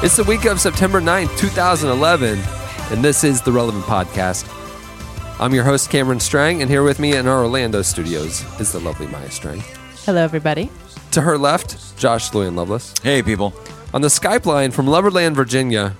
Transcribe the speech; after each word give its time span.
It's 0.00 0.16
the 0.16 0.22
week 0.22 0.44
of 0.44 0.60
September 0.60 1.00
9th, 1.00 1.36
2011, 1.38 2.38
and 2.92 3.04
this 3.04 3.24
is 3.24 3.42
the 3.42 3.50
Relevant 3.50 3.84
Podcast. 3.84 4.46
I'm 5.40 5.52
your 5.52 5.64
host, 5.64 5.90
Cameron 5.90 6.20
Strang, 6.20 6.62
and 6.62 6.70
here 6.70 6.84
with 6.84 7.00
me 7.00 7.16
in 7.16 7.26
our 7.26 7.42
Orlando 7.42 7.82
studios 7.82 8.44
is 8.60 8.70
the 8.70 8.78
lovely 8.78 9.08
Maya 9.08 9.28
Strang. 9.28 9.60
Hello, 10.06 10.22
everybody. 10.22 10.70
To 11.10 11.20
her 11.20 11.36
left, 11.36 11.98
Josh 11.98 12.32
Llewellyn 12.32 12.54
Lovelace. 12.54 12.94
Hey, 13.02 13.24
people. 13.24 13.52
On 13.92 14.00
the 14.00 14.06
Skype 14.06 14.46
line 14.46 14.70
from 14.70 14.86
Loverland, 14.86 15.34
Virginia, 15.34 15.96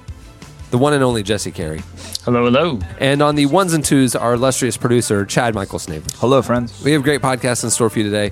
the 0.70 0.78
one 0.78 0.92
and 0.92 1.02
only 1.02 1.24
Jesse 1.24 1.50
Carey. 1.50 1.82
Hello, 2.24 2.44
hello. 2.44 2.78
And 3.00 3.20
on 3.20 3.34
the 3.34 3.46
ones 3.46 3.72
and 3.72 3.84
twos, 3.84 4.14
our 4.14 4.34
illustrious 4.34 4.76
producer, 4.76 5.24
Chad 5.24 5.56
Michael 5.56 5.80
Snaver. 5.80 6.08
Hello, 6.18 6.40
friends. 6.40 6.84
We 6.84 6.92
have 6.92 7.02
great 7.02 7.20
podcasts 7.20 7.64
in 7.64 7.70
store 7.70 7.90
for 7.90 7.98
you 7.98 8.04
today. 8.04 8.30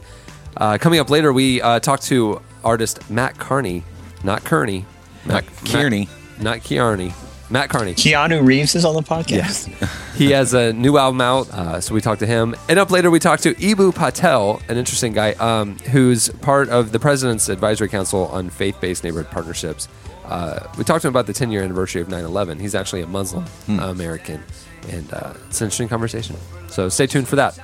Uh, 0.56 0.78
coming 0.78 1.00
up 1.00 1.10
later, 1.10 1.32
we 1.32 1.60
uh, 1.60 1.80
talk 1.80 1.98
to 2.02 2.40
artist 2.62 3.10
Matt 3.10 3.36
Carney, 3.36 3.82
not 4.22 4.44
Kearney. 4.44 4.86
Not 5.26 5.44
Kearney. 5.66 6.08
Not 6.40 6.64
Kearney. 6.64 7.12
Matt 7.48 7.70
Carney. 7.70 7.94
Keanu 7.94 8.44
Reeves 8.44 8.74
is 8.74 8.84
on 8.84 8.94
the 8.94 9.02
podcast. 9.02 9.30
Yes. 9.30 9.68
He 10.16 10.32
has 10.32 10.52
a 10.54 10.72
new 10.72 10.98
album 10.98 11.20
out, 11.20 11.48
uh, 11.50 11.80
so 11.80 11.94
we 11.94 12.00
talked 12.00 12.20
to 12.20 12.26
him. 12.26 12.56
And 12.68 12.78
up 12.78 12.90
later, 12.90 13.10
we 13.10 13.18
talked 13.18 13.44
to 13.44 13.54
Eboo 13.54 13.94
Patel, 13.94 14.60
an 14.68 14.76
interesting 14.76 15.12
guy 15.12 15.32
um, 15.34 15.78
who's 15.78 16.28
part 16.28 16.68
of 16.70 16.90
the 16.90 16.98
President's 16.98 17.48
Advisory 17.48 17.88
Council 17.88 18.26
on 18.28 18.50
Faith 18.50 18.80
Based 18.80 19.04
Neighborhood 19.04 19.30
Partnerships. 19.30 19.88
Uh, 20.24 20.66
we 20.76 20.82
talked 20.82 21.02
to 21.02 21.08
him 21.08 21.12
about 21.12 21.26
the 21.26 21.32
10 21.32 21.52
year 21.52 21.62
anniversary 21.62 22.02
of 22.02 22.08
9 22.08 22.24
11. 22.24 22.58
He's 22.58 22.74
actually 22.74 23.02
a 23.02 23.06
Muslim 23.06 23.44
American, 23.68 24.42
and 24.88 25.12
uh, 25.12 25.34
it's 25.48 25.60
an 25.60 25.66
interesting 25.66 25.88
conversation. 25.88 26.36
So 26.68 26.88
stay 26.88 27.06
tuned 27.06 27.28
for 27.28 27.36
that. 27.36 27.58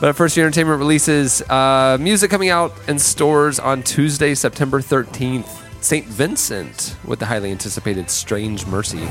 But 0.00 0.14
first, 0.16 0.36
year 0.36 0.46
entertainment 0.46 0.78
releases 0.78 1.42
uh, 1.42 1.98
music 2.00 2.30
coming 2.30 2.48
out 2.48 2.72
in 2.88 2.98
stores 2.98 3.60
on 3.60 3.82
Tuesday, 3.84 4.34
September 4.34 4.80
13th. 4.80 5.67
St. 5.80 6.04
Vincent 6.06 6.96
with 7.04 7.18
the 7.18 7.26
highly 7.26 7.50
anticipated 7.50 8.10
Strange 8.10 8.66
Mercy. 8.66 9.08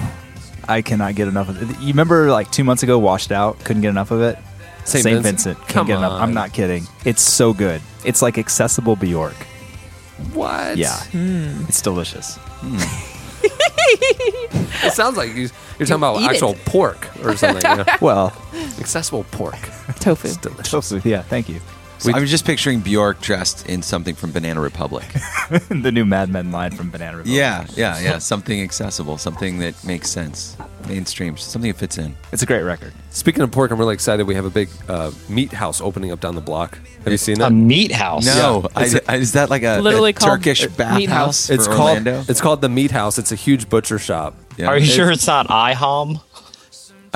I 0.68 0.82
cannot 0.82 1.16
get 1.16 1.28
enough 1.28 1.50
of 1.50 1.62
it. 1.62 1.80
You 1.80 1.88
remember 1.88 2.30
like 2.30 2.52
two 2.52 2.64
months 2.64 2.84
ago, 2.84 3.00
Washed 3.00 3.32
Out? 3.32 3.58
Couldn't 3.64 3.82
get 3.82 3.90
enough 3.90 4.12
of 4.12 4.22
it? 4.22 4.38
Saint 4.84 5.04
Vincent? 5.04 5.24
Vincent. 5.24 5.58
Can't 5.60 5.70
Come 5.70 5.88
get 5.88 5.98
enough. 5.98 6.14
on. 6.14 6.22
I'm 6.22 6.34
not 6.34 6.54
kidding. 6.54 6.84
It's 7.06 7.22
so 7.22 7.54
good. 7.54 7.82
It's 8.06 8.22
like 8.22 8.38
accessible 8.38 8.96
Bjork. 8.96 9.34
What? 10.34 10.78
Yeah. 10.78 10.96
Hmm. 11.12 11.64
It's 11.68 11.82
delicious. 11.82 12.36
Hmm. 12.38 12.78
It 13.90 14.94
sounds 14.94 15.18
like 15.18 15.30
you, 15.36 15.50
you're 15.80 15.88
talking 15.88 15.96
about 15.96 16.22
actual 16.24 16.52
it. 16.52 16.66
pork 16.66 17.08
or 17.26 17.36
something. 17.38 17.70
you 17.70 17.78
know? 17.78 17.86
Well, 18.02 18.34
Accessible 18.80 19.24
pork. 19.32 19.58
Tofu. 20.00 20.28
It's 20.28 20.38
delicious. 20.38 21.06
yeah, 21.06 21.22
thank 21.24 21.48
you. 21.50 21.60
So 22.00 22.12
I 22.14 22.20
was 22.20 22.30
just 22.30 22.46
picturing 22.46 22.80
Bjork 22.82 23.22
dressed 23.22 23.68
in 23.68 23.82
something 23.82 24.14
from 24.16 24.32
Banana 24.32 24.62
Republic. 24.62 25.06
the 25.70 25.92
new 25.92 26.06
Mad 26.06 26.30
Men 26.30 26.52
line 26.52 26.72
from 26.72 26.92
Banana 26.92 27.18
Republic. 27.18 27.36
yeah, 27.38 27.66
yeah, 27.76 28.00
yeah. 28.00 28.18
Something 28.20 28.62
accessible, 28.62 29.18
something 29.18 29.60
that 29.60 29.84
makes 29.84 30.10
sense, 30.10 30.56
mainstream, 30.88 31.38
something 31.38 31.72
that 31.72 31.78
fits 31.78 31.98
in. 31.98 32.16
It's 32.32 32.44
a 32.44 32.46
great 32.46 32.62
record. 32.62 32.94
Speaking 33.10 33.42
of 33.42 33.52
pork, 33.52 33.72
I'm 33.72 33.80
really 33.80 33.96
excited. 33.96 34.28
We 34.28 34.36
have 34.36 34.46
a 34.46 34.50
big 34.52 34.70
uh, 34.88 35.12
meat 35.28 35.52
house 35.54 35.82
opening 35.82 36.12
up 36.12 36.20
down 36.20 36.36
the 36.36 36.42
block. 36.42 36.78
Have 37.04 37.12
you 37.12 37.18
seen 37.18 37.40
that? 37.40 37.48
A 37.48 37.54
meat 37.54 37.92
house. 37.92 38.26
No, 38.26 38.68
It's 38.78 38.96
I, 39.10 39.14
I- 39.14 39.18
is 39.18 39.32
that 39.34 39.50
like 39.50 39.64
a, 39.64 39.80
Literally 39.80 40.12
a 40.12 40.14
called 40.14 40.40
Turkish 40.40 40.62
Meat 40.64 40.78
bathhouse? 40.78 41.10
House. 41.10 41.50
it's 41.50 41.66
called 41.68 41.80
Orlando? 41.98 42.24
it's 42.28 42.42
called 42.42 42.62
the 42.62 42.70
Meat 42.70 42.92
House. 42.92 43.18
It's 43.18 43.32
a 43.32 43.36
huge 43.36 43.70
butcher 43.70 43.98
shop. 43.98 44.36
Yeah. 44.58 44.68
Are 44.68 44.78
you 44.78 44.86
sure 44.86 45.12
it's 45.12 45.28
not 45.28 45.48
IHOM? 45.48 46.22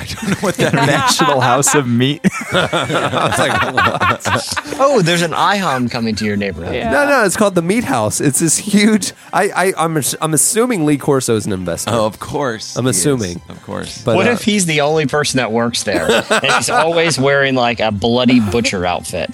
I 0.02 0.06
don't 0.06 0.30
know 0.32 0.36
what 0.40 0.56
that 0.56 0.74
National 0.98 1.42
House 1.42 1.76
of 1.76 1.88
Meat. 1.88 2.22
I 2.52 3.28
was 3.30 3.40
like 3.40 4.80
Oh, 4.80 5.02
there's 5.04 5.22
an 5.22 5.32
IHOM 5.32 5.92
coming 5.92 6.16
to 6.16 6.26
your 6.26 6.36
neighborhood. 6.38 6.74
Yeah. 6.74 6.92
No, 6.92 7.08
no, 7.08 7.24
it's 7.24 7.38
called 7.38 7.54
the 7.54 7.62
Meat 7.62 7.84
House. 7.84 8.20
It's 8.20 8.40
this 8.40 8.58
huge. 8.58 9.14
I, 9.32 9.50
I 9.50 9.74
I'm 9.78 10.02
I'm 10.22 10.34
assuming 10.34 10.86
Lee 10.86 10.98
Corso 10.98 11.36
is 11.36 11.46
an 11.46 11.54
investor. 11.54 11.92
Oh, 11.94 12.06
of 12.06 12.20
course. 12.20 12.76
I'm 12.78 12.86
he 12.86 12.90
is. 12.90 12.98
assuming. 12.98 13.42
Of 13.48 13.62
course. 13.64 14.04
But 14.04 14.16
What 14.16 14.28
uh, 14.28 14.32
if 14.32 14.44
he's 14.44 14.66
the 14.66 14.82
only 14.82 15.06
person 15.06 15.38
that 15.38 15.52
works 15.52 15.84
there 15.84 16.08
and 16.30 16.46
he's 16.54 16.70
always 16.70 17.20
wearing 17.20 17.54
like 17.56 17.80
a 17.80 17.92
bloody 17.92 18.40
butcher 18.40 18.86
outfit? 18.86 19.30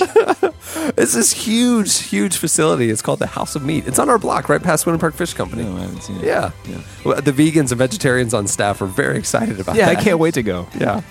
it's 0.97 1.13
this 1.13 1.31
huge, 1.31 1.97
huge 1.99 2.35
facility. 2.37 2.89
It's 2.89 3.01
called 3.01 3.19
the 3.19 3.27
House 3.27 3.55
of 3.55 3.63
Meat. 3.63 3.87
It's 3.87 3.99
on 3.99 4.09
our 4.09 4.17
block, 4.17 4.49
right 4.49 4.61
past 4.61 4.85
Winter 4.85 4.99
Park 4.99 5.13
Fish 5.15 5.33
Company. 5.33 5.63
no, 5.63 5.77
I 5.77 5.81
haven't 5.81 6.01
seen 6.01 6.17
it. 6.17 6.25
Yeah. 6.25 6.51
Well, 7.05 7.21
the 7.21 7.31
vegans 7.31 7.71
and 7.71 7.77
vegetarians 7.77 8.33
on 8.33 8.47
staff 8.47 8.81
are 8.81 8.85
very 8.85 9.17
excited 9.17 9.59
about 9.59 9.75
yeah, 9.75 9.89
I 9.89 9.95
can't 9.95 10.19
wait 10.19 10.33
to 10.33 10.43
go. 10.43 10.56
Yeah. 10.79 11.01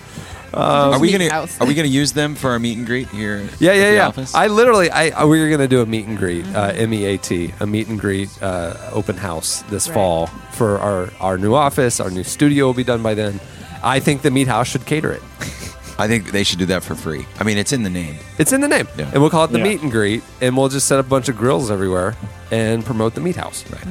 Are 0.54 0.98
we 0.98 1.12
gonna 1.12 1.30
house. 1.30 1.60
Are 1.60 1.66
we 1.66 1.74
gonna 1.74 1.88
use 1.88 2.12
them 2.12 2.34
for 2.34 2.50
our 2.52 2.58
meet 2.58 2.78
and 2.78 2.86
greet 2.86 3.08
here? 3.08 3.38
Yeah, 3.58 3.72
at 3.72 3.76
yeah, 3.76 3.88
the 3.90 3.94
yeah. 3.96 4.06
office? 4.08 4.34
I 4.34 4.46
literally, 4.46 4.90
I, 4.90 5.10
I 5.10 5.24
we 5.26 5.40
are 5.42 5.50
gonna 5.50 5.68
do 5.68 5.82
a 5.82 5.86
meet 5.86 6.06
and 6.06 6.16
greet, 6.16 6.46
uh, 6.54 6.72
M 6.74 6.94
E 6.94 7.04
A 7.04 7.18
T, 7.18 7.52
a 7.60 7.66
meet 7.66 7.88
and 7.88 8.00
greet 8.00 8.30
uh, 8.42 8.74
open 8.92 9.16
house 9.16 9.62
this 9.68 9.86
Right. 9.88 9.94
fall 9.94 10.26
for 10.52 10.78
our 10.78 11.10
our 11.20 11.36
new 11.36 11.54
office. 11.54 12.00
Our 12.00 12.10
new 12.10 12.24
studio 12.24 12.64
will 12.66 12.74
be 12.74 12.84
done 12.84 13.02
by 13.02 13.12
then. 13.14 13.38
I 13.82 14.00
think 14.00 14.22
the 14.22 14.30
meat 14.30 14.48
house 14.48 14.68
should 14.68 14.86
cater 14.86 15.12
it. 15.12 15.22
I 15.98 16.08
think 16.08 16.30
they 16.30 16.44
should 16.44 16.58
do 16.58 16.66
that 16.66 16.82
for 16.84 16.94
free. 16.94 17.26
I 17.40 17.44
mean, 17.44 17.58
it's 17.58 17.72
in 17.72 17.82
the 17.82 17.90
name. 17.90 18.16
It's 18.38 18.52
in 18.52 18.60
the 18.60 18.68
name, 18.68 18.86
Yeah. 18.96 19.10
and 19.12 19.20
we'll 19.20 19.30
call 19.30 19.44
it 19.44 19.52
the 19.52 19.58
Yeah. 19.58 19.64
meet 19.64 19.82
and 19.82 19.90
greet, 19.90 20.22
and 20.40 20.56
we'll 20.56 20.68
just 20.68 20.86
set 20.88 20.98
up 20.98 21.06
a 21.06 21.08
bunch 21.08 21.28
of 21.28 21.36
grills 21.36 21.70
everywhere 21.70 22.16
and 22.50 22.84
promote 22.84 23.14
the 23.14 23.20
meat 23.20 23.36
house. 23.36 23.64
Right. 23.70 23.84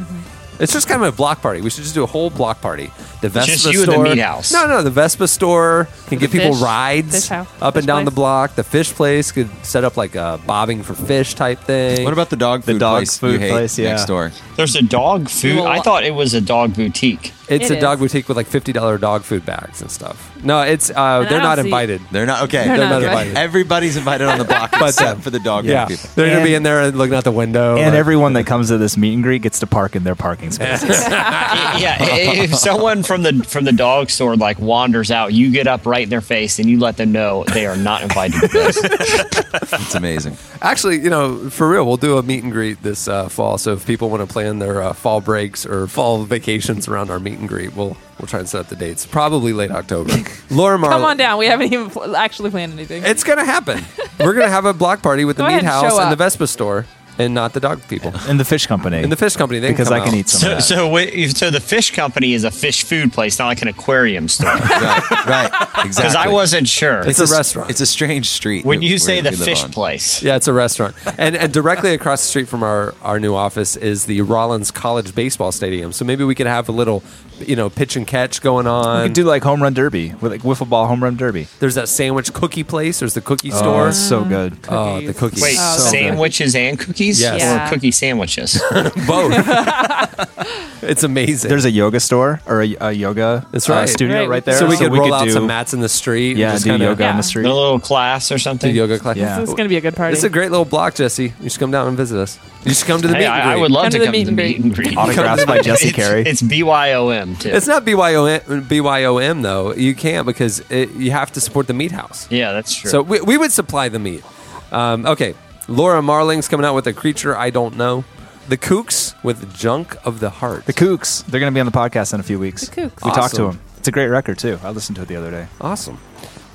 It's 0.59 0.71
just 0.73 0.87
kind 0.87 1.03
of 1.03 1.13
a 1.13 1.15
block 1.15 1.41
party. 1.41 1.61
We 1.61 1.69
should 1.69 1.83
just 1.83 1.95
do 1.95 2.03
a 2.03 2.07
whole 2.07 2.29
block 2.29 2.61
party. 2.61 2.91
The 3.21 3.29
Vespa 3.29 3.51
Just 3.51 3.65
you 3.73 3.79
and 3.81 3.87
the 3.89 3.91
store. 3.93 4.03
meat 4.03 4.19
house. 4.19 4.53
No, 4.53 4.67
no, 4.67 4.81
the 4.81 4.89
Vespa 4.91 5.27
store 5.27 5.87
can 6.07 6.17
The 6.19 6.27
give 6.27 6.31
people 6.31 6.53
fish- 6.53 6.61
rides 6.63 7.27
fish 7.27 7.31
up 7.31 7.47
and 7.61 7.73
fish 7.73 7.85
down 7.85 8.05
the 8.05 8.11
block. 8.11 8.55
The 8.55 8.63
fish 8.63 8.91
place 8.93 9.31
could 9.31 9.49
set 9.65 9.83
up 9.83 9.97
like 9.97 10.15
a 10.15 10.39
bobbing 10.45 10.83
for 10.83 10.93
fish 10.93 11.33
type 11.33 11.59
thing. 11.59 12.03
What 12.03 12.13
about 12.13 12.29
the 12.29 12.35
dog 12.37 12.61
The 12.63 12.73
food 12.73 12.79
dog 12.79 12.97
place 12.99 13.17
food 13.17 13.41
you 13.41 13.49
place, 13.49 13.77
yeah. 13.79 13.89
next 13.89 14.05
door? 14.05 14.31
There's 14.55 14.75
a 14.75 14.81
dog 14.81 15.29
food. 15.29 15.59
I 15.65 15.79
thought 15.81 16.03
it 16.03 16.13
was 16.13 16.33
a 16.33 16.41
dog 16.41 16.75
boutique. 16.75 17.33
It's 17.47 17.69
It 17.69 17.77
a 17.77 17.81
dog 17.81 17.97
is. 17.97 18.11
boutique 18.11 18.27
with 18.27 18.37
like 18.37 18.47
fifty 18.47 18.71
dollar 18.73 18.97
dog 18.97 19.23
food 19.23 19.45
bags 19.45 19.81
and 19.81 19.91
stuff. 19.91 20.31
No, 20.43 20.61
it's 20.61 20.89
uh, 20.89 20.93
I 20.97 21.19
they're 21.21 21.29
don't 21.29 21.41
not 21.43 21.57
see- 21.59 21.65
invited. 21.65 22.01
They're 22.11 22.25
not 22.25 22.43
okay. 22.43 22.65
They're 22.65 22.77
They're 22.77 22.89
not 22.89 23.01
not 23.01 23.03
invited. 23.03 23.37
Everybody's 23.37 23.97
invited 23.97 24.27
on 24.27 24.37
the 24.37 24.43
block 24.45 24.71
But, 24.71 24.89
except 24.89 25.19
uh, 25.19 25.21
for 25.21 25.29
the 25.29 25.39
dog 25.39 25.65
Yeah, 25.65 25.85
people. 25.85 26.09
they're 26.15 26.29
gonna 26.29 26.43
be 26.43 26.49
And- 26.49 26.57
in 26.57 26.63
there 26.63 26.81
and 26.81 26.97
looking 26.97 27.15
out 27.15 27.23
the 27.23 27.31
window. 27.31 27.75
And 27.77 27.85
like- 27.87 27.93
everyone 27.93 28.33
that 28.33 28.45
comes 28.45 28.69
to 28.69 28.77
this 28.77 28.97
meet 28.97 29.13
and 29.13 29.23
greet 29.23 29.41
gets 29.43 29.59
to 29.59 29.67
park 29.67 29.95
in 29.95 30.03
their 30.03 30.15
parking 30.15 30.51
spaces. 30.57 30.89
yeah, 31.07 31.97
if 32.01 32.55
someone 32.55 33.03
from 33.03 33.23
the 33.23 33.43
from 33.47 33.65
the 33.65 33.71
dog 33.71 34.09
store 34.09 34.35
like 34.35 34.59
wanders 34.59 35.11
out, 35.11 35.33
you 35.33 35.51
get 35.51 35.67
up 35.67 35.85
right 35.85 36.03
in 36.03 36.09
their 36.09 36.21
face 36.21 36.59
and 36.59 36.69
you 36.69 36.79
let 36.79 36.97
them 36.97 37.11
know 37.11 37.43
they 37.53 37.65
are 37.65 37.77
not 37.77 38.01
invited 38.03 38.41
to 38.41 38.47
this. 38.47 38.81
It's 39.55 39.95
amazing. 39.95 40.37
Actually, 40.61 40.99
you 41.01 41.09
know, 41.09 41.49
for 41.49 41.69
real, 41.69 41.85
we'll 41.85 41.95
do 41.97 42.17
a 42.17 42.23
meet 42.23 42.43
and 42.43 42.51
greet 42.51 42.81
this 42.83 43.07
uh, 43.07 43.29
fall. 43.29 43.57
So 43.57 43.73
if 43.73 43.85
people 43.85 44.09
want 44.09 44.27
to 44.27 44.31
plan 44.31 44.59
their 44.59 44.81
uh, 44.81 44.93
fall 44.93 45.21
breaks 45.21 45.65
or 45.65 45.87
fall 45.87 46.23
vacations 46.25 46.87
around 46.87 47.09
our 47.09 47.19
meet 47.19 47.34
and 47.39 47.47
greet, 47.47 47.75
we'll 47.75 47.97
we'll 48.19 48.27
try 48.27 48.39
and 48.39 48.49
set 48.49 48.61
up 48.61 48.67
the 48.67 48.75
dates. 48.75 49.05
Probably 49.05 49.53
late 49.53 49.71
October. 49.71 50.13
Laura 50.49 50.77
Mar, 50.77 50.91
Come 50.91 51.03
on 51.03 51.17
down. 51.17 51.37
We 51.39 51.47
haven't 51.47 51.71
even 51.73 51.89
pl- 51.89 52.15
actually 52.15 52.49
planned 52.51 52.73
anything. 52.73 53.03
It's 53.03 53.23
gonna 53.23 53.45
happen. 53.45 53.83
We're 54.19 54.33
gonna 54.33 54.49
have 54.49 54.65
a 54.65 54.73
block 54.73 55.01
party 55.01 55.25
with 55.25 55.37
the 55.37 55.43
meat 55.43 55.53
and 55.55 55.65
house 55.67 55.81
show 55.91 55.99
and 55.99 56.09
the 56.09 56.13
up. 56.13 56.17
Vespa 56.19 56.47
store, 56.47 56.85
and 57.17 57.33
not 57.33 57.53
the 57.53 57.59
dog 57.59 57.81
people. 57.87 58.13
in 58.29 58.37
the 58.37 58.45
fish 58.45 58.67
company. 58.67 59.01
In 59.01 59.09
the 59.09 59.15
fish 59.15 59.35
company, 59.35 59.59
they 59.59 59.69
because 59.71 59.89
come 59.89 60.01
I 60.01 60.05
can 60.05 60.13
out. 60.13 60.19
eat 60.19 60.29
some 60.29 60.39
So, 60.41 60.51
of 60.51 60.57
that. 60.57 60.61
so, 60.63 60.89
wait, 60.89 61.35
so 61.37 61.49
the 61.49 61.59
fish 61.59 61.91
company 61.91 62.33
is 62.33 62.43
a 62.43 62.51
fish 62.51 62.83
food 62.83 63.13
place, 63.13 63.39
not 63.39 63.47
like 63.47 63.61
an 63.61 63.67
aquarium 63.69 64.27
store. 64.27 64.49
Right, 64.55 65.25
right, 65.27 65.45
exactly. 65.85 65.89
Because 65.89 66.15
I 66.15 66.27
wasn't 66.27 66.67
sure. 66.67 66.99
It's 67.07 67.19
a 67.19 67.25
restaurant. 67.27 67.69
It's 67.69 67.81
a 67.81 67.85
strange 67.85 68.29
street. 68.29 68.65
when 68.65 68.81
you 68.81 68.97
say 68.97 69.21
we- 69.21 69.29
the 69.29 69.31
fish 69.37 69.63
on. 69.63 69.71
place, 69.71 70.21
Yeah, 70.21 70.35
it's 70.35 70.47
a 70.47 70.53
restaurant. 70.53 70.95
And, 71.17 71.35
and 71.35 71.51
directly 71.53 71.93
across 71.93 72.21
the 72.21 72.27
street 72.27 72.47
from 72.47 72.63
our, 72.63 72.93
our 73.01 73.19
new 73.19 73.33
office 73.33 73.75
is 73.75 74.05
the 74.05 74.21
Rollins 74.21 74.71
College 74.71 75.15
Baseball 75.15 75.51
Stadium. 75.51 75.91
So 75.93 76.03
maybe 76.05 76.23
we 76.23 76.35
could 76.35 76.47
have 76.47 76.67
a 76.69 76.71
little, 76.71 77.03
you 77.39 77.55
know, 77.55 77.69
pitch 77.69 77.95
and 77.95 78.05
catch 78.05 78.41
going 78.41 78.67
on. 78.67 79.01
we 79.03 79.07
could 79.07 79.13
do 79.13 79.23
like 79.23 79.43
home 79.43 79.61
run 79.63 79.73
derby 79.73 80.13
with 80.21 80.31
like 80.31 80.41
wiffle 80.41 80.67
ball 80.69 80.87
home 80.87 81.01
run 81.03 81.15
derby. 81.15 81.47
There's 81.59 81.75
that 81.75 81.87
sandwich 81.89 82.33
cookie 82.33 82.63
place. 82.63 82.99
There's 82.99 83.13
the 83.13 83.21
cookie 83.21 83.51
Oh, 83.53 83.57
store. 83.57 83.87
it's 83.89 83.97
so 83.99 84.23
good. 84.23 84.57
Oh, 84.69 84.99
the 85.01 85.13
cookies. 85.13 85.41
wait, 85.41 85.55
so 85.55 85.77
good. 85.83 85.91
sandwiches 85.91 86.55
and 86.55 86.77
cookies. 86.79 87.04
Cookies 87.13 87.21
Yeah. 87.21 87.65
or 87.67 87.69
cookie 87.73 87.91
sandwiches? 87.91 88.61
Both. 89.07 89.33
it's 90.83 91.03
amazing. 91.03 91.49
There's 91.49 91.65
a 91.65 91.71
yoga 91.71 91.99
store 91.99 92.41
or 92.45 92.61
a, 92.61 92.75
a 92.81 92.91
yoga 92.91 93.45
That's 93.51 93.69
uh, 93.69 93.85
studio 93.87 94.19
Right. 94.21 94.29
right, 94.29 94.45
there. 94.45 94.57
so 94.57 94.67
we 94.67 94.77
could 94.77 94.91
roll 94.91 95.13
out 95.13 95.25
do, 95.25 95.31
some 95.31 95.47
mats 95.47 95.73
in 95.73 95.79
the 95.81 95.89
street. 95.89 96.37
Yeah, 96.37 96.51
just 96.53 96.63
do 96.63 96.71
kinda 96.71 96.85
yoga 96.85 97.07
on 97.07 97.17
the 97.17 97.23
street. 97.23 97.45
a 97.45 97.53
little 97.53 97.79
class 97.79 98.31
or 98.31 98.37
something. 98.37 98.71
Do 98.71 98.77
something? 98.79 98.91
yoga 98.91 98.99
class. 99.01 99.17
Yeah. 99.17 99.39
This 99.39 99.49
is 99.49 99.55
going 99.55 99.65
to 99.65 99.69
be 99.69 99.77
a 99.77 99.81
good 99.81 99.95
party. 99.95 100.13
It's 100.13 100.23
a 100.23 100.29
great 100.29 100.51
little 100.51 100.65
block, 100.65 100.95
Jesse. 100.95 101.33
You 101.41 101.49
should 101.49 101.59
come 101.59 101.71
down 101.71 101.87
and 101.87 101.97
visit 101.97 102.19
us. 102.19 102.39
You 102.63 102.73
should 102.73 102.87
come 102.87 103.01
to 103.01 103.07
the 103.07 103.13
Hey, 103.13 103.19
meet 103.21 103.25
and 103.27 103.33
I, 103.49 103.53
I 103.53 103.55
would 103.57 103.71
love 103.71 103.83
Come 103.83 103.91
to 103.91 103.97
to 103.99 103.99
the 103.99 104.05
come 104.05 104.13
to 104.13 104.23
the 104.23 104.27
and 104.29 104.37
meet 104.37 104.59
and 104.59 104.75
greet. 104.75 104.97
Autographs 104.97 105.45
by 105.45 105.61
Jesse 105.61 105.89
It's- 105.89 106.07
Carey. 106.07 106.23
It's 106.23 106.41
BYOM 106.41 107.39
too. 107.39 107.49
It's 107.49 107.67
not 107.67 107.85
BYOM, 107.85 108.61
BYOM 108.67 109.41
though. 109.43 109.73
You 109.73 109.93
can't 109.95 110.25
because 110.25 110.59
it, 110.71 110.91
you 110.91 111.11
have 111.11 111.31
to 111.33 111.41
support 111.41 111.67
the 111.67 111.73
meat 111.73 111.91
house. 111.91 112.27
yeah, 112.31 112.51
that's 112.53 112.73
true. 112.75 112.89
So 112.89 113.01
we, 113.01 113.21
we 113.21 113.37
would 113.37 113.51
supply 113.51 113.89
the 113.89 113.99
meat. 113.99 114.23
Um, 114.71 115.05
okay, 115.05 115.35
Laura 115.67 116.01
Marling's 116.01 116.47
coming 116.47 116.65
out 116.65 116.75
with 116.75 116.87
a 116.87 116.93
creature 116.93 117.35
I 117.35 117.49
don't 117.49 117.75
know. 117.75 118.03
The 118.47 118.57
Kooks 118.57 119.15
with 119.23 119.55
Junk 119.55 119.97
of 120.05 120.19
the 120.19 120.29
Heart. 120.29 120.65
The 120.65 120.73
Kooks. 120.73 121.25
They're 121.25 121.39
going 121.39 121.51
to 121.51 121.55
be 121.55 121.59
on 121.59 121.65
the 121.65 121.71
podcast 121.71 122.13
in 122.13 122.19
a 122.19 122.23
few 122.23 122.37
weeks. 122.37 122.67
The 122.69 122.81
Kooks. 122.83 123.03
We 123.03 123.11
talked 123.11 123.35
to 123.35 123.47
them. 123.47 123.59
It's 123.77 123.87
a 123.87 123.91
great 123.91 124.07
record 124.07 124.37
too. 124.37 124.59
I 124.63 124.69
listened 124.69 124.97
to 124.97 125.01
it 125.01 125.07
the 125.07 125.15
other 125.15 125.31
day. 125.31 125.47
Awesome. 125.59 125.99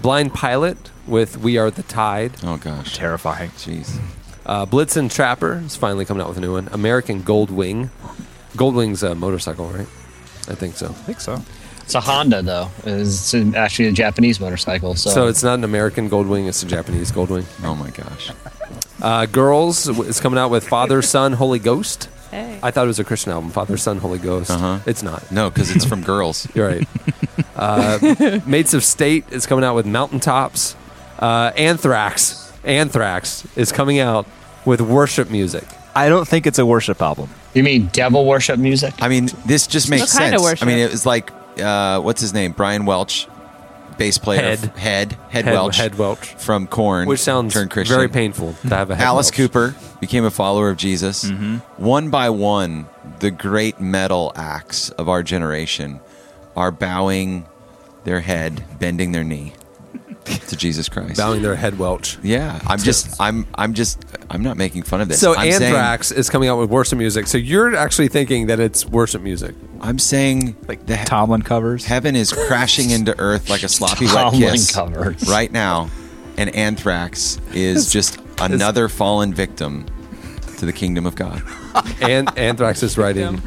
Blind 0.01 0.33
Pilot 0.33 0.79
with 1.09 1.37
We 1.39 1.59
Are 1.59 1.71
the 1.71 1.83
Tide. 1.83 2.33
Oh 2.45 2.57
gosh. 2.57 2.97
Terrifying. 2.97 3.51
Jeez. 3.51 3.99
Uh, 4.47 4.67
Blitzen 4.67 5.13
Trapper 5.13 5.63
is 5.67 5.77
finally 5.77 6.05
coming 6.05 6.23
out 6.23 6.29
with 6.29 6.39
a 6.39 6.41
new 6.41 6.53
one. 6.53 6.69
American 6.73 7.23
Goldwing. 7.23 7.91
Goldwing's 8.55 9.03
a 9.03 9.15
motorcycle, 9.15 9.67
right? 9.67 9.87
I 10.49 10.55
think 10.55 10.77
so. 10.77 10.87
I 10.87 10.93
think 10.93 11.21
so. 11.21 11.43
it's 11.83 11.95
a 11.95 12.01
Honda 12.01 12.43
though. 12.43 12.71
It's 12.85 13.35
actually 13.35 13.89
a 13.89 13.93
Japanese 13.93 14.41
motorcycle. 14.41 14.95
So, 14.95 15.11
So 15.11 15.27
it's 15.27 15.43
not 15.43 15.55
an 15.55 15.65
American 15.65 16.09
Goldwing; 16.09 16.49
it's 16.49 16.63
a 16.63 16.67
Japanese 16.67 17.13
Goldwing. 17.13 17.45
Oh 17.65 17.75
my 17.75 17.91
gosh. 17.91 18.31
Uh, 19.03 19.27
Girls 19.27 19.89
is 19.89 20.21
coming 20.21 20.39
out 20.39 20.51
with 20.51 20.67
Father, 20.69 21.03
Son, 21.03 21.33
Holy 21.33 21.59
Ghost. 21.59 22.09
Hey. 22.31 22.61
I 22.63 22.71
thought 22.71 22.85
it 22.85 22.89
was 22.89 22.99
a 23.01 23.05
Christian 23.05 23.33
album, 23.33 23.51
Father, 23.51 23.77
Son, 23.77 23.99
Holy 23.99 24.19
Ghost. 24.19 24.51
Uh-huh. 24.51 24.79
It's 24.87 25.03
not. 25.03 25.31
No, 25.33 25.51
because 25.51 25.75
it's 25.75 25.85
from 25.85 26.03
girls. 26.03 26.47
You're 26.55 26.69
right. 26.69 26.89
uh, 27.57 28.41
Mates 28.47 28.75
of 28.75 28.85
State 28.85 29.25
is 29.31 29.47
coming 29.47 29.65
out 29.65 29.75
with 29.75 29.87
Mountaintops. 29.87 30.77
Uh, 31.19 31.51
Anthrax, 31.57 32.53
Anthrax 32.65 33.47
is 33.57 33.73
coming 33.73 33.99
out 33.99 34.27
with 34.65 34.81
worship 34.81 35.31
music. 35.31 35.65
I 35.95 36.09
don't 36.09 36.27
think 36.27 36.47
it's 36.47 36.59
a 36.59 36.65
worship 36.67 37.03
album. 37.03 37.29
you 37.53 37.63
mean 37.65 37.87
devil 37.89 38.25
worship 38.25 38.59
music? 38.61 38.95
I 39.01 39.09
mean, 39.09 39.29
this 39.45 39.67
just 39.67 39.91
makes 39.91 40.15
What 40.15 40.21
kind 40.21 40.35
of 40.35 40.41
sense. 40.43 40.63
I 40.63 40.67
mean, 40.67 40.77
worship? 40.77 40.91
it 40.91 40.93
was 40.93 41.05
like, 41.07 41.31
uh, 41.61 42.01
what's 42.01 42.21
his 42.21 42.33
name? 42.33 42.53
Brian 42.53 42.87
Welch, 42.87 43.27
bass 44.01 44.19
player. 44.19 44.41
Head. 44.41 44.59
Head. 44.59 45.13
Head, 45.29 45.45
Head- 45.45 45.55
Welch. 45.55 45.77
Head 45.77 45.95
Welch. 45.97 46.35
From 46.35 46.67
Korn. 46.67 47.07
Which 47.07 47.21
sounds 47.21 47.53
turned 47.55 47.71
Christian. 47.71 47.95
very 47.95 48.09
painful 48.09 48.55
to 48.63 48.69
have 48.75 48.91
a 48.91 48.97
head 48.97 49.05
Alice 49.07 49.27
Welch. 49.27 49.37
Cooper 49.37 49.75
became 50.01 50.25
a 50.25 50.31
follower 50.31 50.71
of 50.71 50.79
Jesus. 50.79 51.25
Mm-hmm. 51.25 51.57
One 51.85 52.09
by 52.11 52.31
one, 52.31 52.87
the 53.21 53.31
great 53.31 53.79
metal 53.79 54.33
acts 54.35 54.89
of 54.91 55.09
our 55.09 55.23
generation 55.23 56.01
are 56.57 56.71
bowing 56.73 57.47
their 58.05 58.21
head, 58.21 58.65
bending 58.79 59.13
their 59.13 59.23
knee 59.25 59.53
to 60.25 60.57
Jesus 60.57 60.89
Christ. 60.89 61.17
bowing 61.17 61.43
their 61.43 61.57
head 61.57 61.79
Welch. 61.79 62.19
Yeah, 62.23 62.61
I'm 62.67 62.79
just, 62.79 63.21
I'm, 63.21 63.47
I'm 63.55 63.75
just, 63.75 64.05
I'm 64.31 64.43
not 64.43 64.57
making 64.57 64.83
fun 64.83 65.01
of 65.01 65.09
this. 65.09 65.21
So 65.21 65.35
I'm 65.35 65.51
saying- 65.51 65.63
Anthrax 65.63 66.11
is 66.13 66.29
coming 66.31 66.49
out 66.49 66.59
with 66.59 66.71
worship 66.71 66.99
music. 66.99 67.27
So 67.27 67.39
you're 67.39 67.75
actually 67.75 68.09
thinking 68.09 68.47
that 68.49 68.61
it's 68.61 68.85
worship 68.87 69.23
music. 69.23 69.55
I'm 69.81 69.99
saying 69.99 70.57
Like 70.69 70.87
the 70.87 70.97
Tomlin 70.97 71.43
covers. 71.43 71.85
heaven 71.85 72.15
is 72.17 72.33
crashing 72.33 72.91
into 72.91 73.19
earth 73.19 73.49
like 73.51 73.63
a 73.63 73.69
sloppy 73.69 74.05
wet 74.07 74.15
Tomlin 74.15 74.53
kiss 74.53 74.71
covers. 74.73 75.29
right 75.29 75.51
now, 75.51 75.91
and 76.37 76.55
Anthrax 76.55 77.39
is 77.55 77.91
just 77.91 78.19
another 78.41 78.89
fallen 78.89 79.33
victim 79.35 79.87
to 80.59 80.67
the 80.67 80.73
kingdom 80.73 81.07
of 81.07 81.15
God. 81.15 81.43
And 82.03 82.37
Anthrax 82.37 82.83
is 82.83 82.99
writing 82.99 83.41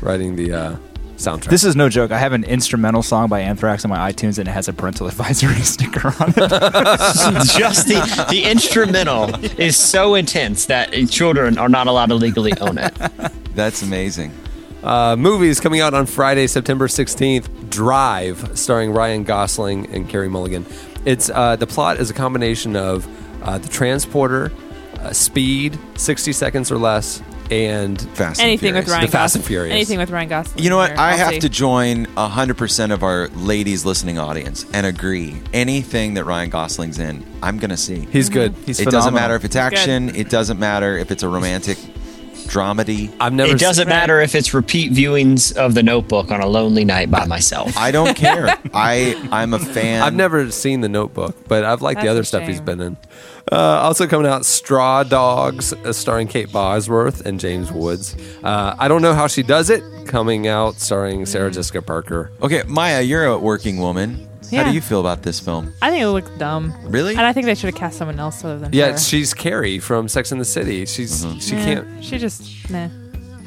writing 0.00 0.34
the 0.36 0.52
uh, 0.52 0.76
soundtrack. 1.18 1.50
This 1.50 1.64
is 1.64 1.76
no 1.76 1.88
joke. 1.88 2.10
I 2.10 2.18
have 2.18 2.32
an 2.32 2.44
instrumental 2.44 3.02
song 3.02 3.28
by 3.28 3.40
Anthrax 3.40 3.84
on 3.84 3.90
my 3.90 4.10
iTunes, 4.10 4.38
and 4.38 4.48
it 4.48 4.52
has 4.52 4.68
a 4.68 4.72
parental 4.72 5.06
advisory 5.08 5.60
sticker 5.60 6.08
on 6.20 6.30
it. 6.30 6.34
Just 7.58 7.88
the, 7.88 8.26
the 8.30 8.44
instrumental 8.44 9.34
is 9.60 9.76
so 9.76 10.14
intense 10.14 10.66
that 10.66 10.92
children 11.10 11.58
are 11.58 11.68
not 11.68 11.86
allowed 11.86 12.06
to 12.06 12.14
legally 12.14 12.52
own 12.60 12.78
it. 12.78 12.94
That's 13.54 13.82
amazing. 13.82 14.32
Uh, 14.82 15.16
movies 15.16 15.58
coming 15.60 15.80
out 15.80 15.92
on 15.92 16.06
Friday, 16.06 16.46
September 16.46 16.86
16th. 16.86 17.68
Drive, 17.68 18.58
starring 18.58 18.92
Ryan 18.92 19.24
Gosling 19.24 19.92
and 19.92 20.08
Carey 20.08 20.28
Mulligan. 20.28 20.64
It's 21.04 21.30
uh, 21.30 21.56
the 21.56 21.66
plot 21.66 21.98
is 21.98 22.10
a 22.10 22.14
combination 22.14 22.76
of 22.76 23.06
uh, 23.42 23.58
the 23.58 23.68
transporter, 23.68 24.52
uh, 25.00 25.12
speed, 25.12 25.78
60 25.96 26.32
seconds 26.32 26.72
or 26.72 26.78
less, 26.78 27.22
and 27.50 28.00
Fast. 28.16 28.40
and 28.40 28.48
Anything 28.48 28.74
with 28.74 28.88
Ryan 28.88 29.02
The 29.06 29.08
Fast 29.10 29.34
Gosling. 29.34 29.40
and 29.40 29.46
Furious. 29.46 29.74
Anything 29.74 29.98
with 29.98 30.10
Ryan 30.10 30.28
Gosling. 30.28 30.62
You 30.64 30.70
know 30.70 30.76
what? 30.76 30.90
here. 30.90 30.98
I 30.98 31.12
I'll 31.12 31.16
have 31.18 31.30
see. 31.34 31.40
to 31.40 31.48
join 31.48 32.06
100% 32.06 32.92
of 32.92 33.02
our 33.02 33.28
ladies 33.28 33.84
listening 33.84 34.18
audience 34.18 34.66
and 34.72 34.86
agree. 34.86 35.40
Anything 35.52 36.14
that 36.14 36.24
Ryan 36.24 36.50
Gosling's 36.50 36.98
in, 36.98 37.24
I'm 37.42 37.58
going 37.58 37.70
to 37.70 37.76
see. 37.76 38.00
he's 38.10 38.28
good. 38.28 38.52
Mm-hmm. 38.54 38.64
He's 38.64 38.80
it 38.80 38.90
doesn't 38.90 39.14
matter 39.14 39.34
if 39.34 39.44
it's 39.44 39.56
action, 39.56 40.14
it 40.14 40.30
doesn't 40.30 40.58
matter 40.58 40.96
if 40.96 41.10
it's 41.10 41.22
a 41.22 41.28
romantic 41.28 41.78
dramedy. 42.48 43.12
I've 43.20 43.32
never. 43.32 43.52
It 43.54 43.58
doesn't 43.58 43.86
Right. 43.86 43.94
matter 43.94 44.20
if 44.20 44.34
it's 44.34 44.52
repeat 44.54 44.92
viewings 44.92 45.56
of 45.56 45.74
The 45.74 45.82
Notebook 45.82 46.30
on 46.30 46.40
a 46.40 46.46
lonely 46.46 46.84
night 46.84 47.10
by 47.10 47.24
myself. 47.26 47.76
I 47.76 47.90
don't 47.90 48.14
care. 48.16 48.48
I 48.74 49.28
I'm 49.30 49.54
a 49.54 49.58
fan. 49.58 50.02
I've 50.02 50.14
never 50.14 50.50
seen 50.50 50.80
the 50.80 50.88
Notebook, 50.88 51.36
but 51.48 51.64
I've 51.64 51.82
liked 51.82 52.00
the 52.00 52.06
That's 52.06 52.10
other 52.12 52.20
a 52.22 52.24
stuff 52.24 52.42
he's 52.44 52.56
shame. 52.56 52.64
been 52.64 52.80
in. 52.80 52.96
Uh, 53.50 53.56
also 53.56 54.06
coming 54.06 54.26
out, 54.26 54.44
Straw 54.44 55.02
Dogs, 55.04 55.72
uh, 55.72 55.90
starring 55.92 56.28
Kate 56.28 56.52
Bosworth 56.52 57.24
and 57.24 57.40
James 57.40 57.72
Woods. 57.72 58.14
Uh, 58.44 58.74
I 58.78 58.88
don't 58.88 59.00
know 59.00 59.14
how 59.14 59.26
she 59.26 59.42
does 59.42 59.70
it. 59.70 59.82
Coming 60.06 60.46
out, 60.48 60.74
starring 60.80 61.24
Sarah 61.24 61.50
Jessica 61.50 61.80
Parker. 61.80 62.30
Okay, 62.42 62.62
Maya, 62.66 63.00
you're 63.00 63.24
a 63.24 63.38
working 63.38 63.78
woman. 63.78 64.27
How 64.50 64.64
do 64.64 64.72
you 64.74 64.80
feel 64.80 65.00
about 65.00 65.22
this 65.22 65.40
film? 65.40 65.72
I 65.82 65.90
think 65.90 66.02
it 66.02 66.08
looks 66.08 66.30
dumb. 66.38 66.74
Really? 66.84 67.12
And 67.12 67.20
I 67.22 67.32
think 67.32 67.46
they 67.46 67.54
should 67.54 67.66
have 67.70 67.74
cast 67.74 67.98
someone 67.98 68.18
else 68.18 68.44
other 68.44 68.58
than 68.58 68.72
Yeah, 68.72 68.92
her. 68.92 68.98
she's 68.98 69.34
Carrie 69.34 69.78
from 69.78 70.08
Sex 70.08 70.32
and 70.32 70.40
the 70.40 70.44
City. 70.44 70.86
She's 70.86 71.24
Mm-hmm. 71.24 71.38
she 71.38 71.50
can't. 71.52 72.04
She 72.04 72.18
just 72.18 72.70
nah. 72.70 72.88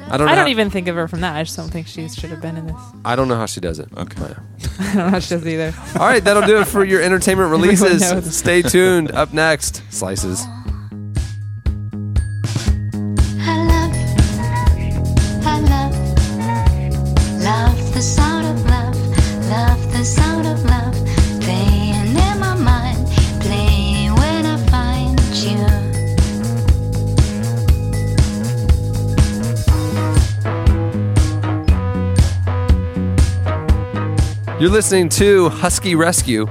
I 0.08 0.16
don't. 0.16 0.26
Know 0.26 0.32
I 0.32 0.34
don't 0.34 0.44
how- 0.46 0.48
even 0.48 0.68
think 0.70 0.88
of 0.88 0.96
her 0.96 1.06
from 1.08 1.20
that. 1.22 1.36
I 1.36 1.42
just 1.44 1.56
don't 1.56 1.70
think 1.70 1.86
she 1.86 2.08
should 2.08 2.30
have 2.30 2.40
been 2.42 2.56
in 2.56 2.66
this. 2.66 2.76
I 3.04 3.16
don't 3.16 3.28
know 3.28 3.36
how 3.36 3.46
she 3.46 3.60
does 3.60 3.78
it. 3.78 3.88
Okay. 3.96 4.22
I 4.80 4.84
don't 4.84 4.96
know 4.96 5.08
how 5.10 5.18
she 5.20 5.30
does 5.34 5.46
it 5.46 5.52
either. 5.52 5.72
All 5.98 6.06
right, 6.06 6.22
that'll 6.22 6.46
do 6.46 6.58
it 6.60 6.66
for 6.66 6.84
your 6.84 7.00
entertainment 7.02 7.46
Everyone 7.52 7.68
releases. 7.68 8.36
Stay 8.36 8.62
tuned. 8.62 9.10
Up 9.12 9.32
next, 9.32 9.82
slices. 9.92 10.44
I 13.44 13.56
love, 13.64 13.92
I 15.46 15.60
love, 15.60 15.94
love 17.42 17.94
the 17.94 18.00
sound 18.02 18.31
You're 34.62 34.70
listening 34.70 35.08
to 35.08 35.48
Husky 35.48 35.96
Rescue. 35.96 36.46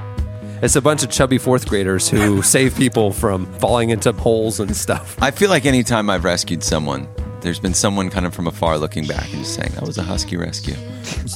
It's 0.62 0.75
a 0.75 0.82
bunch 0.82 1.01
of 1.01 1.10
chubby 1.10 1.38
fourth 1.38 1.65
graders 1.65 2.10
who 2.10 2.41
save 2.41 2.75
people 2.75 3.13
from 3.13 3.46
falling 3.53 3.91
into 3.91 4.12
holes 4.12 4.60
and 4.60 4.75
stuff. 4.75 5.15
I 5.22 5.32
feel 5.32 5.50
like 5.50 5.65
anytime 5.65 6.10
I've 6.10 6.25
rescued 6.25 6.62
someone, 6.62 7.08
there's 7.39 7.62
been 7.62 7.74
someone 7.74 8.10
kind 8.10 8.25
of 8.25 8.34
from 8.36 8.48
afar 8.48 8.77
looking 8.77 9.08
back 9.08 9.32
and 9.32 9.44
just 9.44 9.56
saying, 9.56 9.72
that 9.75 9.84
was 9.88 9.98
a 9.98 10.03
husky 10.03 10.36
rescue. 10.36 10.75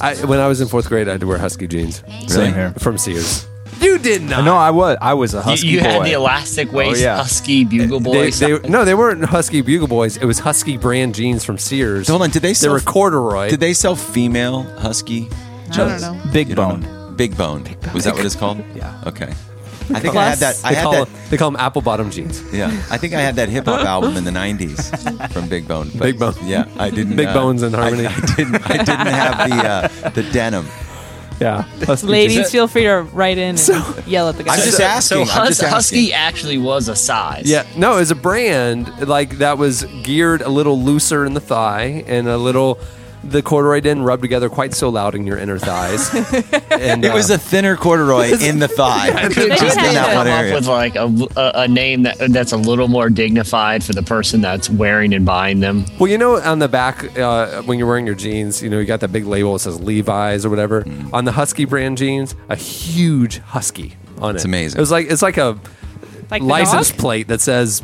I, 0.02 0.16
when 0.26 0.38
I 0.38 0.48
was 0.48 0.60
in 0.60 0.68
fourth 0.68 0.86
grade, 0.86 1.08
I 1.08 1.12
had 1.12 1.22
to 1.22 1.26
wear 1.26 1.38
husky 1.38 1.66
jeans 1.66 2.02
Same 2.26 2.52
here. 2.52 2.74
from 2.76 2.98
Sears. 2.98 3.48
You 3.80 3.96
did 3.96 4.20
not. 4.20 4.40
Know. 4.40 4.44
No, 4.44 4.56
I 4.58 4.68
was. 4.68 4.98
I 5.00 5.14
was 5.14 5.32
a 5.32 5.40
husky 5.40 5.68
you 5.68 5.80
boy. 5.80 5.88
had 5.88 6.04
the 6.04 6.12
elastic 6.12 6.68
oh, 6.72 6.76
waist, 6.76 7.00
yeah. 7.00 7.16
husky 7.16 7.64
bugle 7.64 8.00
boys. 8.00 8.38
They, 8.38 8.52
boy. 8.52 8.58
they, 8.58 8.68
no, 8.68 8.84
they 8.84 8.94
weren't 8.94 9.24
Husky 9.24 9.62
Bugle 9.62 9.88
Boys. 9.88 10.18
It 10.18 10.26
was 10.26 10.40
Husky 10.40 10.76
brand 10.76 11.14
jeans 11.14 11.42
from 11.42 11.56
Sears. 11.56 12.08
Hold 12.08 12.20
on, 12.20 12.28
did 12.28 12.42
they 12.42 12.48
They 12.48 12.54
sell, 12.54 12.74
were 12.74 12.80
corduroy. 12.80 13.48
did 13.48 13.60
they 13.60 13.72
sell 13.72 13.96
female 13.96 14.64
husky? 14.78 15.30
I 15.78 15.98
don't 15.98 16.00
know. 16.00 16.32
Big 16.32 16.48
You 16.48 16.54
don't 16.54 16.80
bone. 16.82 17.08
know? 17.08 17.12
Big 17.16 17.36
bone. 17.36 17.64
Was 17.94 18.04
that 18.04 18.14
what 18.14 18.24
it's 18.26 18.36
called? 18.36 18.62
Yeah. 18.74 19.00
Okay. 19.06 19.32
I 19.88 20.00
think 20.00 20.16
I 20.16 20.30
had 20.30 20.38
that. 20.38 20.60
I 20.64 20.70
they, 20.70 20.74
had 20.74 20.82
call 20.82 20.92
that. 20.94 21.08
them, 21.08 21.20
they 21.30 21.36
call 21.36 21.50
them 21.52 21.60
apple 21.60 21.80
bottom 21.80 22.10
jeans. 22.10 22.42
Yeah, 22.52 22.66
I 22.90 22.98
think 22.98 23.14
I 23.14 23.20
had 23.20 23.36
that 23.36 23.48
hip 23.48 23.66
hop 23.66 23.86
album 23.86 24.16
in 24.16 24.24
the 24.24 24.32
'90s 24.32 25.30
from 25.32 25.48
Big 25.48 25.68
Bone. 25.68 25.90
but- 25.94 26.00
Big 26.02 26.18
Bone. 26.18 26.34
Yeah, 26.42 26.66
I 26.76 26.90
didn't. 26.90 27.14
Big 27.14 27.28
uh, 27.28 27.34
Bones 27.34 27.62
and 27.62 27.74
I- 27.76 27.80
Harmony. 27.82 28.06
I, 28.08 28.20
didn't. 28.36 28.68
I 28.68 28.76
didn't 28.78 29.06
have 29.06 29.48
the 29.48 29.56
uh, 29.68 30.10
the 30.10 30.22
denim. 30.32 30.66
Yeah. 31.40 31.62
Husky 31.84 32.08
Ladies, 32.08 32.36
jeans. 32.36 32.50
feel 32.50 32.66
free 32.66 32.82
to 32.84 33.02
write 33.12 33.38
in 33.38 33.56
and 33.56 34.06
yell 34.08 34.28
at 34.28 34.36
the 34.36 34.42
guy. 34.42 34.54
I'm 34.54 34.60
just 34.60 34.80
asking. 34.80 35.26
so 35.26 35.32
I'm 35.32 35.38
hus- 35.38 35.48
just 35.50 35.62
asking. 35.62 35.74
husky 35.74 36.12
actually 36.12 36.58
was 36.58 36.88
a 36.88 36.96
size. 36.96 37.48
Yeah, 37.48 37.64
no, 37.76 37.94
it 37.96 38.00
was 38.00 38.10
a 38.10 38.14
brand 38.16 39.06
like 39.06 39.38
that 39.38 39.56
was 39.56 39.84
geared 40.02 40.40
a 40.42 40.48
little 40.48 40.82
looser 40.82 41.24
in 41.24 41.34
the 41.34 41.40
thigh 41.40 42.02
and 42.08 42.26
a 42.26 42.38
little 42.38 42.80
the 43.30 43.42
corduroy 43.42 43.80
didn't 43.80 44.02
rub 44.04 44.20
together 44.20 44.48
quite 44.48 44.74
so 44.74 44.88
loud 44.88 45.14
in 45.14 45.26
your 45.26 45.38
inner 45.38 45.58
thighs. 45.58 46.08
and 46.70 47.04
It 47.04 47.12
was 47.12 47.30
uh, 47.30 47.34
a 47.34 47.38
thinner 47.38 47.76
corduroy 47.76 48.32
in 48.40 48.58
the 48.58 48.68
thigh, 48.68 49.28
just 49.28 49.78
in 49.78 49.94
that 49.94 50.14
one 50.16 50.26
area. 50.26 50.54
with 50.54 50.66
like 50.66 50.94
a, 50.96 51.06
a, 51.36 51.52
a 51.62 51.68
name 51.68 52.02
that 52.04 52.16
that's 52.30 52.52
a 52.52 52.56
little 52.56 52.88
more 52.88 53.10
dignified 53.10 53.84
for 53.84 53.92
the 53.92 54.02
person 54.02 54.40
that's 54.40 54.70
wearing 54.70 55.12
and 55.14 55.24
buying 55.26 55.60
them. 55.60 55.84
Well, 55.98 56.10
you 56.10 56.18
know, 56.18 56.36
on 56.40 56.58
the 56.58 56.68
back 56.68 57.16
uh, 57.18 57.62
when 57.62 57.78
you're 57.78 57.88
wearing 57.88 58.06
your 58.06 58.14
jeans, 58.14 58.62
you 58.62 58.70
know, 58.70 58.78
you 58.78 58.84
got 58.86 59.00
that 59.00 59.12
big 59.12 59.26
label 59.26 59.52
that 59.54 59.60
says 59.60 59.80
Levi's 59.80 60.44
or 60.44 60.50
whatever. 60.50 60.82
Mm. 60.82 61.12
On 61.12 61.24
the 61.24 61.32
Husky 61.32 61.64
brand 61.64 61.98
jeans, 61.98 62.34
a 62.48 62.56
huge 62.56 63.38
husky 63.38 63.96
on 64.18 64.30
it. 64.30 64.36
It's 64.36 64.44
amazing. 64.44 64.78
It 64.78 64.80
was 64.80 64.90
like 64.90 65.06
it's 65.10 65.22
like 65.22 65.36
a 65.36 65.58
Like 66.30 66.42
license 66.42 66.90
dog? 66.90 66.98
plate 66.98 67.28
that 67.28 67.40
says 67.40 67.82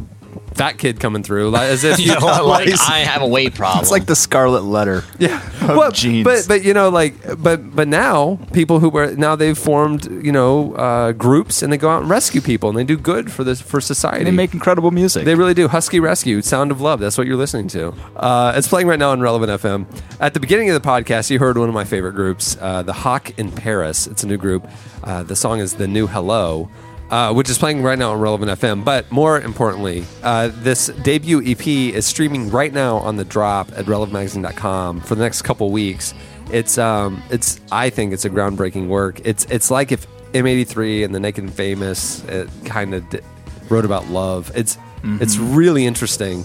"fat 0.55 0.79
kid 0.79 1.01
coming 1.01 1.23
through," 1.23 1.51
like, 1.51 1.71
as 1.71 1.85
if 1.85 1.99
You 2.03 2.19
know, 2.19 2.27
like 2.45 2.67
License. 2.67 2.89
I 2.89 2.99
have 3.01 3.23
a 3.23 3.27
weight 3.27 3.55
problem. 3.55 3.83
It's 3.83 3.91
like 3.91 4.07
the 4.07 4.17
scarlet 4.17 4.65
letter. 4.65 5.05
Yeah, 5.19 5.41
of 5.63 5.77
Well, 5.77 5.91
jeans. 5.91 6.25
But 6.25 6.47
but 6.49 6.65
you 6.65 6.75
know 6.75 6.89
like 6.89 7.15
but 7.43 7.75
but 7.75 7.89
now 7.89 8.39
people 8.53 8.81
who 8.81 8.89
were 8.89 9.15
now 9.15 9.37
they've 9.37 9.57
formed 9.59 10.25
you 10.25 10.33
know 10.33 10.75
uh, 10.75 11.13
groups 11.13 11.63
and 11.63 11.73
they 11.73 11.77
go 11.77 11.91
out 11.91 12.03
and 12.03 12.11
rescue 12.11 12.41
people 12.41 12.69
and 12.69 12.79
they 12.79 12.85
do 12.85 12.97
good 12.97 13.31
for 13.33 13.45
this 13.45 13.61
for 13.61 13.81
society. 13.81 14.25
They 14.25 14.31
make 14.31 14.55
incredible 14.55 14.91
music. 14.91 15.25
They 15.25 15.35
really 15.35 15.55
do. 15.55 15.69
Husky 15.69 16.01
Rescue, 16.01 16.43
Sound 16.43 16.71
of 16.71 16.81
Love. 16.81 17.01
That's 17.01 17.17
what 17.19 17.27
you're 17.27 17.37
listening 17.37 17.69
to. 17.69 17.95
Uh, 18.17 18.53
it's 18.57 18.69
playing 18.69 18.87
right 18.87 18.99
now 18.99 19.11
on 19.11 19.21
Relevant 19.21 19.61
FM. 19.63 19.87
At 20.21 20.35
the 20.35 20.41
beginning 20.41 20.71
of 20.71 20.81
the 20.81 20.87
podcast, 20.89 21.31
you 21.31 21.39
heard 21.39 21.57
one 21.59 21.69
of 21.69 21.75
my 21.75 21.85
favorite 21.85 22.13
groups, 22.15 22.57
uh, 22.61 22.83
the 22.83 22.93
Hawk 22.93 23.39
in 23.39 23.51
Paris. 23.51 24.07
It's 24.07 24.23
a 24.23 24.27
new 24.27 24.37
group. 24.37 24.69
Uh, 25.05 25.23
the 25.23 25.35
song 25.37 25.59
is 25.61 25.75
The 25.75 25.89
New 25.89 26.07
Hello, 26.07 26.69
uh, 27.13 27.33
which 27.33 27.51
is 27.51 27.59
playing 27.59 27.83
right 27.83 27.99
now 27.99 28.13
on 28.13 28.19
Relevant 28.21 28.51
FM. 28.59 28.85
But 28.85 29.09
more 29.13 29.39
importantly, 29.39 30.05
uh, 30.23 30.49
this 30.53 30.87
debut 31.03 31.43
EP 31.45 31.67
is 31.67 32.07
streaming 32.07 32.51
right 32.51 32.73
now 32.73 32.97
on 32.97 33.17
the 33.17 33.25
drop 33.25 33.71
at 33.73 33.85
relevantmagazine.com 33.85 35.01
for 35.03 35.15
the 35.15 35.23
next 35.23 35.43
couple 35.43 35.71
weeks. 35.71 36.15
It's 36.51 36.79
um, 36.79 37.23
it's 37.31 37.61
I 37.71 37.91
think 37.91 38.15
it's 38.15 38.25
a 38.25 38.31
groundbreaking 38.31 38.89
work. 38.89 39.21
It's 39.25 39.45
it's 39.51 39.71
like 39.71 39.93
if 39.93 40.07
M83 40.33 41.05
and 41.05 41.15
the 41.15 41.21
Naked 41.21 41.45
and 41.45 41.53
Famous 41.53 42.25
kind 42.65 42.95
of 42.95 43.09
d- 43.11 43.21
wrote 43.69 43.85
about 43.85 44.09
love. 44.09 44.51
It's 44.55 44.79
it's 45.05 45.37
really 45.37 45.85
interesting. 45.85 46.45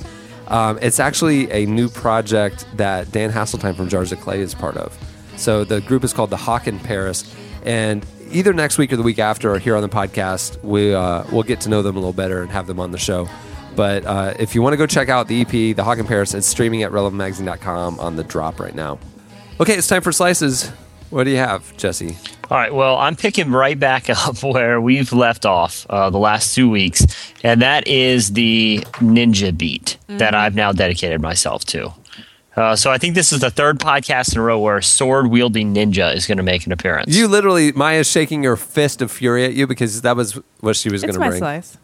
Um, 0.50 0.80
it's 0.82 1.00
actually 1.00 1.50
a 1.52 1.66
new 1.66 1.90
project 1.90 2.66
that 2.76 3.12
Dan 3.12 3.32
Haseltine 3.32 3.76
from 3.76 3.88
Jars 3.88 4.12
of 4.12 4.20
Clay 4.20 4.42
is 4.42 4.54
part 4.54 4.76
of. 4.78 4.98
So 5.38 5.64
the 5.64 5.80
group 5.82 6.04
is 6.04 6.12
called 6.14 6.30
the 6.30 6.38
Hawk 6.38 6.68
in 6.68 6.80
Paris, 6.80 7.34
and 7.64 8.06
either 8.32 8.54
next 8.54 8.78
week 8.78 8.92
or 8.94 8.98
the 8.98 9.04
week 9.04 9.20
after, 9.20 9.54
or 9.54 9.60
here 9.60 9.76
on 9.76 9.82
the 9.82 9.90
podcast, 9.90 10.62
we 10.64 10.94
uh, 10.94 11.24
we'll 11.32 11.44
get 11.44 11.62
to 11.62 11.70
know 11.70 11.82
them 11.82 11.96
a 11.96 12.00
little 12.00 12.14
better 12.14 12.42
and 12.42 12.52
have 12.52 12.68
them 12.68 12.80
on 12.80 12.92
the 12.92 12.98
show. 12.98 13.28
But 13.76 14.06
uh, 14.06 14.34
if 14.40 14.56
you 14.56 14.62
want 14.62 14.74
to 14.74 14.78
go 14.78 14.88
check 14.88 15.10
out 15.10 15.28
the 15.28 15.42
EP, 15.42 15.76
the 15.76 15.84
Hawk 15.84 16.00
in 16.00 16.08
Paris, 16.08 16.34
it's 16.34 16.48
streaming 16.48 16.82
at 16.84 16.92
relevantmagazine.com 16.92 18.00
on 18.00 18.16
the 18.16 18.24
drop 18.24 18.60
right 18.60 18.74
now. 18.74 18.98
Okay, 19.60 19.76
it's 19.76 19.88
time 19.88 20.02
for 20.02 20.12
slices. 20.12 20.70
What 21.10 21.24
do 21.24 21.30
you 21.30 21.38
have, 21.38 21.76
Jesse? 21.78 22.18
All 22.50 22.58
right. 22.58 22.74
Well, 22.74 22.98
I'm 22.98 23.16
picking 23.16 23.52
right 23.52 23.80
back 23.80 24.10
up 24.28 24.42
where 24.44 24.82
we've 24.82 25.14
left 25.14 25.46
off 25.46 25.86
uh, 25.90 26.10
the 26.10 26.18
last 26.18 26.56
two 26.56 26.70
weeks, 26.70 27.06
and 27.44 27.62
that 27.62 27.88
is 27.88 28.34
the 28.34 28.80
ninja 28.96 29.56
beat 29.56 29.98
that 30.08 30.34
I've 30.34 30.56
now 30.56 30.72
dedicated 30.72 31.22
myself 31.22 31.66
to. 31.66 31.94
Uh, 32.58 32.76
so 32.76 32.90
I 32.92 32.98
think 32.98 33.14
this 33.14 33.32
is 33.32 33.40
the 33.42 33.52
third 33.52 33.80
podcast 33.80 34.34
in 34.34 34.40
a 34.40 34.44
row 34.44 34.60
where 34.60 34.78
a 34.78 34.84
sword 34.84 35.28
wielding 35.28 35.76
ninja 35.76 36.14
is 36.16 36.26
going 36.26 36.38
to 36.40 36.44
make 36.44 36.66
an 36.66 36.72
appearance. 36.72 37.16
You 37.16 37.28
literally, 37.28 37.72
Maya's 37.72 38.10
shaking 38.10 38.44
her 38.44 38.58
fist 38.58 39.02
of 39.04 39.12
fury 39.12 39.46
at 39.46 39.54
you 39.54 39.68
because 39.68 40.02
that 40.02 40.16
was 40.16 40.40
what 40.62 40.76
she 40.76 40.90
was 40.90 41.04
going 41.04 41.14
to 41.14 41.20
bring. 41.20 41.38
slice. 41.38 41.78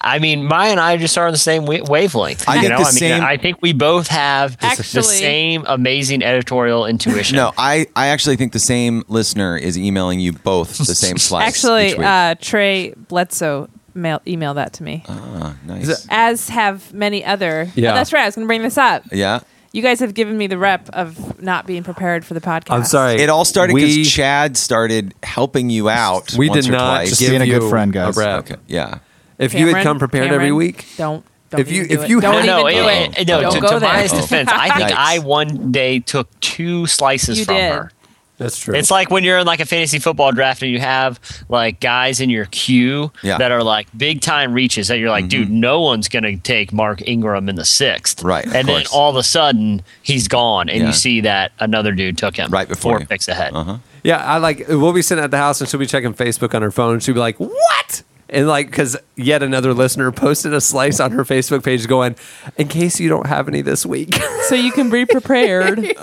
I 0.00 0.20
mean, 0.20 0.44
Maya 0.44 0.70
and 0.70 0.78
I 0.78 0.96
just 0.98 1.18
are 1.18 1.26
on 1.26 1.32
the 1.32 1.38
same 1.38 1.64
wavelength. 1.66 2.48
I 2.48 2.56
you 2.56 2.60
think 2.60 2.70
know, 2.70 2.78
the 2.78 2.82
I 2.84 2.86
mean, 2.92 2.92
same- 2.98 3.24
I 3.24 3.36
think 3.38 3.60
we 3.60 3.72
both 3.72 4.06
have 4.08 4.56
the 4.58 5.02
same 5.02 5.64
amazing 5.66 6.22
editorial 6.22 6.86
intuition. 6.86 7.34
No, 7.36 7.52
I, 7.58 7.86
I 7.96 8.08
actually 8.08 8.36
think 8.36 8.52
the 8.52 8.58
same 8.60 9.02
listener 9.08 9.56
is 9.56 9.76
emailing 9.76 10.20
you 10.20 10.32
both 10.32 10.78
the 10.78 10.84
same 10.94 11.16
slice. 11.16 11.48
Actually, 11.48 11.96
uh, 11.96 12.36
Trey 12.40 12.90
Bledsoe 13.08 13.68
mail 13.94 14.20
email 14.28 14.54
that 14.54 14.74
to 14.74 14.82
me, 14.84 15.02
Ah, 15.08 15.56
nice. 15.64 16.06
As 16.10 16.50
have 16.50 16.92
many 16.92 17.24
other. 17.24 17.68
Yeah. 17.74 17.92
Oh, 17.92 17.94
that's 17.94 18.12
right. 18.12 18.22
I 18.22 18.26
was 18.26 18.34
going 18.36 18.44
to 18.44 18.48
bring 18.48 18.62
this 18.62 18.78
up. 18.78 19.02
yeah. 19.10 19.40
You 19.76 19.82
guys 19.82 20.00
have 20.00 20.14
given 20.14 20.38
me 20.38 20.46
the 20.46 20.56
rep 20.56 20.88
of 20.94 21.42
not 21.42 21.66
being 21.66 21.82
prepared 21.82 22.24
for 22.24 22.32
the 22.32 22.40
podcast. 22.40 22.70
I'm 22.74 22.84
sorry. 22.84 23.16
It 23.20 23.28
all 23.28 23.44
started 23.44 23.74
We- 23.74 23.82
because 23.98 24.10
Chad 24.10 24.56
started 24.56 25.14
helping 25.22 25.68
you 25.68 25.90
out. 25.90 26.32
We 26.32 26.48
once 26.48 26.64
did 26.64 26.72
or 26.74 26.78
not 26.78 26.94
twice. 26.96 27.08
Just 27.10 27.20
give 27.20 27.30
being 27.30 27.42
a 27.42 27.46
good 27.46 27.62
you 27.62 27.68
friend, 27.68 27.92
guys. 27.92 28.16
A 28.16 28.20
rep. 28.20 28.38
Okay. 28.50 28.56
Yeah. 28.68 29.00
If 29.38 29.52
you 29.52 29.66
had 29.66 29.72
Cameron, 29.72 29.84
come 29.84 29.98
prepared 29.98 30.24
every 30.28 30.36
Cameron, 30.46 30.56
week, 30.56 30.86
Don't. 30.96 31.22
don't 31.50 31.60
If 31.60 31.70
you- 31.70 31.82
even 31.82 31.88
do 31.88 31.94
if 31.94 32.04
it. 32.04 32.08
you 32.08 32.20
don't 32.22 32.34
had- 32.36 32.46
no, 32.46 32.60
even 32.70 32.72
no, 32.72 32.80
do 32.80 32.86
wait, 32.86 33.18
it. 33.18 33.28
no. 33.28 33.40
Don't 33.42 33.52
To, 33.52 33.60
go 33.60 33.68
to 33.74 33.78
there. 33.80 33.92
Maya's 33.92 34.12
defense, 34.22 34.48
I 34.50 34.68
think 34.78 34.90
Nice. 34.90 34.94
I 34.96 35.18
one 35.18 35.70
day 35.72 35.98
took 35.98 36.40
two 36.40 36.86
slices 36.86 37.38
You 37.38 37.44
from 37.44 37.54
did. 37.56 37.72
her. 37.72 37.90
That's 38.38 38.58
true. 38.58 38.74
It's 38.74 38.90
like 38.90 39.10
when 39.10 39.24
you're 39.24 39.38
in 39.38 39.46
like 39.46 39.60
a 39.60 39.66
fantasy 39.66 39.98
football 39.98 40.32
draft 40.32 40.62
and 40.62 40.70
you 40.70 40.78
have 40.80 41.18
like 41.48 41.80
guys 41.80 42.20
in 42.20 42.28
your 42.30 42.44
queue 42.46 43.10
Yeah. 43.22 43.38
that 43.38 43.50
are 43.52 43.62
like 43.62 43.86
big 43.96 44.20
time 44.20 44.52
reaches 44.52 44.88
that 44.88 44.98
you're 44.98 45.10
like, 45.10 45.28
dude, 45.28 45.50
no 45.50 45.80
one's 45.80 46.08
gonna 46.08 46.36
take 46.36 46.72
Mark 46.72 47.06
Ingram 47.06 47.48
in 47.48 47.56
the 47.56 47.64
sixth. 47.64 48.22
Right, 48.22 48.44
And 48.44 48.68
then 48.68 48.82
course. 48.82 48.92
all 48.92 49.10
of 49.10 49.16
a 49.16 49.22
sudden 49.22 49.82
he's 50.02 50.28
gone 50.28 50.68
and 50.68 50.80
Yeah. 50.80 50.86
you 50.88 50.92
see 50.92 51.20
that 51.22 51.52
another 51.60 51.92
dude 51.92 52.18
took 52.18 52.36
him 52.36 52.50
Right 52.50 52.68
before 52.68 52.92
four 52.92 53.00
you. 53.00 53.06
picks 53.06 53.28
ahead. 53.28 53.54
Uh-huh. 53.54 53.78
yeah, 54.04 54.18
I 54.24 54.38
like. 54.38 54.64
We'll 54.68 54.92
be 54.92 55.02
sitting 55.02 55.24
at 55.24 55.30
the 55.30 55.38
house 55.38 55.60
and 55.60 55.68
she'll 55.70 55.80
be 55.80 55.86
checking 55.86 56.12
Facebook 56.14 56.54
on 56.54 56.62
her 56.62 56.70
phone. 56.70 56.94
and 56.94 57.02
She'll 57.02 57.14
be 57.14 57.20
like, 57.20 57.36
"What?" 57.38 58.02
And 58.28 58.48
like, 58.48 58.66
because 58.66 58.96
yet 59.14 59.42
another 59.42 59.72
listener 59.72 60.10
posted 60.12 60.52
a 60.52 60.60
slice 60.60 60.98
on 61.00 61.12
her 61.12 61.24
Facebook 61.24 61.62
page, 61.64 61.86
going, 61.86 62.16
"In 62.56 62.68
case 62.68 62.98
you 62.98 63.08
don't 63.08 63.26
have 63.26 63.46
any 63.48 63.62
this 63.62 63.86
week." 63.86 64.14
so 64.48 64.54
you 64.54 64.72
can 64.72 64.90
be 64.90 65.06
prepared. 65.06 65.78
and 65.78 65.96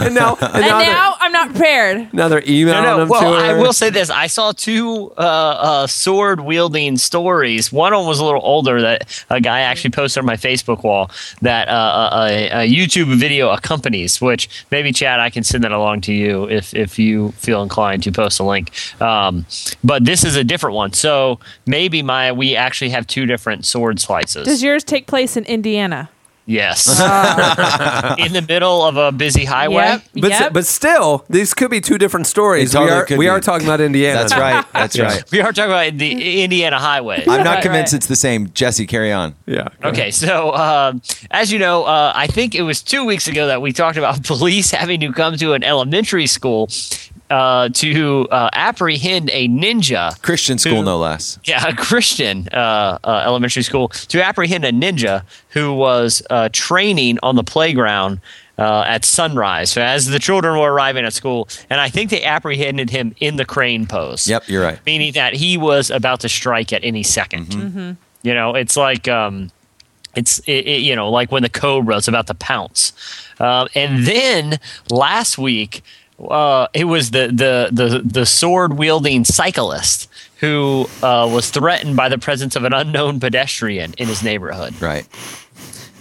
and 0.00 0.14
now, 0.14 0.36
and 0.40 0.60
now, 0.60 0.78
now 0.80 1.14
I'm 1.18 1.32
not 1.32 1.50
prepared. 1.50 1.96
they're, 1.98 2.10
now 2.12 2.28
they're 2.28 2.42
emailing 2.46 2.82
No, 2.82 2.90
no. 2.92 2.98
them 2.98 3.08
Well, 3.08 3.20
to 3.20 3.40
her. 3.40 3.56
I 3.56 3.60
will 3.60 3.72
say 3.72 3.88
this: 3.90 4.10
I 4.10 4.26
saw 4.26 4.52
two 4.52 5.12
uh, 5.16 5.20
uh, 5.20 5.86
sword 5.86 6.40
wielding 6.40 6.96
stories. 6.98 7.72
One 7.72 7.92
of 7.94 8.00
them 8.00 8.08
was 8.08 8.18
a 8.18 8.24
little 8.24 8.42
older 8.44 8.80
that 8.82 9.24
a 9.30 9.40
guy 9.40 9.60
actually 9.60 9.90
posted 9.92 10.20
on 10.20 10.26
my 10.26 10.36
Facebook 10.36 10.84
wall 10.84 11.10
that 11.40 11.68
uh, 11.68 12.10
a, 12.12 12.64
a 12.64 12.68
YouTube 12.70 13.16
video 13.16 13.48
accompanies. 13.50 14.20
Which 14.20 14.48
maybe 14.70 14.92
Chad, 14.92 15.20
I 15.20 15.30
can 15.30 15.42
send 15.42 15.64
that 15.64 15.72
along 15.72 16.02
to 16.02 16.12
you 16.12 16.48
if 16.50 16.74
if 16.74 16.98
you 16.98 17.32
feel 17.32 17.62
inclined 17.62 18.02
to 18.02 18.12
post 18.12 18.40
a 18.40 18.44
link. 18.44 18.70
Um, 19.00 19.46
but 19.82 20.04
this 20.04 20.22
is 20.24 20.36
a 20.36 20.44
different 20.44 20.76
one, 20.76 20.92
so 20.92 21.40
maybe 21.66 22.02
my 22.02 22.32
we 22.32 22.56
actually 22.56 22.90
have 22.90 23.06
two 23.06 23.26
different 23.26 23.64
sword 23.66 24.00
slices. 24.00 24.46
Does 24.46 24.62
yours 24.62 24.84
take 24.84 25.06
place 25.06 25.36
in 25.36 25.44
Indiana? 25.44 26.10
yes, 26.44 26.88
in 28.18 28.32
the 28.32 28.44
middle 28.48 28.82
of 28.82 28.96
a 28.96 29.12
busy 29.12 29.44
highway. 29.44 29.84
Yep. 29.84 30.02
but 30.14 30.30
yep. 30.30 30.52
but 30.52 30.66
still, 30.66 31.24
these 31.30 31.54
could 31.54 31.70
be 31.70 31.80
two 31.80 31.98
different 31.98 32.26
stories. 32.26 32.72
Totally 32.72 32.90
we 32.90 32.96
are 32.96 33.06
we 33.18 33.24
be. 33.26 33.28
are 33.28 33.40
talking 33.40 33.66
about 33.66 33.80
Indiana. 33.80 34.18
That's 34.18 34.34
right. 34.36 34.64
That's 34.72 34.98
right. 34.98 35.22
We 35.30 35.40
are 35.40 35.52
talking 35.52 35.70
about 35.70 35.96
the 35.98 36.42
Indiana 36.42 36.78
highway. 36.80 37.22
I'm 37.28 37.44
not 37.44 37.54
Right, 37.54 37.62
convinced 37.62 37.92
right. 37.92 37.98
it's 37.98 38.06
the 38.06 38.16
same. 38.16 38.50
Jesse, 38.54 38.86
carry 38.86 39.12
on. 39.12 39.34
Yeah. 39.46 39.68
Okay, 39.84 40.10
so 40.10 40.52
um, 40.54 41.00
as 41.30 41.52
you 41.52 41.60
know, 41.60 41.84
uh, 41.84 42.12
I 42.14 42.26
think 42.26 42.54
it 42.56 42.62
was 42.62 42.82
two 42.82 43.04
weeks 43.04 43.28
ago 43.28 43.46
that 43.46 43.62
we 43.62 43.72
talked 43.72 43.96
about 43.96 44.24
police 44.26 44.72
having 44.72 44.98
to 45.00 45.12
come 45.12 45.36
to 45.36 45.52
an 45.52 45.62
elementary 45.62 46.26
school 46.26 46.68
uh, 47.30 47.68
to 47.70 48.28
uh, 48.30 48.50
apprehend 48.52 49.30
a 49.32 49.48
ninja. 49.48 50.20
Christian 50.22 50.58
school, 50.58 50.76
Who- 50.78 50.84
no 50.84 50.98
less. 50.98 51.38
Yeah, 51.44 51.66
a 51.66 51.74
Christian 51.88 52.48
uh, 52.52 52.98
uh, 53.04 53.22
elementary 53.24 53.62
school 53.62 53.88
to 53.88 54.22
apprehend 54.24 54.64
a 54.64 54.72
ninja 54.72 55.24
who 55.50 55.72
was 55.74 56.22
uh, 56.30 56.48
training 56.52 57.18
on 57.22 57.36
the 57.36 57.44
playground 57.44 58.20
uh, 58.58 58.82
at 58.86 59.04
sunrise. 59.04 59.70
So 59.72 59.80
as 59.82 60.06
the 60.06 60.18
children 60.18 60.58
were 60.58 60.70
arriving 60.72 61.04
at 61.06 61.12
school, 61.14 61.48
and 61.70 61.80
I 61.80 61.88
think 61.88 62.10
they 62.10 62.22
apprehended 62.22 62.90
him 62.90 63.14
in 63.18 63.36
the 63.36 63.44
crane 63.46 63.86
pose 63.86 64.28
Yep, 64.28 64.48
you're 64.48 64.62
right. 64.62 64.78
meaning 64.84 65.12
that 65.14 65.32
he 65.34 65.56
was 65.56 65.90
about 65.90 66.20
to 66.20 66.28
strike 66.28 66.72
at 66.72 66.84
any 66.84 67.02
2nd 67.02 67.96
You 68.22 68.34
know, 68.34 68.54
it's 68.54 68.76
like 68.76 69.08
um, 69.08 69.50
it's 70.14 70.38
it, 70.40 70.66
it, 70.66 70.80
you 70.82 70.94
know 70.94 71.10
like 71.10 71.32
when 71.32 71.42
the 71.42 71.48
cobra 71.48 71.96
is 71.96 72.06
about 72.08 72.26
to 72.26 72.34
pounce. 72.34 72.92
Um, 73.40 73.66
and 73.74 74.04
then 74.06 74.60
last 74.90 75.38
week, 75.38 75.82
uh, 76.20 76.66
it 76.74 76.84
was 76.84 77.10
the 77.10 77.28
the 77.28 77.68
the 77.72 78.02
the 78.04 78.26
sword 78.26 78.74
wielding 78.78 79.24
cyclist 79.24 80.08
who 80.40 80.88
uh, 81.02 81.28
was 81.32 81.50
threatened 81.50 81.96
by 81.96 82.08
the 82.08 82.18
presence 82.18 82.56
of 82.56 82.64
an 82.64 82.72
unknown 82.72 83.20
pedestrian 83.20 83.94
in 83.98 84.08
his 84.08 84.22
neighborhood 84.22 84.74
Right. 84.82 85.06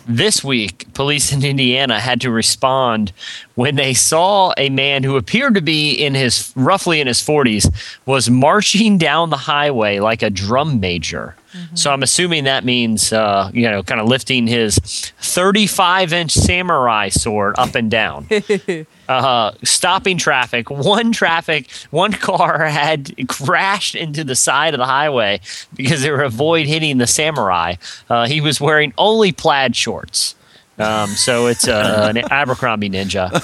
this 0.08 0.44
week, 0.44 0.91
police 0.94 1.32
in 1.32 1.46
Indiana 1.46 2.00
had 2.00 2.22
to 2.22 2.32
respond 2.32 3.12
when 3.56 3.75
they 3.75 3.94
saw 3.94 4.51
a 4.58 4.70
man 4.70 5.03
who 5.03 5.15
appeared 5.15 5.53
to 5.56 5.62
be 5.62 5.94
in 5.94 6.15
his 6.15 6.51
roughly 6.56 7.00
in 7.01 7.08
his 7.08 7.20
40s 7.22 7.72
was 8.06 8.30
marching 8.30 8.98
down 8.98 9.30
the 9.30 9.38
highway 9.38 10.00
like 10.00 10.22
a 10.24 10.30
drum 10.30 10.80
major. 10.80 11.36
So 11.74 11.91
I'm 11.91 12.03
assuming 12.03 12.46
that 12.46 12.63
means 12.63 13.12
uh, 13.13 13.51
you 13.53 13.70
know 13.70 13.84
kind 13.84 14.00
of 14.00 14.08
lifting 14.08 14.48
his 14.48 14.77
35 15.20 16.13
inch 16.13 16.31
samurai 16.31 17.10
sword 17.10 17.55
up 17.58 17.75
and 17.75 17.91
down 17.91 18.27
uh, 19.10 19.51
stopping 19.63 20.17
traffic. 20.17 20.70
One 20.70 21.12
traffic, 21.12 21.70
one 21.89 22.13
car 22.13 22.65
had 22.67 23.13
crashed 23.27 23.96
into 23.96 24.24
the 24.24 24.36
side 24.36 24.74
of 24.74 24.77
the 24.77 24.86
highway 24.86 25.41
because 25.75 26.01
they 26.01 26.12
were 26.12 26.24
avoid 26.24 26.67
hitting 26.67 26.98
the 26.98 27.08
samurai. 27.08 27.75
Uh, 28.10 28.27
he 28.27 28.41
was 28.41 28.60
wearing 28.62 28.93
only 28.98 29.31
plaid 29.31 29.75
shorts. 29.75 30.36
Um, 30.81 31.09
so 31.09 31.47
it's 31.47 31.67
uh, 31.67 32.07
an 32.15 32.17
Abercrombie 32.31 32.89
ninja. 32.89 33.29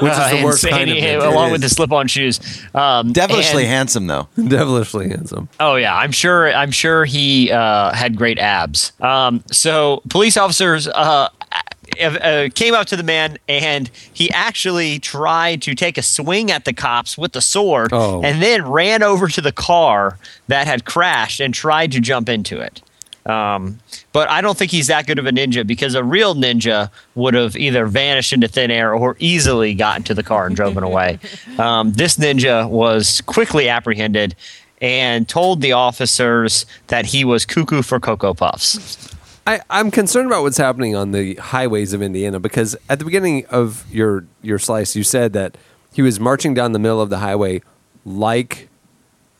Which 0.00 0.12
is 0.12 0.30
the 0.30 0.42
worst 0.44 0.66
kind 0.68 0.90
of 0.90 0.96
and- 0.96 1.22
ninja. 1.22 1.26
along 1.32 1.52
with 1.52 1.60
the 1.60 1.68
slip-on 1.68 2.08
shoes. 2.08 2.40
Um, 2.74 3.12
Devilishly 3.12 3.62
and- 3.62 3.70
handsome, 3.72 4.06
though. 4.06 4.28
Devilishly 4.36 5.08
handsome. 5.08 5.48
Oh 5.60 5.76
yeah, 5.76 5.96
I'm 5.96 6.12
sure. 6.12 6.52
I'm 6.52 6.70
sure 6.70 7.04
he 7.04 7.50
uh, 7.50 7.92
had 7.94 8.16
great 8.16 8.38
abs. 8.38 8.92
Um, 9.00 9.42
so 9.50 10.02
police 10.10 10.36
officers 10.36 10.86
uh, 10.88 11.28
uh, 12.00 12.48
came 12.54 12.74
up 12.74 12.86
to 12.88 12.96
the 12.96 13.02
man, 13.02 13.38
and 13.48 13.88
he 14.12 14.30
actually 14.32 14.98
tried 14.98 15.62
to 15.62 15.74
take 15.74 15.96
a 15.96 16.02
swing 16.02 16.50
at 16.50 16.64
the 16.64 16.72
cops 16.72 17.16
with 17.16 17.32
the 17.32 17.40
sword, 17.40 17.90
Oh. 17.92 18.20
and 18.22 18.42
then 18.42 18.66
ran 18.68 19.02
over 19.02 19.28
to 19.28 19.40
the 19.40 19.52
car 19.52 20.18
that 20.48 20.66
had 20.66 20.84
crashed 20.84 21.40
and 21.40 21.54
tried 21.54 21.92
to 21.92 22.00
jump 22.00 22.28
into 22.28 22.60
it. 22.60 22.82
Um, 23.26 23.78
but 24.12 24.28
I 24.30 24.40
don't 24.40 24.56
think 24.56 24.70
he's 24.70 24.88
that 24.88 25.06
good 25.06 25.18
of 25.18 25.26
a 25.26 25.30
ninja 25.30 25.66
because 25.66 25.94
a 25.94 26.04
real 26.04 26.34
ninja 26.34 26.90
would 27.14 27.34
have 27.34 27.56
either 27.56 27.86
vanished 27.86 28.32
into 28.32 28.48
thin 28.48 28.70
air 28.70 28.94
or 28.94 29.16
easily 29.18 29.74
gotten 29.74 30.02
to 30.04 30.14
the 30.14 30.22
car 30.22 30.46
and 30.46 30.54
driven 30.56 30.82
away. 30.82 31.18
Um, 31.58 31.92
this 31.92 32.16
ninja 32.16 32.68
was 32.68 33.20
quickly 33.22 33.68
apprehended 33.68 34.34
and 34.80 35.28
told 35.28 35.60
the 35.60 35.72
officers 35.72 36.66
that 36.88 37.06
he 37.06 37.24
was 37.24 37.46
cuckoo 37.46 37.80
for 37.80 38.00
Cocoa 38.00 38.34
Puffs. 38.34 39.14
I, 39.46 39.60
I'm 39.70 39.90
concerned 39.90 40.26
about 40.26 40.42
what's 40.42 40.56
happening 40.56 40.96
on 40.96 41.12
the 41.12 41.34
highways 41.36 41.92
of 41.92 42.02
Indiana 42.02 42.40
because 42.40 42.76
at 42.88 42.98
the 42.98 43.04
beginning 43.04 43.46
of 43.46 43.84
your 43.92 44.24
your 44.42 44.58
slice, 44.58 44.96
you 44.96 45.04
said 45.04 45.32
that 45.34 45.56
he 45.92 46.02
was 46.02 46.18
marching 46.18 46.54
down 46.54 46.72
the 46.72 46.78
middle 46.78 47.00
of 47.00 47.10
the 47.10 47.18
highway 47.18 47.62
like 48.04 48.68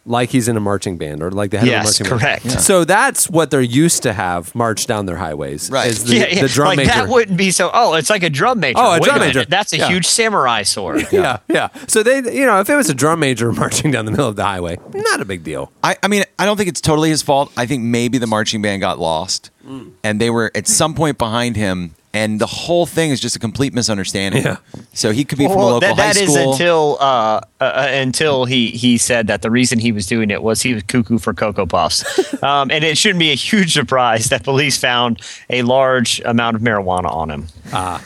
like 0.07 0.29
he's 0.31 0.49
in 0.49 0.57
a 0.57 0.61
marching 0.61 0.99
band 0.99 1.23
or 1.23 1.31
like 1.31 1.51
the 1.51 1.59
head 1.59 1.69
Yes, 1.69 1.99
of 2.01 2.07
a 2.07 2.11
marching 2.11 2.19
band. 2.19 2.21
That's 2.21 2.43
correct. 2.43 2.55
band. 2.57 2.61
So 2.65 2.85
that's 2.85 3.31
what 3.31 3.51
they're 3.51 3.61
used 3.63 4.03
to 4.03 4.13
have 4.13 4.55
march 4.55 4.87
down 4.87 5.07
their 5.07 5.17
highways. 5.17 5.71
Right. 5.71 5.87
Is 5.89 6.05
the, 6.07 6.17
yeah, 6.17 6.27
yeah. 6.29 6.43
the 6.43 6.49
drum 6.49 6.67
like 6.69 6.77
major. 6.79 6.91
that 6.91 7.09
wouldn't 7.09 7.39
be 7.39 7.51
so. 7.51 7.71
Oh, 7.73 7.95
it's 7.95 8.11
like 8.11 8.23
a 8.23 8.31
drum 8.31 8.61
major. 8.61 8.79
Oh, 8.79 8.91
a 8.91 8.93
Wait 8.95 9.03
drum 9.05 9.19
minute, 9.21 9.35
major. 9.37 9.45
That's 9.49 9.73
a 9.73 9.79
Yeah. 9.79 9.89
huge 9.89 10.07
samurai 10.07 10.63
sword. 10.63 11.07
yeah, 11.13 11.39
yeah. 11.49 11.69
So 11.89 12.03
they, 12.03 12.17
you 12.19 12.45
know, 12.45 12.61
if 12.61 12.69
it 12.69 12.77
was 12.77 12.91
a 12.91 12.95
drum 12.95 13.21
major 13.21 13.51
marching 13.65 13.91
down 13.91 14.05
the 14.05 14.11
middle 14.11 14.29
of 14.29 14.37
the 14.37 14.45
highway, 14.45 14.79
not 14.95 15.21
a 15.21 15.25
big 15.25 15.43
deal. 15.45 15.73
I, 15.83 15.97
I 16.03 16.09
mean, 16.09 16.25
I 16.39 16.45
don't 16.45 16.57
think 16.57 16.69
it's 16.69 16.81
totally 16.81 17.09
his 17.11 17.23
fault. 17.23 17.53
I 17.57 17.67
think 17.67 17.83
maybe 17.83 18.19
the 18.19 18.27
marching 18.27 18.61
band 18.63 18.81
got 18.83 18.99
lost, 18.99 19.51
mm. 19.67 19.93
and 20.03 20.21
they 20.21 20.29
were 20.31 20.51
at 20.55 20.67
some 20.69 20.95
point 20.95 21.17
behind 21.19 21.57
him, 21.57 21.95
and 22.15 22.41
the 22.41 22.47
whole 22.47 22.87
thing 22.87 23.11
is 23.11 23.21
just 23.21 23.37
a 23.37 23.39
complete 23.39 23.75
misunderstanding. 23.75 24.45
Yeah. 24.45 24.57
So 24.93 25.11
he 25.11 25.25
could 25.25 25.37
be 25.37 25.47
from 25.47 25.57
a 25.59 25.65
local 25.65 25.81
that, 25.81 25.97
that 25.97 26.17
high 26.17 26.23
is 26.23 26.33
school. 26.33 26.53
until 26.53 26.97
uh, 27.01 27.41
uh, 27.61 27.89
until 27.91 28.45
he 28.47 28.69
he 28.71 28.97
said 28.97 29.27
that 29.27 29.43
the 29.43 29.51
reason 29.51 29.79
he 29.81 29.91
was 29.93 30.07
doing 30.07 30.31
it 30.31 30.43
was 30.43 30.63
he 30.63 30.73
was 30.73 30.83
cuckoo 30.85 31.19
for 31.19 31.35
cocoa 31.35 31.67
puffs, 31.67 32.33
um, 32.43 32.71
and 32.71 32.85
it 32.85 32.97
shouldn't 32.97 33.19
be 33.19 33.33
a 33.33 33.35
huge 33.35 33.75
surprise 33.75 34.29
that 34.31 34.45
police 34.45 34.79
found 34.79 35.21
a 35.51 35.63
large 35.63 36.21
amount 36.25 36.57
of 36.57 36.63
marijuana 36.63 37.13
on 37.13 37.31
him. 37.31 37.47
Ah, 37.73 38.03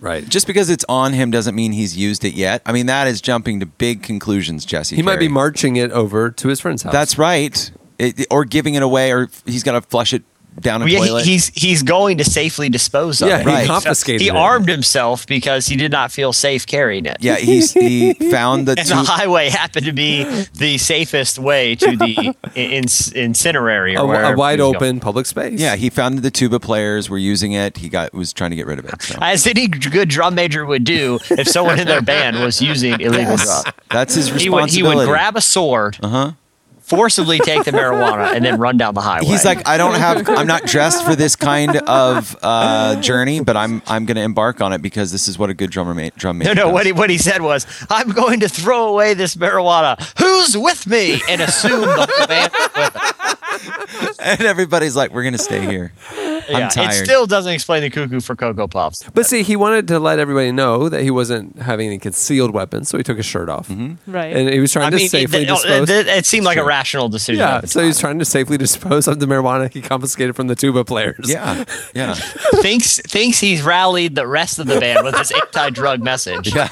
Right. 0.00 0.28
just 0.28 0.46
because 0.46 0.70
it's 0.70 0.84
on 0.88 1.12
him 1.12 1.32
doesn't 1.32 1.56
mean 1.56 1.72
he's 1.72 1.96
used 1.96 2.24
it 2.24 2.34
yet. 2.34 2.62
I 2.64 2.70
mean, 2.70 2.86
that 2.86 3.08
is 3.08 3.20
jumping 3.20 3.58
to 3.58 3.66
big 3.66 4.04
conclusions, 4.04 4.64
Jesse. 4.64 4.94
He 4.94 5.02
might 5.02 5.18
be 5.18 5.26
marching 5.26 5.74
it 5.74 5.90
over 5.90 6.30
to 6.30 6.48
his 6.48 6.60
friend's 6.60 6.82
house. 6.84 6.92
That's 6.92 7.18
right. 7.18 7.68
It, 7.98 8.26
or 8.30 8.44
giving 8.44 8.74
it 8.74 8.84
away, 8.84 9.10
or 9.12 9.28
he's 9.44 9.64
got 9.64 9.72
to 9.72 9.80
flush 9.80 10.12
it 10.12 10.22
down 10.60 10.82
a 10.82 10.86
Yeah, 10.86 10.98
toilet. 10.98 11.24
he, 11.24 11.32
he's 11.32 11.48
he's 11.54 11.82
going 11.82 12.18
to 12.18 12.24
safely 12.24 12.68
dispose 12.68 13.20
of 13.22 13.28
Yeah, 13.28 13.38
it. 13.38 13.40
he 13.42 13.46
Right. 13.46 13.66
confiscated 13.66 14.20
He 14.20 14.28
it. 14.28 14.36
armed 14.36 14.68
himself 14.68 15.26
because 15.26 15.66
he 15.66 15.76
did 15.76 15.90
not 15.92 16.12
feel 16.12 16.32
safe 16.32 16.66
carrying 16.66 17.06
it. 17.06 17.16
yeah, 17.20 17.36
he's 17.36 17.72
he 17.72 18.12
found 18.30 18.66
the 18.66 18.72
And 18.78 18.86
two. 18.88 18.94
the 18.94 19.02
highway 19.04 19.48
happened 19.48 19.86
to 19.86 19.92
be 19.92 20.24
the 20.54 20.78
safest 20.78 21.38
way 21.38 21.74
to 21.76 21.96
the 21.96 22.34
in, 22.54 22.84
incinerary 22.84 23.96
a, 23.96 24.00
or 24.02 24.06
wherever 24.08 24.34
a 24.34 24.36
wide 24.36 24.58
he 24.58 24.62
was 24.62 24.72
going. 24.72 24.76
open 24.76 25.00
public 25.00 25.26
space. 25.26 25.60
Yeah, 25.60 25.76
he 25.76 25.90
found 25.90 26.18
that 26.18 26.22
the 26.22 26.30
tuba 26.30 26.60
players 26.60 27.08
were 27.10 27.18
using 27.18 27.52
it. 27.52 27.76
He 27.78 27.88
got 27.88 28.12
was 28.14 28.32
trying 28.32 28.50
to 28.50 28.56
get 28.56 28.66
rid 28.66 28.78
of 28.78 28.84
it. 28.86 29.00
So. 29.02 29.18
As 29.22 29.46
any 29.46 29.68
good 29.68 30.08
drum 30.08 30.34
major 30.34 30.64
would 30.66 30.84
do 30.84 31.18
if 31.30 31.48
someone 31.48 31.78
in 31.78 31.86
their 31.86 32.02
band 32.02 32.38
was 32.40 32.60
using 32.60 33.00
illegal 33.00 33.36
drugs. 33.36 33.64
That's 33.90 34.14
his 34.14 34.32
responsibility. 34.32 34.72
He 34.76 34.82
would, 34.82 34.90
he 34.92 34.96
would 34.96 35.06
grab 35.06 35.36
a 35.36 35.40
sword, 35.40 35.98
Uh-huh. 36.02 36.32
Forcibly 36.88 37.38
take 37.38 37.64
the 37.64 37.70
marijuana, 37.70 38.34
and 38.34 38.44
then 38.44 38.58
run 38.58 38.76
down 38.76 38.94
the 38.94 39.00
highway. 39.00 39.26
He's 39.26 39.44
like, 39.44 39.66
I 39.68 39.76
don't 39.76 39.94
have, 39.94 40.28
I'm 40.28 40.46
not 40.46 40.64
dressed 40.64 41.04
for 41.04 41.14
this 41.14 41.36
kind 41.36 41.76
of 41.76 42.36
uh, 42.42 43.00
journey, 43.00 43.40
but 43.40 43.56
I'm 43.56 43.82
I'm 43.86 44.06
going 44.06 44.16
to 44.16 44.22
embark 44.22 44.60
on 44.60 44.72
it 44.72 44.82
because 44.82 45.12
this 45.12 45.28
is 45.28 45.38
what 45.38 45.50
a 45.50 45.54
good 45.54 45.70
drummer 45.70 45.94
ma- 45.94 46.10
drum 46.16 46.38
no, 46.38 46.44
major 46.44 46.54
no. 46.54 46.64
does. 46.64 46.72
What 46.72 46.86
he 46.86 46.92
what 46.92 47.10
he 47.10 47.18
said 47.18 47.42
was, 47.42 47.66
"I'm 47.90 48.10
going 48.10 48.40
to 48.40 48.48
throw 48.48 48.88
away 48.88 49.14
this 49.14 49.36
marijuana. 49.36 49.98
Who's 50.18 50.56
with 50.56 50.86
me?" 50.86 51.20
And 51.28 51.40
assume 51.40 51.80
the 51.80 52.26
band 52.28 52.52
with 52.76 53.38
and 54.20 54.40
everybody's 54.42 54.96
like, 54.96 55.12
we're 55.12 55.22
going 55.22 55.32
to 55.32 55.38
stay 55.38 55.64
here. 55.64 55.92
I'm 56.48 56.60
Yeah, 56.60 56.68
tired. 56.68 56.90
It 56.90 57.04
still 57.04 57.26
doesn't 57.26 57.52
explain 57.52 57.82
the 57.82 57.90
cuckoo 57.90 58.20
for 58.20 58.34
Cocoa 58.36 58.66
Puffs. 58.68 59.04
But 59.14 59.26
see, 59.26 59.42
he 59.42 59.56
wanted 59.56 59.88
to 59.88 59.98
let 59.98 60.18
everybody 60.18 60.52
know 60.52 60.88
that 60.88 61.02
he 61.02 61.10
wasn't 61.10 61.58
having 61.60 61.88
any 61.88 61.98
concealed 61.98 62.52
weapons, 62.52 62.88
so 62.88 62.96
he 62.98 63.04
took 63.04 63.16
his 63.16 63.26
shirt 63.26 63.48
off. 63.48 63.68
Mm-hmm. 63.68 64.10
Right. 64.12 64.34
And 64.36 64.48
he 64.48 64.60
was 64.60 64.72
trying 64.72 64.86
I 64.86 64.90
to 64.90 64.96
mean, 64.96 65.08
safely 65.08 65.42
it, 65.42 65.46
dispose. 65.48 65.88
it, 65.90 66.06
it 66.06 66.26
seemed 66.26 66.44
like 66.46 66.58
a 66.58 66.64
rational 66.64 67.08
decision. 67.08 67.40
yeah, 67.40 67.62
so 67.62 67.80
he 67.80 67.86
was 67.88 67.98
trying 67.98 68.18
to 68.18 68.24
safely 68.24 68.56
dispose 68.58 69.06
of 69.08 69.20
the 69.20 69.26
marijuana 69.26 69.72
he 69.72 69.80
confiscated 69.80 70.36
from 70.36 70.46
the 70.46 70.54
tuba 70.54 70.84
players. 70.84 71.28
yeah, 71.30 71.64
yeah. 71.94 72.14
thinks 72.62 72.98
thinks 73.00 73.38
he's 73.38 73.62
rallied 73.62 74.14
the 74.14 74.26
rest 74.26 74.58
of 74.58 74.66
the 74.66 74.78
band 74.80 75.04
with 75.04 75.16
his 75.16 75.30
anti-drug 75.44 76.02
message. 76.02 76.54
Yeah. 76.54 76.68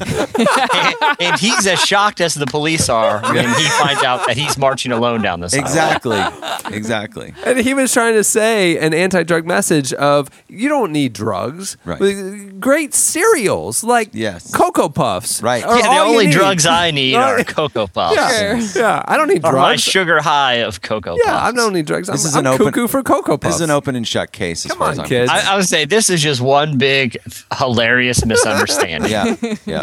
And, 0.00 1.16
and 1.20 1.40
he's 1.40 1.66
as 1.66 1.80
shocked 1.80 2.20
as 2.20 2.34
the 2.34 2.46
police 2.46 2.88
are 2.88 3.20
when 3.22 3.48
he 3.48 3.64
finds 3.80 4.02
out 4.02 4.26
that 4.26 4.36
he's 4.36 4.56
marching 4.58 4.92
alone 4.92 5.22
down 5.22 5.40
this 5.40 5.54
highway. 5.54 5.62
Exactly, 5.64 6.76
exactly. 6.76 7.34
And 7.44 7.58
he 7.58 7.74
was 7.74 7.92
trying 7.92 8.14
to 8.14 8.24
say 8.24 8.78
an 8.78 8.94
anti-drug 8.94 9.46
message 9.46 9.92
of 9.94 10.28
you 10.48 10.68
don't 10.68 10.92
need 10.92 11.12
drugs. 11.12 11.76
Right. 11.84 12.60
Great 12.60 12.94
cereals 12.94 13.82
like 13.84 14.10
Yes. 14.12 14.52
Cocoa 14.54 14.88
Puffs. 14.88 15.42
Right. 15.42 15.64
are 15.64 15.76
Yeah, 15.78 15.82
the 15.94 16.00
only 16.00 16.30
drugs 16.30 16.66
I 16.66 16.90
need 16.90 17.14
are 17.16 17.42
Cocoa 17.44 17.86
Puffs. 17.86 18.16
Yeah, 18.16 18.60
yeah. 18.76 19.02
I 19.06 19.16
don't 19.16 19.28
need 19.28 19.44
Or 19.44 19.52
my 19.52 19.76
sugar 19.76 20.20
high 20.20 20.54
of 20.56 20.82
Cocoa 20.82 21.12
Puffs. 21.16 21.22
yeah, 21.24 21.36
I 21.36 21.40
Puffs. 21.50 21.54
don't 21.56 21.72
need 21.72 21.86
drugs. 21.86 22.08
This 22.08 22.24
I'm, 22.24 22.28
is 22.28 22.34
an 22.36 22.46
I'm 22.46 22.54
open- 22.54 22.66
cuckoo 22.66 22.88
for 22.88 23.02
Cocoa 23.02 23.36
Puffs. 23.38 23.54
This 23.54 23.54
is 23.56 23.60
an 23.62 23.70
open 23.70 23.96
and 23.96 24.06
shut 24.06 24.32
case. 24.32 24.64
As 24.64 24.70
Come 24.72 24.78
far 24.78 24.86
on, 24.88 24.92
as 24.94 24.98
I'm 25.00 25.06
kids. 25.06 25.30
I, 25.30 25.52
I 25.52 25.56
would 25.56 25.66
say 25.66 25.84
this 25.84 26.10
is 26.10 26.22
just 26.22 26.40
one 26.40 26.78
big 26.78 27.16
hilarious 27.58 28.24
misunderstanding. 28.24 29.10
Yeah, 29.10 29.34
yeah. 29.66 29.81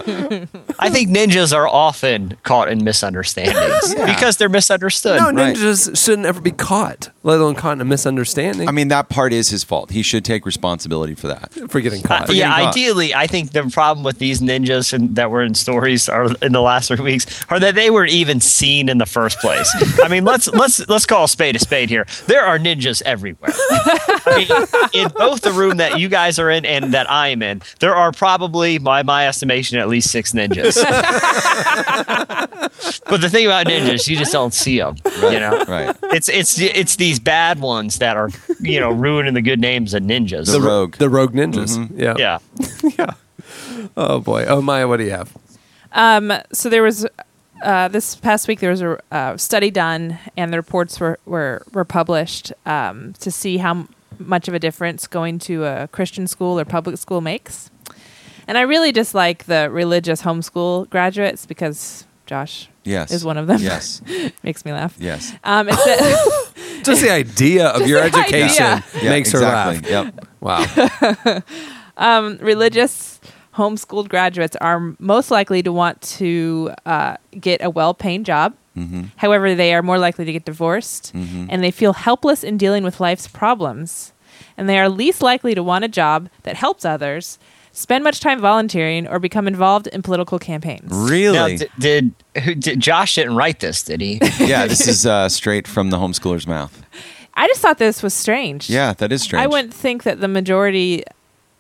I 0.80 0.90
think 0.90 1.10
ninjas 1.10 1.56
are 1.56 1.68
often 1.68 2.38
caught 2.44 2.70
in 2.70 2.84
misunderstandings 2.84 3.94
Yeah. 3.96 4.06
because 4.06 4.38
they're 4.38 4.50
misunderstood. 4.50 5.20
No, 5.20 5.32
Right. 5.32 5.56
ninjas 5.56 5.98
shouldn't 6.04 6.26
ever 6.26 6.42
be 6.42 6.52
caught, 6.52 7.10
let 7.24 7.40
alone 7.40 7.56
caught 7.56 7.74
in 7.74 7.82
a 7.82 7.86
misunderstanding. 7.86 8.68
I 8.68 8.72
mean, 8.72 8.88
that 8.90 9.10
part 9.10 9.34
is 9.34 9.50
his 9.50 9.64
fault. 9.64 9.92
He 9.92 10.02
should 10.04 10.24
take 10.26 10.46
responsibility 10.46 11.16
for 11.16 11.28
that. 11.28 11.52
for 11.70 11.82
getting 11.82 12.04
Uh, 12.06 12.08
caught. 12.08 12.34
yeah, 12.34 12.50
getting 12.50 12.66
caught. 12.66 12.76
ideally, 12.78 13.14
I 13.16 13.28
think 13.28 13.52
the 13.52 13.64
problem 13.70 14.04
with 14.04 14.20
these 14.20 14.40
ninjas 14.42 14.94
and, 14.94 15.16
that 15.16 15.30
were 15.32 15.44
in 15.44 15.54
stories 15.56 16.08
are 16.10 16.28
in 16.42 16.52
the 16.54 16.62
last 16.62 16.88
three 16.88 17.00
weeks 17.04 17.26
are 17.50 17.60
that 17.60 17.76
they 17.76 17.90
were 17.90 18.06
even 18.06 18.40
seen 18.40 18.90
in 18.90 18.98
the 18.98 19.06
first 19.06 19.40
place. 19.40 19.70
I 20.04 20.08
mean, 20.08 20.26
let's 20.26 20.48
let's 20.48 20.88
let's 20.88 21.06
call 21.06 21.26
a 21.26 21.28
spade 21.28 21.56
a 21.56 21.60
spade 21.60 21.90
here. 21.90 22.06
There 22.28 22.44
are 22.46 22.58
ninjas 22.58 23.02
everywhere. 23.06 23.52
I 23.72 24.46
mean, 24.94 25.04
in 25.04 25.10
both 25.18 25.42
the 25.42 25.52
room 25.52 25.78
that 25.78 26.00
you 26.00 26.08
guys 26.10 26.40
are 26.40 26.50
in 26.50 26.66
and 26.66 26.94
that 26.94 27.10
I 27.10 27.30
am 27.30 27.42
in, 27.42 27.62
there 27.80 27.96
are 27.96 28.12
probably, 28.12 28.78
by 28.78 29.04
my 29.04 29.28
estimation, 29.28 29.80
at 29.80 29.89
least 29.90 30.12
six 30.12 30.34
ninjas. 30.34 30.76
but 33.10 33.22
the 33.22 33.30
thing 33.30 33.46
about 33.46 33.66
ninjas, 33.68 34.08
you 34.08 34.16
just 34.16 34.32
don't 34.32 34.54
see 34.54 34.80
them. 34.80 34.96
You 35.22 35.40
know, 35.40 35.64
Right. 35.68 35.96
it's 36.04 36.30
it's 36.30 36.60
it's 36.60 36.96
these 36.96 37.20
bad 37.20 37.60
ones 37.60 38.00
that 38.00 38.18
are 38.18 38.30
you 38.60 38.80
know 38.80 38.92
ruining 38.92 39.34
the 39.34 39.42
good 39.42 39.60
names 39.60 39.94
of 39.94 40.04
ninjas. 40.04 40.52
The 40.52 40.62
rogue. 40.62 40.96
The 40.98 41.10
rogue 41.10 41.34
ninjas. 41.34 41.78
Yeah. 41.98 42.40
yeah. 42.98 43.14
Oh 43.98 44.20
boy. 44.20 44.46
Oh 44.46 44.62
Maya, 44.62 44.88
what 44.88 44.98
do 44.98 45.04
you 45.04 45.12
have? 45.12 45.36
Um, 45.92 46.32
so 46.54 46.70
there 46.70 46.84
was 46.84 47.06
uh, 47.64 47.88
this 47.88 48.16
past 48.16 48.48
week 48.48 48.60
there 48.60 48.70
was 48.72 48.82
a 48.82 49.00
uh, 49.12 49.38
study 49.38 49.72
done, 49.72 50.18
and 50.38 50.54
the 50.54 50.58
reports 50.58 51.00
were 51.00 51.20
were, 51.26 51.64
were 51.74 51.86
published 51.86 52.54
um, 52.66 53.14
to 53.20 53.32
see 53.32 53.58
how 53.58 53.72
m- 53.72 53.90
much 54.18 54.48
of 54.48 54.54
a 54.54 54.60
difference 54.60 55.08
going 55.08 55.40
to 55.40 55.66
a 55.66 55.88
Christian 55.88 56.28
school 56.28 56.60
or 56.60 56.66
public 56.66 56.98
school 56.98 57.22
makes. 57.22 57.70
And 58.50 58.58
I 58.58 58.62
really 58.62 58.92
dislike 58.92 59.46
the 59.46 59.70
religious 59.70 60.24
homeschool 60.24 60.90
graduates 60.90 61.46
because 61.46 62.08
Josh 62.26 62.68
Yes. 62.84 63.12
is 63.12 63.24
one 63.24 63.38
of 63.38 63.46
them. 63.46 63.62
Yes. 63.62 64.02
makes 64.44 64.66
me 64.66 64.72
laugh. 64.74 64.96
Yes. 64.98 65.34
Um, 65.44 65.68
it's 65.70 65.86
a- 65.86 66.84
Just 66.84 67.02
the 67.04 67.12
idea 67.12 67.68
of 67.68 67.86
your 67.88 68.02
the 68.10 68.18
idea. 68.18 68.46
education 68.46 68.84
Yeah, 69.04 69.10
makes 69.12 69.30
exactly. 69.30 69.90
her 69.94 70.02
laugh. 70.02 70.16
Yep. 70.16 70.26
Wow. 71.98 72.38
religious 72.42 73.20
homeschooled 73.56 74.10
graduates 74.10 74.56
are 74.62 74.96
most 75.00 75.30
likely 75.32 75.62
to 75.62 75.72
want 75.72 76.02
to 76.02 76.72
uh, 76.86 77.18
get 77.40 77.62
a 77.64 77.70
well-paying 77.70 78.24
job. 78.24 78.56
However, 79.18 79.54
they 79.56 79.74
are 79.74 79.84
more 79.84 80.00
likely 80.00 80.24
to 80.24 80.32
get 80.32 80.46
divorced, 80.46 81.12
and 81.14 81.62
they 81.62 81.70
feel 81.72 81.92
helpless 81.92 82.44
in 82.46 82.56
dealing 82.58 82.84
with 82.86 83.02
life's 83.02 83.28
problems. 83.28 84.14
And 84.58 84.70
they 84.70 84.80
are 84.80 84.88
least 84.88 85.22
likely 85.22 85.54
to 85.54 85.62
want 85.62 85.84
a 85.84 85.90
job 85.90 86.30
that 86.44 86.56
helps 86.56 86.86
others, 86.86 87.38
spend 87.72 88.04
much 88.04 88.20
time 88.20 88.40
volunteering, 88.40 89.08
or 89.08 89.20
become 89.20 89.48
involved 89.48 89.88
in 89.88 90.02
political 90.02 90.40
campaigns. 90.40 90.90
Really? 90.92 91.34
Now, 91.38 91.48
d- 91.48 91.68
did, 91.80 92.14
who, 92.44 92.56
did 92.56 92.80
Josh 92.80 93.16
didn't 93.16 93.36
write 93.36 93.60
this, 93.60 93.84
did 93.84 94.02
he? 94.02 94.20
yeah, 94.40 94.68
this 94.68 94.88
is 94.88 95.06
uh, 95.06 95.30
straight 95.30 95.68
from 95.68 95.90
the 95.90 95.98
homeschooler's 95.98 96.48
mouth. 96.48 96.84
I 97.34 97.48
just 97.48 97.62
thought 97.62 97.78
this 97.78 98.04
was 98.04 98.14
strange. 98.14 98.70
Yeah, 98.70 98.94
that 98.94 99.12
is 99.12 99.22
strange. 99.22 99.44
I 99.44 99.48
wouldn't 99.48 99.74
think 99.74 100.04
that 100.04 100.20
the 100.20 100.28
majority, 100.28 101.04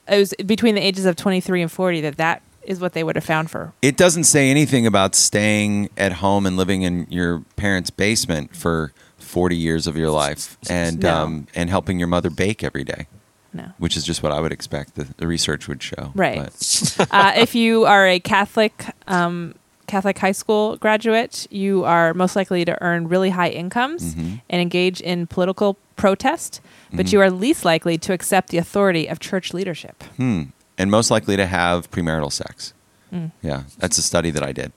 it 0.07 0.17
was 0.17 0.33
between 0.45 0.75
the 0.75 0.81
ages 0.81 1.05
of 1.05 1.15
23 1.15 1.61
and 1.61 1.71
40, 1.71 2.01
that 2.01 2.17
that 2.17 2.41
is 2.63 2.79
what 2.81 2.93
they 2.93 3.03
would 3.03 3.15
have 3.15 3.23
found 3.23 3.49
for. 3.49 3.73
It 3.81 3.95
doesn't 3.95 4.25
say 4.25 4.49
anything 4.51 4.85
about 4.85 5.15
staying 5.15 5.89
at 5.97 6.13
home 6.13 6.45
and 6.45 6.57
living 6.57 6.81
in 6.81 7.07
your 7.09 7.39
parents' 7.55 7.89
basement 7.89 8.55
for 8.55 8.91
40 9.17 9.55
years 9.55 9.87
of 9.87 9.95
your 9.95 10.09
life 10.11 10.57
and 10.69 10.99
No. 11.01 11.15
um, 11.23 11.47
and 11.55 11.69
helping 11.69 11.97
your 11.97 12.07
mother 12.09 12.29
bake 12.29 12.63
every 12.63 12.83
day, 12.83 13.07
No. 13.53 13.71
which 13.79 13.97
is 13.97 14.03
just 14.05 14.21
what 14.21 14.31
I 14.31 14.39
would 14.39 14.51
expect 14.51 14.95
the, 14.95 15.07
the 15.17 15.25
research 15.27 15.67
would 15.67 15.81
show. 15.81 16.11
Right. 16.15 16.37
But- 16.43 17.07
uh, 17.11 17.33
if 17.35 17.55
you 17.55 17.85
are 17.85 18.07
a 18.07 18.19
Catholic 18.19 18.85
um, 19.07 19.55
Catholic 19.87 20.19
high 20.19 20.33
school 20.33 20.77
graduate, 20.77 21.47
you 21.49 21.83
are 21.83 22.13
most 22.13 22.35
likely 22.35 22.63
to 22.65 22.79
earn 22.83 23.07
really 23.07 23.31
high 23.31 23.49
incomes 23.49 24.13
Mm-hmm. 24.13 24.35
and 24.49 24.61
engage 24.61 25.01
in 25.01 25.25
political 25.27 25.77
protest, 25.95 26.61
but 26.93 27.11
you 27.11 27.19
are 27.21 27.29
least 27.31 27.65
likely 27.65 27.97
to 27.97 28.13
accept 28.13 28.49
the 28.49 28.57
authority 28.57 29.07
of 29.07 29.19
church 29.19 29.53
leadership. 29.53 30.03
hmm. 30.17 30.43
And 30.77 30.89
most 30.91 31.11
likely 31.11 31.35
to 31.35 31.45
have 31.45 31.89
premarital 31.91 32.31
sex. 32.31 32.73
Mm. 33.13 33.31
Yeah, 33.41 33.63
that's 33.79 33.97
a 33.97 34.01
study 34.01 34.31
that 34.31 34.43
I 34.43 34.53
did. 34.53 34.71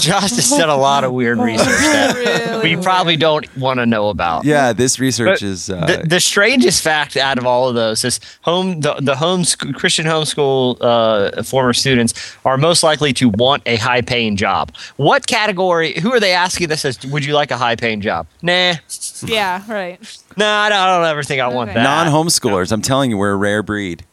Josh 0.00 0.30
has 0.30 0.50
done 0.50 0.68
a 0.68 0.76
lot 0.76 1.04
of 1.04 1.12
weird 1.12 1.38
research 1.38 1.66
that 1.66 2.14
Really 2.16 2.76
we 2.76 2.82
probably 2.82 3.16
don't 3.16 3.44
want 3.56 3.80
to 3.80 3.86
know 3.86 4.08
about. 4.08 4.44
Yeah, 4.44 4.72
this 4.72 4.98
research 4.98 5.40
But 5.40 5.42
is. 5.42 5.70
Uh, 5.70 5.84
the, 5.86 6.06
the 6.06 6.20
strangest 6.20 6.82
fact 6.82 7.16
out 7.16 7.38
of 7.38 7.46
all 7.46 7.68
of 7.68 7.74
those 7.74 8.04
is 8.04 8.20
home 8.42 8.80
the, 8.80 8.94
the 8.94 9.16
home 9.16 9.44
sc- 9.44 9.72
Christian 9.74 10.06
homeschool 10.06 10.76
uh, 10.80 11.42
former 11.42 11.72
students 11.72 12.36
are 12.44 12.56
most 12.56 12.82
likely 12.82 13.12
to 13.14 13.28
want 13.30 13.62
a 13.66 13.76
high 13.76 14.00
paying 14.02 14.36
job. 14.36 14.72
What 14.96 15.26
category? 15.26 15.98
Who 16.00 16.12
are 16.12 16.20
they 16.20 16.32
asking 16.32 16.68
this 16.68 16.84
as? 16.84 17.04
Would 17.06 17.24
you 17.24 17.34
like 17.34 17.50
a 17.50 17.56
high 17.56 17.76
paying 17.76 18.00
job? 18.00 18.26
Nah, 18.42 18.74
Yeah, 19.24 19.62
right. 19.68 19.98
nah. 20.36 20.62
I 20.64 20.68
don't, 20.68 20.78
I 20.78 20.86
don't 20.98 21.06
ever 21.06 21.22
think 21.22 21.40
I 21.40 21.48
want 21.48 21.70
Okay. 21.70 21.78
that. 21.78 21.82
Non 21.84 22.06
homeschoolers, 22.26 22.72
I'm 22.72 22.82
telling 22.82 23.10
you, 23.10 23.16
we're 23.18 23.32
a 23.32 23.36
rare 23.36 23.62
breed. 23.62 24.04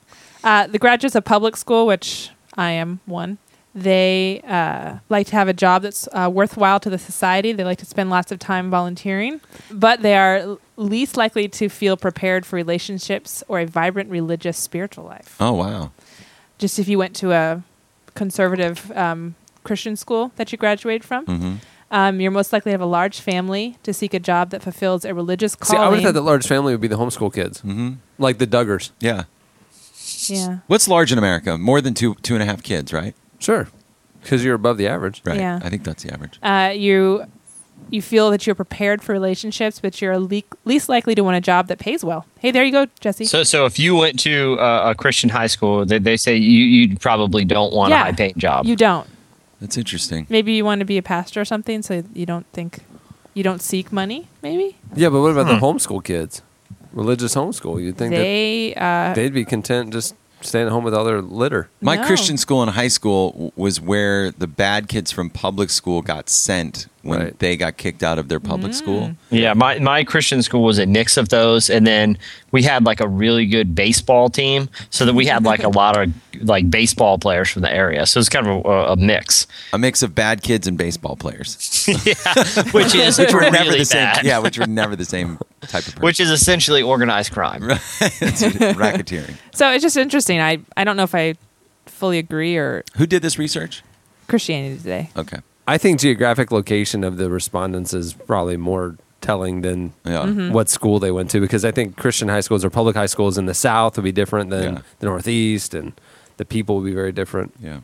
Uh, 0.43 0.67
the 0.67 0.79
graduates 0.79 1.15
of 1.15 1.23
public 1.23 1.55
school, 1.55 1.85
which 1.85 2.29
I 2.55 2.71
am 2.71 2.99
one, 3.05 3.37
they 3.73 4.41
uh, 4.45 4.97
like 5.09 5.27
to 5.27 5.33
have 5.33 5.47
a 5.47 5.53
job 5.53 5.83
that's 5.83 6.07
uh, 6.11 6.29
worthwhile 6.31 6.79
to 6.81 6.89
the 6.89 6.97
society. 6.97 7.51
They 7.53 7.63
like 7.63 7.77
to 7.79 7.85
spend 7.85 8.09
lots 8.09 8.31
of 8.31 8.39
time 8.39 8.69
volunteering, 8.69 9.39
but 9.71 10.01
they 10.01 10.15
are 10.15 10.57
least 10.75 11.15
likely 11.15 11.47
to 11.47 11.69
feel 11.69 11.95
prepared 11.95 12.45
for 12.45 12.55
relationships 12.55 13.43
or 13.47 13.59
a 13.59 13.65
vibrant 13.65 14.09
religious 14.09 14.57
spiritual 14.57 15.05
life. 15.05 15.37
Oh, 15.39 15.53
wow. 15.53 15.91
Just 16.57 16.79
if 16.79 16.87
you 16.87 16.97
went 16.97 17.15
to 17.17 17.31
a 17.31 17.63
conservative 18.13 18.91
um, 18.91 19.35
Christian 19.63 19.95
school 19.95 20.31
that 20.35 20.51
you 20.51 20.57
graduated 20.57 21.03
from, 21.03 21.25
hmm 21.25 21.55
um, 21.93 22.21
you're 22.21 22.31
most 22.31 22.53
likely 22.53 22.69
to 22.69 22.73
have 22.73 22.79
a 22.81 22.85
large 22.85 23.19
family 23.19 23.75
to 23.83 23.93
seek 23.93 24.13
a 24.13 24.19
job 24.19 24.51
that 24.51 24.63
fulfills 24.63 25.03
a 25.03 25.13
religious 25.13 25.51
See, 25.51 25.57
calling. 25.59 25.81
I 25.81 25.89
would 25.89 25.99
have 25.99 26.03
thought 26.05 26.13
that 26.13 26.21
large 26.21 26.47
family 26.47 26.73
would 26.73 26.79
be 26.79 26.87
the 26.87 26.97
homeschool 26.97 27.33
kids, 27.33 27.59
hmm 27.59 27.95
like 28.17 28.37
the 28.37 28.47
Duggars. 28.47 28.91
Yeah. 29.01 29.25
Yeah. 30.29 30.59
What's 30.67 30.87
large 30.87 31.11
in 31.11 31.17
America? 31.17 31.57
More 31.57 31.81
than 31.81 31.93
two 31.93 32.15
two 32.21 32.33
and 32.35 32.43
a 32.43 32.45
half 32.45 32.61
kids, 32.63 32.93
right? 32.93 33.15
Sure, 33.39 33.67
because 34.21 34.43
you're 34.43 34.55
above 34.55 34.77
the 34.77 34.87
average. 34.87 35.21
Right. 35.25 35.39
Yeah. 35.39 35.59
I 35.63 35.69
think 35.69 35.83
that's 35.83 36.03
the 36.03 36.13
average. 36.13 36.39
uh, 36.43 36.71
you 36.75 37.25
you 37.89 38.01
feel 38.01 38.29
that 38.31 38.45
you're 38.45 38.55
prepared 38.55 39.01
for 39.01 39.11
relationships, 39.11 39.79
but 39.81 40.01
you're 40.01 40.17
le- 40.19 40.43
least 40.65 40.87
likely 40.87 41.15
to 41.15 41.23
want 41.23 41.35
a 41.35 41.41
job 41.41 41.67
that 41.67 41.79
pays 41.79 42.03
well. 42.05 42.25
Hey, 42.39 42.51
there 42.51 42.63
you 42.63 42.71
go, 42.71 42.85
Jesse. 42.99 43.25
So, 43.25 43.43
so 43.43 43.65
if 43.65 43.79
you 43.79 43.95
went 43.95 44.19
to 44.19 44.57
uh, 44.59 44.91
a 44.91 44.95
Christian 44.95 45.29
high 45.29 45.47
school, 45.47 45.83
they, 45.85 45.97
they 45.97 46.15
say 46.15 46.37
you, 46.37 46.63
you 46.63 46.97
probably 46.97 47.43
don't 47.43 47.73
want 47.73 47.91
a 47.91 47.97
high 47.97 48.11
paying 48.13 48.35
job. 48.37 48.65
you 48.65 48.75
don't. 48.75 49.07
That's 49.59 49.77
interesting. 49.77 50.25
Maybe 50.29 50.53
you 50.53 50.63
want 50.63 50.79
to 50.79 50.85
be 50.85 50.97
a 50.97 51.01
pastor 51.03 51.41
or 51.41 51.45
something, 51.45 51.81
so 51.81 52.03
you 52.13 52.25
don't 52.25 52.45
think 52.53 52.79
you 53.33 53.43
don't 53.43 53.61
seek 53.61 53.91
money. 53.91 54.27
Maybe 54.41 54.77
Yeah, 54.95 55.09
but 55.09 55.21
what 55.21 55.31
about 55.31 55.47
the 55.47 55.57
Hmm. 55.57 55.65
homeschool 55.65 56.03
kids? 56.03 56.41
Religious 56.93 57.35
homeschool. 57.35 57.81
You'd 57.81 57.97
think 57.97 58.11
they. 58.13 58.73
that 58.75 59.11
Uh, 59.11 59.13
they'd 59.13 59.33
be 59.33 59.45
content 59.45 59.91
just 59.93 60.15
staying 60.41 60.65
at 60.67 60.71
home 60.71 60.83
with 60.83 60.93
all 60.93 61.05
their 61.05 61.21
litter. 61.21 61.69
My 61.81 61.95
No. 61.97 62.05
Christian 62.05 62.37
school 62.37 62.63
in 62.63 62.69
high 62.69 62.87
school 62.87 63.53
was 63.55 63.79
where 63.79 64.31
the 64.31 64.47
bad 64.47 64.87
kids 64.87 65.11
from 65.11 65.29
public 65.29 65.69
school 65.69 66.01
got 66.01 66.29
sent 66.29 66.87
when 67.03 67.19
Right. 67.19 67.39
they 67.39 67.57
got 67.57 67.77
kicked 67.77 68.03
out 68.03 68.19
of 68.19 68.27
their 68.27 68.39
public 68.39 68.71
mm. 68.73 68.75
school. 68.75 69.11
Yeah, 69.29 69.53
my, 69.53 69.79
my 69.79 70.03
Christian 70.03 70.41
school 70.43 70.63
was 70.63 70.77
a 70.77 70.85
mix 70.85 71.17
of 71.17 71.29
those, 71.29 71.69
and 71.69 71.85
then 71.87 72.17
we 72.51 72.63
had 72.63 72.85
like 72.85 72.99
a 72.99 73.07
really 73.07 73.45
good 73.45 73.73
baseball 73.73 74.29
team, 74.29 74.69
so 74.89 75.05
that 75.05 75.13
we 75.15 75.25
had 75.25 75.43
like 75.43 75.63
a 75.63 75.69
lot 75.81 75.97
of 75.99 76.13
like 76.43 76.69
baseball 76.69 77.17
players 77.17 77.49
from 77.49 77.63
the 77.63 77.71
area. 77.73 78.05
So 78.05 78.19
it's 78.19 78.29
kind 78.29 78.47
of 78.47 78.65
a, 78.65 78.69
a 78.93 78.95
mix, 78.95 79.47
A 79.73 79.77
mix 79.77 80.03
of 80.03 80.13
bad 80.13 80.41
kids 80.43 80.67
and 80.67 80.77
baseball 80.77 81.15
players. 81.15 81.85
yeah, 82.05 82.13
which 82.71 82.93
is 82.95 83.17
Which 83.19 83.33
were 83.33 83.39
really 83.39 83.51
never 83.51 83.71
the 83.77 83.85
same. 83.85 84.13
Yeah, 84.23 84.39
which 84.39 84.59
were 84.59 84.67
never 84.67 84.95
the 84.95 85.05
same 85.05 85.37
type 85.61 85.87
of 85.87 85.93
person. 85.93 86.01
which 86.01 86.19
is 86.19 86.29
essentially 86.29 86.81
organized 86.81 87.31
crime. 87.31 87.61
Racketeering. 87.61 89.35
so 89.51 89.71
it's 89.71 89.81
just 89.81 89.97
interesting. 89.97 90.39
I 90.39 90.59
I 90.77 90.83
don't 90.83 90.97
know 90.97 91.03
if 91.03 91.15
I 91.15 91.35
fully 91.85 92.17
agree 92.19 92.57
or 92.57 92.83
Who 92.97 93.05
did 93.05 93.21
this 93.21 93.37
research? 93.39 93.83
Christianity 94.27 94.77
Today. 94.77 95.09
Okay. 95.17 95.39
I 95.71 95.77
think 95.77 95.99
geographic 95.99 96.51
location 96.51 97.03
of 97.03 97.17
the 97.17 97.29
respondents 97.29 97.93
is 97.93 98.13
probably 98.13 98.57
more 98.57 98.95
telling 99.21 99.61
than 99.61 99.93
Yeah. 100.05 100.23
Mm-hmm. 100.25 100.51
what 100.51 100.67
school 100.69 100.99
they 100.99 101.11
went 101.11 101.29
to 101.31 101.39
because 101.39 101.63
I 101.63 101.71
think 101.71 101.95
Christian 101.95 102.27
high 102.27 102.41
schools 102.41 102.65
or 102.65 102.69
public 102.69 102.95
high 102.95 103.05
schools 103.15 103.37
in 103.37 103.45
the 103.45 103.53
South 103.53 103.95
would 103.97 104.03
be 104.03 104.11
different 104.11 104.49
than 104.49 104.73
Yeah. 104.73 104.81
the 104.99 105.05
Northeast, 105.05 105.73
and 105.73 105.93
the 106.37 106.45
people 106.45 106.75
would 106.77 106.85
be 106.85 106.93
very 106.93 107.11
different. 107.11 107.53
Yeah. 107.61 107.79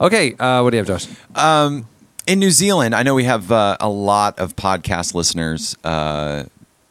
Okay, 0.00 0.34
uh, 0.38 0.60
what 0.62 0.70
do 0.70 0.76
you 0.76 0.84
have, 0.84 0.88
Josh? 0.94 1.06
in 2.26 2.38
New 2.38 2.50
Zealand, 2.50 2.94
I 2.94 3.02
know 3.02 3.14
we 3.14 3.24
have 3.24 3.50
uh, 3.50 3.76
a 3.80 3.88
lot 3.88 4.38
of 4.38 4.54
podcast 4.56 5.14
listeners 5.14 5.76
uh, 5.84 6.44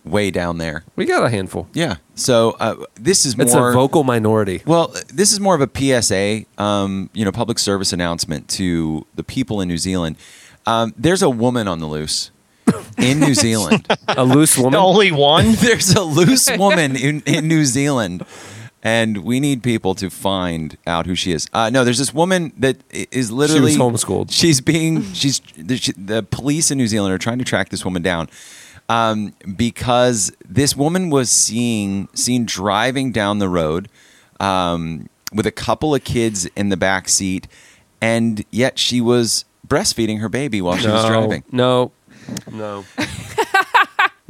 way 0.10 0.32
down 0.32 0.58
there. 0.58 0.84
We 0.96 1.06
got 1.06 1.24
a 1.24 1.30
handful. 1.30 1.68
Yeah. 1.74 1.98
So 2.16 2.58
uh, 2.60 2.76
this 2.96 3.26
is 3.26 3.38
more. 3.38 3.46
It's 3.46 3.54
a 3.56 3.72
vocal 3.72 4.04
minority. 4.04 4.62
Well, 4.66 4.94
this 5.14 5.32
is 5.32 5.40
more 5.40 5.56
of 5.56 5.62
a 5.62 5.70
PSA, 6.02 6.46
um, 6.62 7.10
you 7.14 7.24
know, 7.26 7.32
public 7.32 7.60
service 7.60 7.94
announcement 7.94 8.48
to 8.50 9.06
the 9.16 9.24
people 9.24 9.62
in 9.62 9.68
New 9.68 9.78
Zealand. 9.78 10.16
Um, 10.66 10.94
there's 10.98 11.22
a 11.22 11.30
woman 11.30 11.68
on 11.68 11.80
the 11.80 11.86
loose 11.88 12.32
in 12.98 13.20
New 13.20 13.34
Zealand. 13.46 13.86
A 14.10 14.24
loose 14.26 14.58
woman. 14.58 14.80
Only 14.80 15.12
one. 15.12 15.54
there's 15.60 15.92
a 15.96 16.02
loose 16.04 16.50
woman 16.58 16.96
in, 16.96 17.22
in 17.26 17.48
New 17.48 17.64
Zealand, 17.66 18.26
and 18.84 19.20
we 19.24 19.40
need 19.40 19.64
people 19.64 19.96
to 19.96 20.10
find 20.10 20.78
out 20.86 21.06
who 21.06 21.16
she 21.16 21.32
is. 21.32 21.48
Uh, 21.54 21.70
no, 21.70 21.84
there's 21.84 21.98
this 21.98 22.14
woman 22.14 22.52
that 22.58 22.78
is 22.92 23.02
i- 23.04 23.08
is 23.12 23.32
literally 23.32 23.76
homeschooled. 23.76 24.32
She's 24.32 24.62
being 24.62 25.04
she's 25.14 25.40
the, 25.58 25.78
she, 25.78 25.94
the 25.94 26.24
police 26.24 26.70
in 26.72 26.78
New 26.78 26.88
Zealand 26.88 27.14
are 27.14 27.18
trying 27.18 27.40
to 27.40 27.46
track 27.46 27.70
this 27.70 27.84
woman 27.86 28.02
down 28.02 28.30
um, 28.90 29.34
because 29.56 30.32
this 30.48 30.76
woman 30.76 31.10
was 31.10 31.30
seeing 31.30 32.10
seen 32.14 32.46
driving 32.46 33.12
down 33.12 33.40
the 33.40 33.48
road 33.48 33.88
um, 34.40 35.08
with 35.32 35.46
a 35.46 35.52
couple 35.52 35.94
of 35.96 36.04
kids 36.04 36.46
in 36.56 36.70
the 36.70 36.78
back 36.78 37.08
seat, 37.08 37.48
and 38.02 38.44
yet 38.52 38.78
she 38.80 39.00
was 39.00 39.46
breastfeeding 39.68 40.20
her 40.20 40.30
baby 40.30 40.62
while 40.62 40.76
she 40.78 40.88
was 40.88 41.06
driving. 41.06 41.44
no, 41.52 41.92
no. 42.52 42.84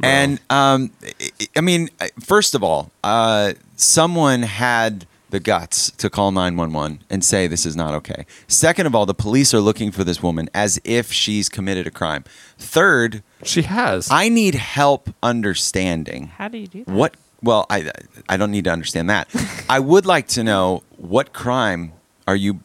And 0.02 0.40
um, 0.48 0.92
I- 1.02 1.30
I 1.56 1.60
mean, 1.60 1.90
first 2.20 2.54
of 2.54 2.64
all, 2.64 2.90
uh, 3.04 3.52
someone 3.76 4.42
had 4.42 5.06
the 5.30 5.40
guts 5.40 5.90
to 5.92 6.10
call 6.10 6.32
911 6.32 7.02
and 7.10 7.24
say 7.24 7.46
this 7.46 7.64
is 7.66 7.76
not 7.76 7.94
okay. 7.94 8.26
Second 8.48 8.86
of 8.86 8.94
all, 8.94 9.06
the 9.06 9.14
police 9.14 9.54
are 9.54 9.60
looking 9.60 9.90
for 9.90 10.04
this 10.04 10.22
woman 10.22 10.48
as 10.54 10.80
if 10.84 11.12
she's 11.12 11.48
committed 11.48 11.86
a 11.86 11.90
crime. 11.90 12.24
Third, 12.58 13.22
She 13.42 13.62
has. 13.62 14.08
I 14.10 14.28
need 14.28 14.54
help 14.56 15.10
understanding 15.22 16.28
How 16.36 16.48
do 16.48 16.58
you 16.58 16.66
do 16.66 16.84
that? 16.84 16.92
what. 16.92 17.14
Well, 17.42 17.64
I 17.70 17.90
I 18.28 18.36
don't 18.36 18.50
need 18.50 18.64
to 18.64 18.70
understand 18.70 19.08
that. 19.08 19.26
I 19.68 19.80
would 19.80 20.04
like 20.04 20.28
to 20.28 20.44
know 20.44 20.82
what 20.98 21.32
crime 21.32 21.92
are 22.28 22.36
you 22.36 22.60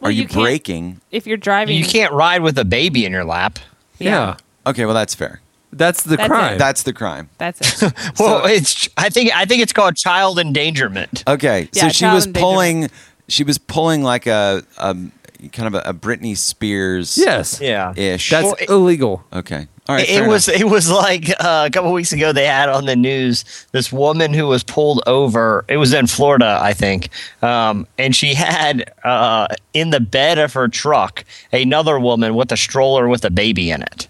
Well, 0.00 0.08
are 0.08 0.10
you, 0.10 0.22
you 0.22 0.28
breaking? 0.28 1.00
If 1.12 1.26
you're 1.28 1.36
driving, 1.36 1.76
You 1.78 1.84
can't 1.84 2.12
ride 2.12 2.42
with 2.42 2.58
a 2.58 2.64
baby 2.64 3.04
in 3.04 3.12
your 3.12 3.24
lap. 3.24 3.58
yeah. 3.98 4.36
Okay, 4.66 4.84
well 4.84 4.94
that's 4.94 5.14
fair. 5.14 5.40
That's 5.76 6.02
the 6.02 6.16
That's 6.16 6.26
it. 6.26 6.30
crime. 6.30 6.58
That's 6.58 6.82
the 6.84 6.92
crime. 6.92 7.28
That's 7.38 7.82
it. 7.82 7.92
Well, 8.18 8.46
it's 8.46 8.88
I 8.96 9.08
think 9.10 9.34
I 9.36 9.44
think 9.44 9.62
it's 9.62 9.72
called 9.72 9.96
child 9.96 10.38
endangerment. 10.38 11.24
Okay, 11.28 11.68
so 11.72 11.86
Yeah, 11.86 11.88
she 11.92 12.00
child 12.00 12.14
was 12.14 12.26
endangerment. 12.26 12.54
pulling. 12.54 12.88
She 13.28 13.42
was 13.44 13.58
pulling 13.58 14.02
like 14.02 14.26
a, 14.26 14.62
a 14.78 14.96
kind 15.52 15.66
of 15.66 15.74
a, 15.74 15.90
a 15.90 15.94
Britney 15.94 16.36
Spears. 16.36 17.18
yes. 17.18 17.60
Yeah. 17.60 17.92
Ish. 17.96 18.30
That's 18.30 18.44
Well, 18.44 18.56
it- 18.60 18.68
illegal. 18.70 19.24
okay. 19.32 19.66
All 19.88 19.94
right. 19.94 20.08
it 20.08 20.18
fair 20.18 20.28
was 20.28 20.48
enough. 20.48 20.60
it 20.60 20.64
was 20.64 20.90
like 20.90 21.30
uh, 21.38 21.64
a 21.68 21.70
couple 21.70 21.92
weeks 21.92 22.12
ago 22.12 22.32
they 22.32 22.46
had 22.46 22.68
on 22.68 22.86
the 22.86 22.96
news 22.96 23.44
this 23.70 23.92
woman 23.92 24.32
who 24.32 24.48
was 24.48 24.64
pulled 24.64 25.00
over. 25.06 25.64
It 25.68 25.76
was 25.76 25.92
in 25.94 26.08
Florida, 26.08 26.58
I 26.60 26.72
think, 26.72 27.08
um, 27.40 27.86
and 27.96 28.14
she 28.16 28.34
had 28.34 28.92
uh, 29.04 29.46
in 29.74 29.90
the 29.90 30.00
bed 30.00 30.38
of 30.38 30.52
her 30.54 30.66
truck 30.66 31.24
another 31.52 32.00
woman 32.00 32.34
with 32.34 32.50
a 32.50 32.56
stroller 32.56 33.06
with 33.06 33.24
a 33.24 33.30
baby 33.30 33.70
in 33.70 33.82
it. 33.82 34.08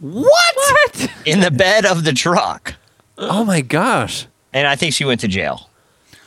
What? 0.00 1.10
In 1.24 1.40
the 1.40 1.50
bed 1.50 1.84
of 1.86 2.04
the 2.04 2.12
truck, 2.12 2.74
Oh 3.18 3.44
my 3.44 3.60
gosh. 3.60 4.26
and 4.52 4.66
I 4.66 4.76
think 4.76 4.92
she 4.94 5.04
went 5.04 5.20
to 5.20 5.28
jail. 5.28 5.70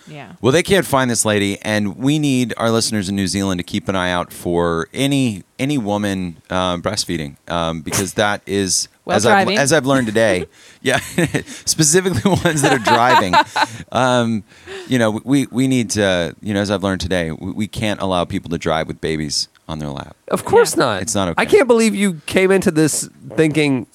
Yeah. 0.08 0.34
Well, 0.42 0.52
they 0.52 0.64
can't 0.64 0.88
find 0.88 1.10
this 1.12 1.24
lady, 1.24 1.60
and 1.62 1.96
we 1.96 2.18
need 2.18 2.56
our 2.58 2.72
listeners 2.72 3.10
in 3.10 3.16
New 3.16 3.28
Zealand 3.28 3.60
to 3.60 3.64
keep 3.64 3.88
an 3.88 3.96
eye 3.96 4.10
out 4.12 4.34
for 4.34 4.88
any 4.92 5.44
any 5.60 5.78
woman 5.78 6.38
um, 6.50 6.82
breastfeeding 6.82 7.36
um, 7.52 7.82
because 7.82 8.16
that 8.16 8.42
is 8.48 8.88
While 9.04 9.18
as 9.18 9.26
I've, 9.28 9.48
as 9.50 9.72
I've 9.72 9.86
learned 9.86 10.08
today. 10.08 10.48
yeah, 10.82 10.98
specifically 11.46 12.22
ones 12.44 12.64
that 12.64 12.74
are 12.74 12.80
driving. 12.80 13.36
um, 13.92 14.44
you 14.88 14.98
know, 14.98 15.22
we 15.24 15.46
we 15.52 15.68
need 15.68 15.92
to. 15.92 16.36
You 16.42 16.56
know, 16.56 16.62
as 16.62 16.72
I've 16.72 16.82
learned 16.84 17.02
today, 17.02 17.32
we, 17.32 17.52
we 17.52 17.68
can't 17.68 18.02
allow 18.02 18.26
people 18.26 18.50
to 18.50 18.58
drive 18.58 18.88
with 18.88 19.00
babies 19.02 19.48
on 19.70 19.80
their 19.80 19.90
lap. 19.90 20.16
Of 20.28 20.44
course 20.46 20.76
Yeah. 20.76 20.84
not. 20.84 21.02
It's 21.04 21.16
not 21.16 21.30
okay. 21.30 21.42
I 21.42 21.46
can't 21.46 21.68
believe 21.68 21.94
you 21.96 22.16
came 22.26 22.52
into 22.52 22.72
this 22.72 23.08
thinking, 23.36 23.86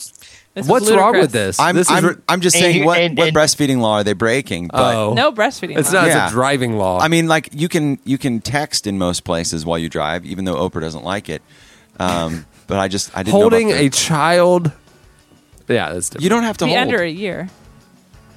This 0.54 0.64
is 0.64 0.68
what's 0.70 0.88
wrong 0.90 1.12
ludicrous. 1.14 1.22
with 1.22 1.32
this? 1.32 1.60
I'm 1.60 1.74
this 1.76 1.90
I'm, 1.90 2.04
ri- 2.06 2.14
I'm 2.28 2.40
just 2.40 2.54
And 2.56 2.62
saying 2.62 2.78
you- 2.78 2.84
what 2.86 2.98
and- 3.00 3.18
what 3.18 3.28
and- 3.28 3.36
breastfeeding 3.36 3.78
law 3.80 3.94
are 3.94 4.04
they 4.04 4.12
breaking? 4.12 4.68
But 4.68 4.94
oh, 4.94 5.12
No 5.14 5.32
breastfeeding. 5.32 5.76
It's 5.76 5.92
law. 5.92 6.02
not. 6.02 6.08
Yeah. 6.08 6.24
It's 6.24 6.32
a 6.32 6.34
driving 6.34 6.78
law. 6.78 7.00
I 7.00 7.08
mean, 7.08 7.26
like 7.28 7.48
you 7.52 7.68
can 7.68 7.98
you 8.04 8.16
can 8.18 8.40
text 8.40 8.86
in 8.86 8.96
most 8.98 9.24
places 9.24 9.66
while 9.66 9.78
you 9.78 9.88
drive, 9.88 10.24
even 10.24 10.44
though 10.44 10.56
Oprah 10.56 10.80
doesn't 10.80 11.04
like 11.04 11.28
it. 11.28 11.42
Um, 11.98 12.46
but 12.68 12.78
I 12.78 12.86
just 12.88 13.10
I 13.16 13.22
didn't 13.24 13.32
holding 13.32 13.68
know 13.68 13.74
about 13.74 13.84
a 13.84 13.88
the- 13.88 13.96
child. 13.96 14.72
Yeah, 15.68 15.92
that's 15.92 16.08
different. 16.10 16.22
you 16.24 16.28
don't 16.30 16.42
have 16.44 16.56
to 16.58 16.66
Be 16.66 16.70
hold. 16.72 16.82
under 16.82 17.02
a 17.02 17.08
year. 17.10 17.48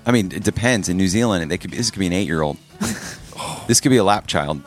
I 0.05 0.11
mean, 0.11 0.31
it 0.31 0.43
depends. 0.43 0.87
In 0.89 0.95
New 0.97 1.09
Zealand, 1.09 1.51
they 1.51 1.57
could 1.57 1.71
this 1.71 1.91
could 1.91 1.99
be 1.99 2.07
an 2.07 2.13
eight 2.13 2.25
year 2.27 2.41
old. 2.41 2.57
this 3.67 3.79
could 3.81 3.89
be 3.89 3.97
a 3.97 4.03
lap 4.03 4.25
child. 4.27 4.61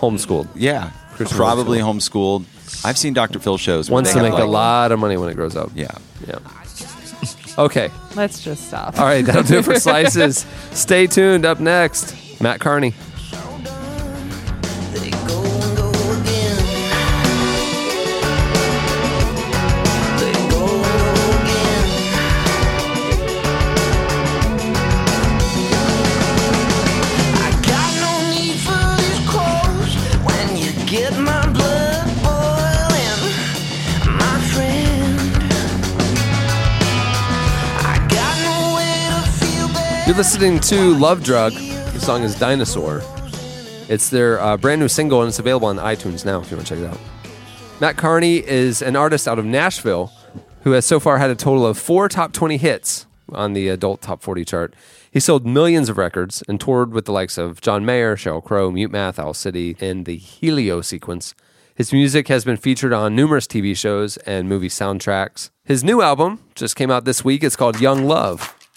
homeschooled. 0.00 0.48
Yeah, 0.54 0.90
Christian 1.12 1.36
probably 1.36 1.78
homeschooled. 1.78 2.44
I've 2.84 2.98
seen 2.98 3.12
Dr. 3.14 3.38
Phil 3.38 3.58
shows. 3.58 3.88
where 3.90 3.94
Wants 3.96 4.10
they 4.12 4.18
to 4.20 4.24
have, 4.24 4.32
make 4.34 4.40
a 4.40 4.44
like- 4.44 4.52
lot 4.52 4.92
of 4.92 4.98
money 4.98 5.16
when 5.16 5.28
it 5.28 5.34
grows 5.34 5.56
up. 5.56 5.70
Yeah. 5.74 5.90
Yeah. 6.26 6.38
Okay. 7.58 7.90
Let's 8.16 8.42
just 8.42 8.68
stop. 8.68 8.98
All 8.98 9.04
right. 9.04 9.22
That'll 9.22 9.42
do 9.42 9.58
it 9.58 9.64
for 9.66 9.74
slices. 9.78 10.46
Stay 10.70 11.06
tuned. 11.06 11.44
Up 11.44 11.60
next, 11.60 12.40
Mat 12.40 12.60
Kearney. 12.60 12.94
You're 40.12 40.18
listening 40.18 40.60
to 40.60 40.94
Love 40.96 41.24
Drug. 41.24 41.54
The 41.54 41.98
song 41.98 42.22
is 42.22 42.38
Dinosaur. 42.38 43.00
It's 43.88 44.10
their 44.10 44.38
uh, 44.40 44.58
brand 44.58 44.78
new 44.82 44.88
single, 44.88 45.22
and 45.22 45.28
it's 45.30 45.38
available 45.38 45.68
on 45.68 45.78
iTunes 45.78 46.26
now 46.26 46.38
if 46.38 46.50
you 46.50 46.58
want 46.58 46.68
to 46.68 46.74
check 46.74 46.84
it 46.84 46.86
out. 46.86 47.00
Mat 47.80 47.96
Kearney 47.96 48.46
is 48.46 48.82
an 48.82 48.94
artist 48.94 49.26
out 49.26 49.38
of 49.38 49.46
Nashville 49.46 50.12
who 50.64 50.72
has 50.72 50.84
so 50.84 51.00
far 51.00 51.16
had 51.16 51.30
a 51.30 51.34
total 51.34 51.64
of 51.64 51.78
four 51.78 52.10
top 52.10 52.34
20 52.34 52.58
hits 52.58 53.06
on 53.30 53.54
the 53.54 53.70
adult 53.70 54.02
top 54.02 54.22
40 54.22 54.44
chart. 54.44 54.74
He 55.10 55.18
sold 55.18 55.46
millions 55.46 55.88
of 55.88 55.96
records 55.96 56.44
and 56.46 56.60
toured 56.60 56.92
with 56.92 57.06
the 57.06 57.12
likes 57.12 57.38
of 57.38 57.62
John 57.62 57.86
Mayer, 57.86 58.14
Sheryl 58.14 58.44
Crow, 58.44 58.70
Mute 58.70 58.90
Math, 58.90 59.18
Owl 59.18 59.32
City, 59.32 59.78
and 59.80 60.04
the 60.04 60.18
Helio 60.18 60.82
sequence. 60.82 61.34
His 61.74 61.90
music 61.90 62.28
has 62.28 62.44
been 62.44 62.58
featured 62.58 62.92
on 62.92 63.16
numerous 63.16 63.46
TV 63.46 63.74
shows 63.74 64.18
and 64.18 64.46
movie 64.46 64.68
soundtracks. 64.68 65.48
His 65.64 65.82
new 65.82 66.02
album 66.02 66.40
just 66.54 66.76
came 66.76 66.90
out 66.90 67.06
this 67.06 67.24
week. 67.24 67.42
It's 67.42 67.56
called 67.56 67.80
Young 67.80 68.04
Love. 68.04 68.54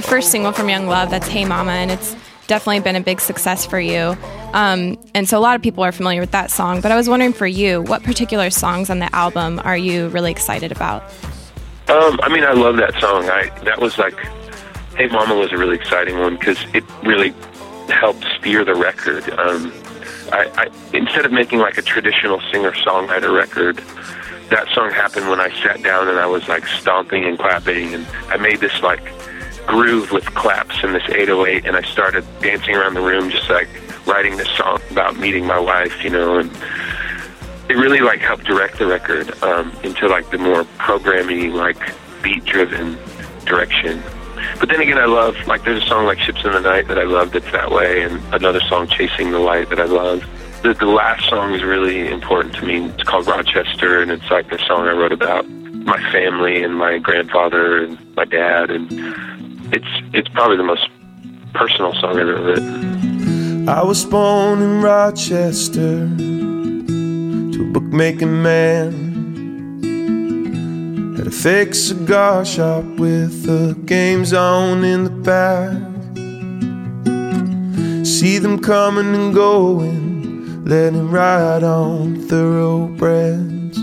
the 0.00 0.06
first 0.06 0.30
single 0.30 0.52
from 0.52 0.68
Young 0.68 0.86
Love. 0.86 1.10
That's 1.10 1.26
Hey 1.26 1.44
Mama, 1.44 1.72
and 1.72 1.90
it's 1.90 2.14
definitely 2.46 2.78
been 2.78 2.94
a 2.94 3.00
big 3.00 3.20
success 3.20 3.66
for 3.66 3.80
you. 3.80 4.16
Um, 4.52 4.96
and 5.12 5.28
so 5.28 5.36
a 5.36 5.40
lot 5.40 5.56
of 5.56 5.62
people 5.62 5.82
are 5.82 5.90
familiar 5.90 6.20
with 6.20 6.30
that 6.30 6.52
song. 6.52 6.80
But 6.80 6.92
I 6.92 6.96
was 6.96 7.08
wondering 7.08 7.32
for 7.32 7.48
you, 7.48 7.82
what 7.82 8.04
particular 8.04 8.48
songs 8.50 8.90
on 8.90 9.00
the 9.00 9.12
album 9.12 9.60
are 9.64 9.76
you 9.76 10.06
really 10.10 10.30
excited 10.30 10.70
about? 10.70 11.02
Um, 11.88 12.20
I 12.22 12.28
mean, 12.32 12.44
I 12.44 12.52
love 12.52 12.76
that 12.76 12.94
song. 13.00 13.28
I 13.28 13.50
that 13.64 13.80
was 13.80 13.98
like, 13.98 14.14
"Hey 14.96 15.08
Mama" 15.08 15.34
was 15.34 15.50
a 15.50 15.56
really 15.56 15.74
exciting 15.74 16.16
one 16.20 16.36
because 16.36 16.58
it 16.74 16.84
really 17.02 17.34
helped 17.88 18.24
steer 18.38 18.64
the 18.64 18.76
record. 18.76 19.28
Um, 19.30 19.72
I, 20.30 20.48
I 20.54 20.96
instead 20.96 21.24
of 21.24 21.32
making 21.32 21.58
like 21.58 21.76
a 21.76 21.82
traditional 21.82 22.40
singer-songwriter 22.52 23.34
record, 23.34 23.78
that 24.50 24.68
song 24.72 24.92
happened 24.92 25.28
when 25.28 25.40
I 25.40 25.50
sat 25.60 25.82
down 25.82 26.06
and 26.06 26.20
I 26.20 26.26
was 26.26 26.46
like 26.46 26.68
stomping 26.68 27.24
and 27.24 27.36
clapping, 27.36 27.94
and 27.94 28.06
I 28.28 28.36
made 28.36 28.60
this 28.60 28.80
like 28.80 29.02
groove 29.68 30.10
with 30.10 30.24
claps 30.34 30.82
in 30.82 30.94
this 30.94 31.06
808, 31.08 31.66
and 31.66 31.76
I 31.76 31.82
started 31.82 32.24
dancing 32.40 32.74
around 32.74 32.94
the 32.94 33.02
room, 33.02 33.30
just 33.30 33.48
like 33.50 33.68
writing 34.06 34.36
this 34.38 34.48
song 34.56 34.80
about 34.90 35.16
meeting 35.18 35.46
my 35.46 35.60
wife, 35.60 36.02
you 36.02 36.10
know, 36.10 36.38
and 36.38 36.50
it 37.68 37.76
really 37.76 38.00
like 38.00 38.20
helped 38.20 38.44
direct 38.44 38.78
the 38.78 38.86
record 38.86 39.30
um, 39.42 39.70
into 39.82 40.08
like 40.08 40.30
the 40.30 40.38
more 40.38 40.64
programming, 40.78 41.52
like 41.52 41.78
beat 42.22 42.44
driven 42.46 42.98
direction. 43.44 44.02
But 44.58 44.70
then 44.70 44.80
again, 44.80 44.98
I 44.98 45.04
love 45.04 45.36
like 45.46 45.64
there's 45.64 45.82
a 45.82 45.86
song 45.86 46.06
like 46.06 46.18
"Ships 46.18 46.44
in 46.44 46.52
the 46.52 46.60
Night" 46.60 46.88
that 46.88 46.98
I 46.98 47.04
love 47.04 47.32
that's 47.32 47.50
that 47.52 47.70
way, 47.70 48.02
and 48.02 48.22
another 48.32 48.60
song 48.60 48.88
"Chasing 48.88 49.32
the 49.32 49.38
Light" 49.38 49.68
that 49.68 49.80
I 49.80 49.84
love. 49.84 50.24
The, 50.62 50.74
the 50.74 50.86
last 50.86 51.28
song 51.28 51.54
is 51.54 51.62
really 51.62 52.08
important 52.08 52.54
to 52.56 52.66
me. 52.66 52.86
It's 52.86 53.02
called 53.02 53.26
Rochester, 53.26 54.00
and 54.00 54.10
it's 54.10 54.28
like 54.30 54.48
the 54.48 54.58
song 54.58 54.88
I 54.88 54.92
wrote 54.92 55.12
about 55.12 55.48
my 55.48 56.00
family 56.10 56.62
and 56.62 56.76
my 56.76 56.98
grandfather 56.98 57.84
and 57.84 58.16
my 58.16 58.24
dad, 58.24 58.70
and 58.70 58.90
it's 59.72 59.86
it's 60.14 60.28
probably 60.30 60.56
the 60.56 60.62
most 60.62 60.88
personal 61.54 61.92
song 61.94 62.18
I've 62.18 62.28
ever 62.28 62.42
written. 62.42 63.68
I 63.68 63.82
was 63.82 64.04
born 64.04 64.62
in 64.62 64.80
Rochester 64.80 66.08
to 66.16 67.62
a 67.62 67.72
bookmaking 67.72 68.42
man. 68.42 69.06
Had 71.16 71.26
a 71.26 71.30
fake 71.30 71.74
cigar 71.74 72.44
shop 72.44 72.84
with 72.84 73.44
the 73.44 73.74
games 73.84 74.32
on 74.32 74.84
in 74.84 75.04
the 75.04 75.10
back. 75.10 75.76
See 78.06 78.38
them 78.38 78.58
coming 78.60 79.14
and 79.14 79.34
going, 79.34 80.64
letting 80.64 81.10
ride 81.10 81.62
on 81.62 82.16
thoroughbreds. 82.28 83.78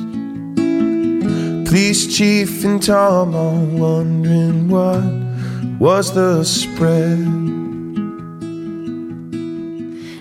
Police 1.70 2.16
chief 2.16 2.64
and 2.64 2.82
Tom 2.82 3.36
all 3.36 3.66
wondering 3.66 4.70
what 4.70 5.25
was 5.80 6.14
the 6.14 6.44
spread. 6.44 7.20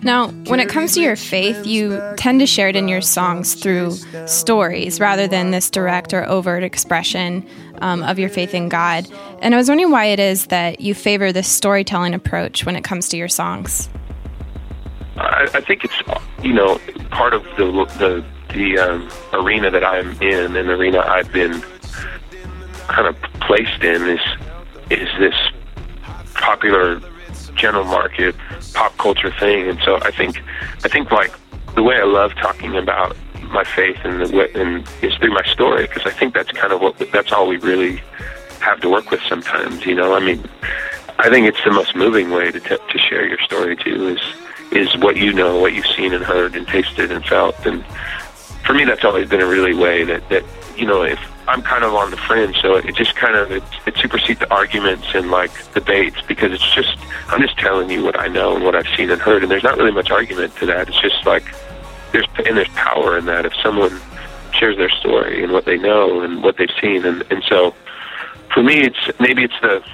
Now, 0.04 0.28
when 0.48 0.60
it 0.60 0.68
comes 0.68 0.92
to 0.94 1.00
your 1.00 1.16
faith, 1.16 1.66
you 1.66 1.98
tend 2.18 2.40
to 2.40 2.46
share 2.46 2.68
it 2.68 2.76
in 2.76 2.88
your 2.88 3.00
songs 3.00 3.54
through 3.54 3.92
stories 4.26 5.00
rather 5.00 5.26
than 5.26 5.50
this 5.50 5.70
direct 5.70 6.12
or 6.12 6.28
overt 6.28 6.62
expression 6.62 7.46
um, 7.78 8.02
of 8.02 8.18
your 8.18 8.28
faith 8.28 8.52
in 8.52 8.68
God. 8.68 9.08
And 9.40 9.54
I 9.54 9.56
was 9.56 9.68
wondering 9.68 9.90
why 9.90 10.06
it 10.06 10.20
is 10.20 10.46
that 10.46 10.82
you 10.82 10.94
favor 10.94 11.32
this 11.32 11.48
storytelling 11.48 12.12
approach 12.12 12.66
when 12.66 12.76
it 12.76 12.84
comes 12.84 13.08
to 13.10 13.16
your 13.16 13.28
songs. 13.28 13.88
I, 15.16 15.48
I 15.54 15.60
think 15.62 15.84
it's 15.84 15.94
you 16.42 16.52
know 16.52 16.78
part 17.10 17.32
of 17.32 17.44
the 17.56 17.64
the 17.98 18.24
the 18.52 18.78
um, 18.78 19.08
arena 19.32 19.70
that 19.70 19.84
I'm 19.84 20.10
in, 20.20 20.54
and 20.54 20.68
the 20.68 20.72
arena 20.72 20.98
I've 21.00 21.32
been 21.32 21.62
kind 22.88 23.08
of 23.08 23.16
placed 23.40 23.82
in 23.82 24.06
is 24.06 24.20
is 24.90 25.08
this 25.18 25.34
popular 26.34 27.00
general 27.54 27.84
market 27.84 28.34
pop 28.72 28.96
culture 28.98 29.32
thing, 29.38 29.68
and 29.68 29.78
so 29.84 29.96
I 30.02 30.10
think 30.10 30.42
I 30.84 30.88
think 30.88 31.10
like 31.10 31.32
the 31.74 31.82
way 31.82 31.96
I 31.96 32.04
love 32.04 32.34
talking 32.34 32.76
about 32.76 33.16
my 33.50 33.64
faith 33.64 33.98
and 34.04 34.26
the 34.26 34.36
way, 34.36 34.50
and 34.54 34.88
is 35.02 35.14
through 35.14 35.32
my 35.32 35.44
story 35.44 35.86
because 35.86 36.04
I 36.04 36.10
think 36.10 36.34
that's 36.34 36.50
kind 36.52 36.72
of 36.72 36.80
what 36.80 36.98
that's 37.12 37.32
all 37.32 37.46
we 37.46 37.56
really 37.58 38.02
have 38.60 38.80
to 38.80 38.88
work 38.88 39.10
with 39.10 39.20
sometimes. 39.28 39.86
You 39.86 39.94
know, 39.94 40.14
I 40.14 40.20
mean, 40.20 40.44
I 41.18 41.28
think 41.30 41.46
it's 41.46 41.62
the 41.64 41.70
most 41.70 41.94
moving 41.94 42.30
way 42.30 42.50
to 42.50 42.60
t- 42.60 42.76
to 42.76 42.98
share 42.98 43.26
your 43.26 43.38
story 43.40 43.76
too 43.76 44.08
is 44.08 44.20
is 44.72 44.96
what 44.98 45.16
you 45.16 45.32
know, 45.32 45.60
what 45.60 45.72
you've 45.72 45.86
seen 45.86 46.12
and 46.12 46.24
heard 46.24 46.56
and 46.56 46.66
tasted 46.66 47.12
and 47.12 47.24
felt, 47.24 47.64
and 47.64 47.84
for 48.64 48.74
me, 48.74 48.84
that's 48.84 49.04
always 49.04 49.28
been 49.28 49.40
a 49.40 49.46
really 49.46 49.74
way 49.74 50.04
that 50.04 50.28
that 50.30 50.44
you 50.76 50.86
know, 50.86 51.02
if 51.02 51.20
I'm 51.46 51.62
kind 51.62 51.84
of 51.84 51.94
on 51.94 52.10
the 52.10 52.16
fringe, 52.16 52.56
so 52.60 52.76
it 52.76 52.94
just 52.94 53.16
kind 53.16 53.36
of 53.36 53.50
it, 53.50 53.62
it 53.86 53.96
supersedes 53.96 54.40
the 54.40 54.50
arguments 54.52 55.06
and 55.14 55.30
like 55.30 55.50
debates 55.74 56.20
because 56.22 56.52
it's 56.52 56.74
just 56.74 56.96
I'm 57.28 57.40
just 57.40 57.58
telling 57.58 57.90
you 57.90 58.02
what 58.02 58.18
I 58.18 58.28
know 58.28 58.56
and 58.56 58.64
what 58.64 58.74
I've 58.74 58.88
seen 58.96 59.10
and 59.10 59.20
heard, 59.20 59.42
and 59.42 59.50
there's 59.50 59.62
not 59.62 59.76
really 59.76 59.92
much 59.92 60.10
argument 60.10 60.56
to 60.56 60.66
that. 60.66 60.88
It's 60.88 61.00
just 61.00 61.26
like 61.26 61.44
there's 62.12 62.26
and 62.46 62.56
there's 62.56 62.68
power 62.70 63.18
in 63.18 63.26
that 63.26 63.44
if 63.44 63.52
someone 63.62 64.00
shares 64.52 64.76
their 64.76 64.90
story 64.90 65.42
and 65.42 65.52
what 65.52 65.64
they 65.64 65.76
know 65.76 66.22
and 66.22 66.42
what 66.42 66.56
they've 66.56 66.74
seen, 66.80 67.04
and 67.04 67.22
and 67.30 67.42
so 67.48 67.74
for 68.52 68.62
me, 68.62 68.80
it's 68.80 69.10
maybe 69.20 69.44
it's 69.44 69.60
the 69.60 69.84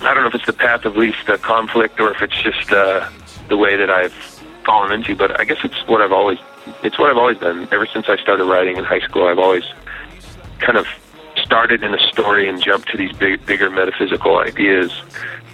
I 0.00 0.12
don't 0.12 0.24
know 0.24 0.28
if 0.28 0.34
it's 0.34 0.46
the 0.46 0.52
path 0.52 0.84
of 0.84 0.96
least 0.96 1.28
uh, 1.28 1.36
conflict 1.38 2.00
or 2.00 2.12
if 2.12 2.20
it's 2.20 2.42
just 2.42 2.72
uh, 2.72 3.08
the 3.48 3.56
way 3.56 3.76
that 3.76 3.90
I've 3.90 4.12
fallen 4.64 4.92
into, 4.92 5.14
but 5.14 5.38
I 5.38 5.44
guess 5.44 5.58
it's 5.62 5.86
what 5.86 6.02
I've 6.02 6.12
always 6.12 6.38
it's 6.82 6.98
what 6.98 7.10
I've 7.10 7.16
always 7.16 7.38
done 7.38 7.68
ever 7.70 7.86
since 7.86 8.08
I 8.08 8.16
started 8.16 8.44
writing 8.44 8.76
in 8.76 8.84
high 8.84 9.00
school. 9.00 9.28
I've 9.28 9.38
always 9.38 9.64
kind 10.58 10.78
of 10.78 10.86
started 11.42 11.82
in 11.82 11.94
a 11.94 11.98
story 12.08 12.48
and 12.48 12.62
jumped 12.62 12.88
to 12.90 12.96
these 12.96 13.12
big, 13.16 13.44
bigger 13.46 13.70
metaphysical 13.70 14.38
ideas, 14.38 14.92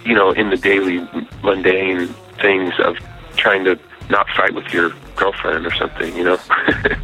you 0.05 0.13
know, 0.13 0.31
in 0.31 0.49
the 0.49 0.57
daily 0.57 1.07
mundane 1.43 2.07
things 2.41 2.73
of 2.79 2.97
trying 3.35 3.63
to 3.65 3.79
not 4.09 4.27
fight 4.29 4.53
with 4.53 4.73
your 4.73 4.91
girlfriend 5.15 5.65
or 5.65 5.73
something, 5.73 6.15
you 6.15 6.23
know. 6.23 6.37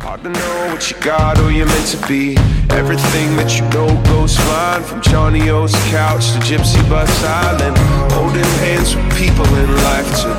Hard 0.01 0.23
to 0.23 0.29
know 0.29 0.73
what 0.73 0.89
you 0.89 0.97
got 0.99 1.39
or 1.39 1.51
you're 1.51 1.65
meant 1.65 1.87
to 1.87 2.07
be. 2.07 2.35
Everything 2.71 3.35
that 3.37 3.57
you 3.57 3.65
know 3.69 3.87
goes 4.05 4.35
fine 4.37 4.83
from 4.83 5.01
Johnny 5.01 5.49
O's 5.49 5.73
couch 5.89 6.31
to 6.33 6.39
Gypsy 6.39 6.81
Bus 6.89 7.09
Island. 7.23 7.77
Holding 8.13 8.51
hands 8.65 8.95
with 8.95 9.09
people 9.17 9.45
in 9.55 9.69
life 9.89 10.09
to 10.21 10.29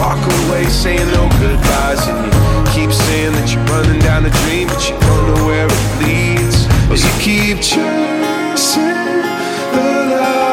walk 0.00 0.22
away 0.46 0.64
saying 0.66 1.08
no 1.12 1.28
goodbyes. 1.38 2.06
And 2.08 2.26
you 2.26 2.32
keep 2.72 2.92
saying 2.92 3.32
that 3.32 3.52
you're 3.52 3.64
running 3.66 4.00
down 4.00 4.24
a 4.26 4.30
dream, 4.46 4.68
but 4.68 4.82
you 4.88 4.96
don't 4.98 5.34
know 5.34 5.46
where 5.46 5.66
it 5.66 6.02
leads. 6.02 6.45
As 6.88 7.04
you 7.04 7.10
keep 7.20 7.58
chasing 7.58 8.82
the 8.82 9.86
light. 10.12 10.46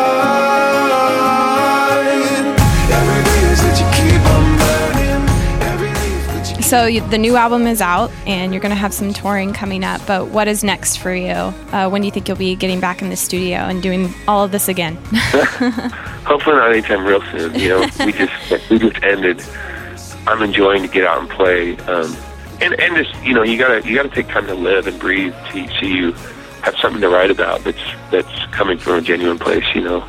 Every 2.89 3.23
day 3.23 3.43
is 3.51 3.61
that 3.61 3.75
you 3.79 3.87
keep 3.93 4.23
on 4.33 4.45
burning. 4.57 5.23
Every 5.61 5.89
leaf 5.89 6.23
that 6.27 6.57
you 6.57 6.63
So 6.63 6.85
you, 6.85 7.01
the 7.09 7.17
new 7.17 7.35
album 7.37 7.67
is 7.67 7.81
out, 7.81 8.11
and 8.25 8.51
you're 8.51 8.61
going 8.61 8.71
to 8.71 8.75
have 8.75 8.93
some 8.93 9.13
touring 9.13 9.53
coming 9.53 9.83
up. 9.83 10.01
But 10.07 10.29
what 10.29 10.47
is 10.47 10.63
next 10.63 10.97
for 10.97 11.13
you? 11.13 11.31
Uh, 11.31 11.87
when 11.89 12.01
do 12.01 12.07
you 12.07 12.11
think 12.11 12.27
you'll 12.27 12.35
be 12.37 12.55
getting 12.55 12.79
back 12.79 13.01
in 13.01 13.09
the 13.09 13.15
studio 13.15 13.57
and 13.59 13.81
doing 13.81 14.13
all 14.27 14.43
of 14.43 14.51
this 14.51 14.67
again? 14.67 14.95
Hopefully 16.25 16.55
not 16.55 16.71
anytime 16.71 17.05
real 17.05 17.21
soon. 17.31 17.53
You 17.59 17.69
know, 17.69 17.81
we 18.05 18.11
just 18.11 18.69
we 18.69 18.79
just 18.79 19.03
ended. 19.03 19.43
I'm 20.25 20.41
enjoying 20.41 20.81
to 20.81 20.87
get 20.87 21.05
out 21.05 21.19
and 21.19 21.29
play, 21.29 21.77
um, 21.79 22.15
and 22.61 22.79
and 22.79 22.95
just 22.95 23.23
you 23.23 23.33
know 23.33 23.43
you 23.43 23.57
gotta 23.57 23.87
you 23.87 23.95
gotta 23.95 24.09
take 24.09 24.27
time 24.27 24.47
to 24.47 24.55
live 24.55 24.87
and 24.87 24.99
breathe 24.99 25.33
to 25.51 25.67
so 25.67 25.85
you 25.85 26.11
have 26.63 26.75
something 26.77 27.01
to 27.01 27.09
write 27.09 27.29
about 27.29 27.63
that's 27.63 27.83
that's 28.09 28.45
coming 28.51 28.77
from 28.77 28.95
a 28.95 29.01
genuine 29.01 29.37
place. 29.37 29.65
You 29.75 29.81
know, 29.81 30.01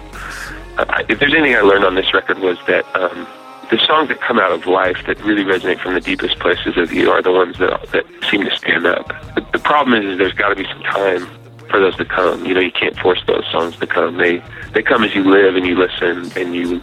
I, 0.79 1.05
if 1.09 1.19
there's 1.19 1.35
anything 1.35 1.57
I 1.57 1.61
learned 1.61 1.85
on 1.85 1.95
this 1.95 2.15
record 2.15 2.39
was 2.39 2.59
that 2.67 2.85
um, 2.95 3.27
the 3.71 3.79
songs 3.87 4.09
that 4.09 4.21
come 4.21 4.39
out 4.39 4.53
of 4.53 4.67
life 4.67 4.99
that 5.07 5.21
really 5.25 5.43
resonate 5.43 5.81
from 5.81 5.95
the 5.95 6.01
deepest 6.01 6.39
places 6.39 6.77
of 6.77 6.93
you 6.93 7.11
are 7.11 7.23
the 7.23 7.33
ones 7.33 7.59
that 7.59 7.91
that 7.91 8.07
seem 8.31 8.45
to 8.45 8.57
stand 8.57 8.87
up. 8.87 9.09
The, 9.35 9.47
the 9.53 9.59
problem 9.59 10.01
is, 10.01 10.13
is 10.13 10.19
there's 10.19 10.33
got 10.33 10.51
to 10.51 10.57
be 10.57 10.65
some 10.65 10.83
time 10.83 11.27
for 11.69 11.81
those 11.81 11.97
to 11.97 12.05
come. 12.05 12.47
You 12.47 12.55
know, 12.55 12.61
you 12.61 12.73
can't 12.73 12.97
force 12.99 13.23
those 13.27 13.45
songs 13.51 13.77
to 13.79 13.87
come. 13.87 14.17
They 14.19 14.43
they 14.73 14.83
come 14.83 15.03
as 15.03 15.15
you 15.15 15.25
live 15.25 15.57
and 15.57 15.67
you 15.67 15.77
listen 15.77 16.31
and 16.41 16.55
you 16.55 16.81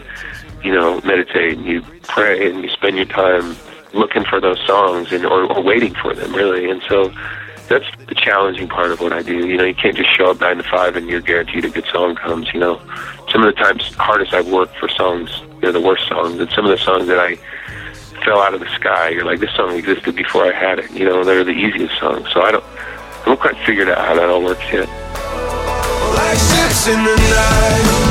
you 0.63 0.73
know 0.73 0.99
meditate 1.01 1.57
and 1.57 1.65
you 1.65 1.81
pray 2.03 2.49
and 2.49 2.61
you 2.61 2.69
spend 2.69 2.97
your 2.97 3.05
time 3.05 3.55
looking 3.93 4.23
for 4.25 4.39
those 4.39 4.59
songs 4.65 5.11
and 5.11 5.25
or, 5.25 5.51
or 5.51 5.61
waiting 5.61 5.93
for 5.95 6.13
them 6.13 6.33
really. 6.33 6.69
And 6.69 6.81
so 6.87 7.11
that's 7.67 7.85
the 8.07 8.15
challenging 8.15 8.67
part 8.67 8.91
of 8.91 8.99
what 8.99 9.13
I 9.13 9.21
do. 9.21 9.47
You 9.47 9.57
know, 9.57 9.63
you 9.63 9.75
can't 9.75 9.95
just 9.95 10.13
show 10.15 10.31
up 10.31 10.41
nine 10.41 10.57
to 10.57 10.63
five 10.63 10.95
and 10.95 11.09
you're 11.09 11.21
guaranteed 11.21 11.65
a 11.65 11.69
good 11.69 11.85
song 11.85 12.15
comes. 12.15 12.53
You 12.53 12.59
know, 12.59 12.81
some 13.31 13.43
of 13.43 13.53
the 13.53 13.61
times 13.61 13.93
hardest 13.95 14.33
I've 14.33 14.49
worked 14.49 14.75
for 14.77 14.89
songs, 14.89 15.41
they're 15.61 15.71
the 15.71 15.81
worst 15.81 16.07
songs, 16.07 16.39
and 16.39 16.49
some 16.51 16.65
of 16.65 16.71
the 16.71 16.83
songs 16.83 17.07
that 17.07 17.19
I 17.19 17.37
fell 18.25 18.39
out 18.39 18.53
of 18.53 18.59
the 18.59 18.69
sky, 18.75 19.09
you're 19.09 19.25
like, 19.25 19.39
this 19.39 19.53
song 19.55 19.75
existed 19.75 20.15
before 20.15 20.45
I 20.45 20.51
had 20.51 20.79
it. 20.79 20.91
You 20.91 21.05
know, 21.05 21.23
they're 21.23 21.43
the 21.43 21.51
easiest 21.51 21.97
songs. 21.99 22.27
So 22.33 22.41
I 22.41 22.51
don't, 22.51 22.63
I 22.63 23.23
don't 23.25 23.39
quite 23.39 23.57
figured 23.65 23.89
out 23.89 23.97
how 23.97 24.15
that 24.15 24.29
all 24.29 24.43
works 24.43 24.65
yet. 24.71 24.87
like 26.15 26.37
ships 26.37 26.87
in 26.87 27.03
the 27.03 27.15
night. 27.15 28.10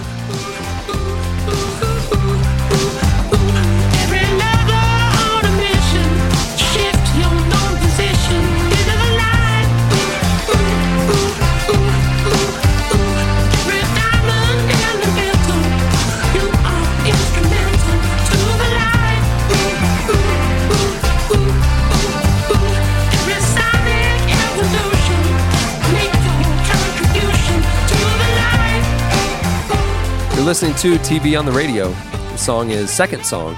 listening 30.51 30.75
to 30.75 30.95
TV 30.95 31.39
on 31.39 31.45
the 31.45 31.51
radio. 31.53 31.87
The 31.91 32.35
song 32.35 32.71
is 32.71 32.89
Second 32.91 33.25
Song, 33.25 33.55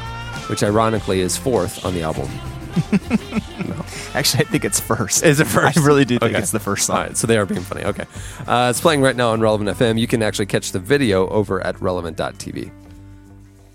which 0.47 0.61
ironically 0.61 1.21
is 1.21 1.35
fourth 1.35 1.83
on 1.83 1.95
the 1.95 2.03
album. 2.03 2.29
Actually, 4.13 4.45
I 4.45 4.47
think 4.47 4.63
it's 4.63 4.79
first. 4.79 5.23
Is 5.23 5.39
it 5.39 5.47
first? 5.47 5.75
I 5.75 5.83
really 5.83 6.05
do 6.05 6.19
think 6.19 6.33
Okay. 6.33 6.39
it's 6.39 6.51
the 6.51 6.59
first 6.59 6.85
song. 6.85 6.97
Right, 6.97 7.17
so 7.17 7.25
they 7.25 7.39
are 7.39 7.47
being 7.47 7.61
funny. 7.61 7.83
Okay. 7.83 8.05
Uh, 8.45 8.67
it's 8.69 8.79
playing 8.79 9.01
right 9.01 9.15
now 9.15 9.31
on 9.31 9.41
Relevant 9.41 9.75
FM. 9.75 9.99
You 9.99 10.05
can 10.05 10.21
actually 10.21 10.45
catch 10.45 10.71
the 10.71 10.77
video 10.77 11.27
over 11.29 11.65
at 11.65 11.81
relevant.tv. 11.81 12.71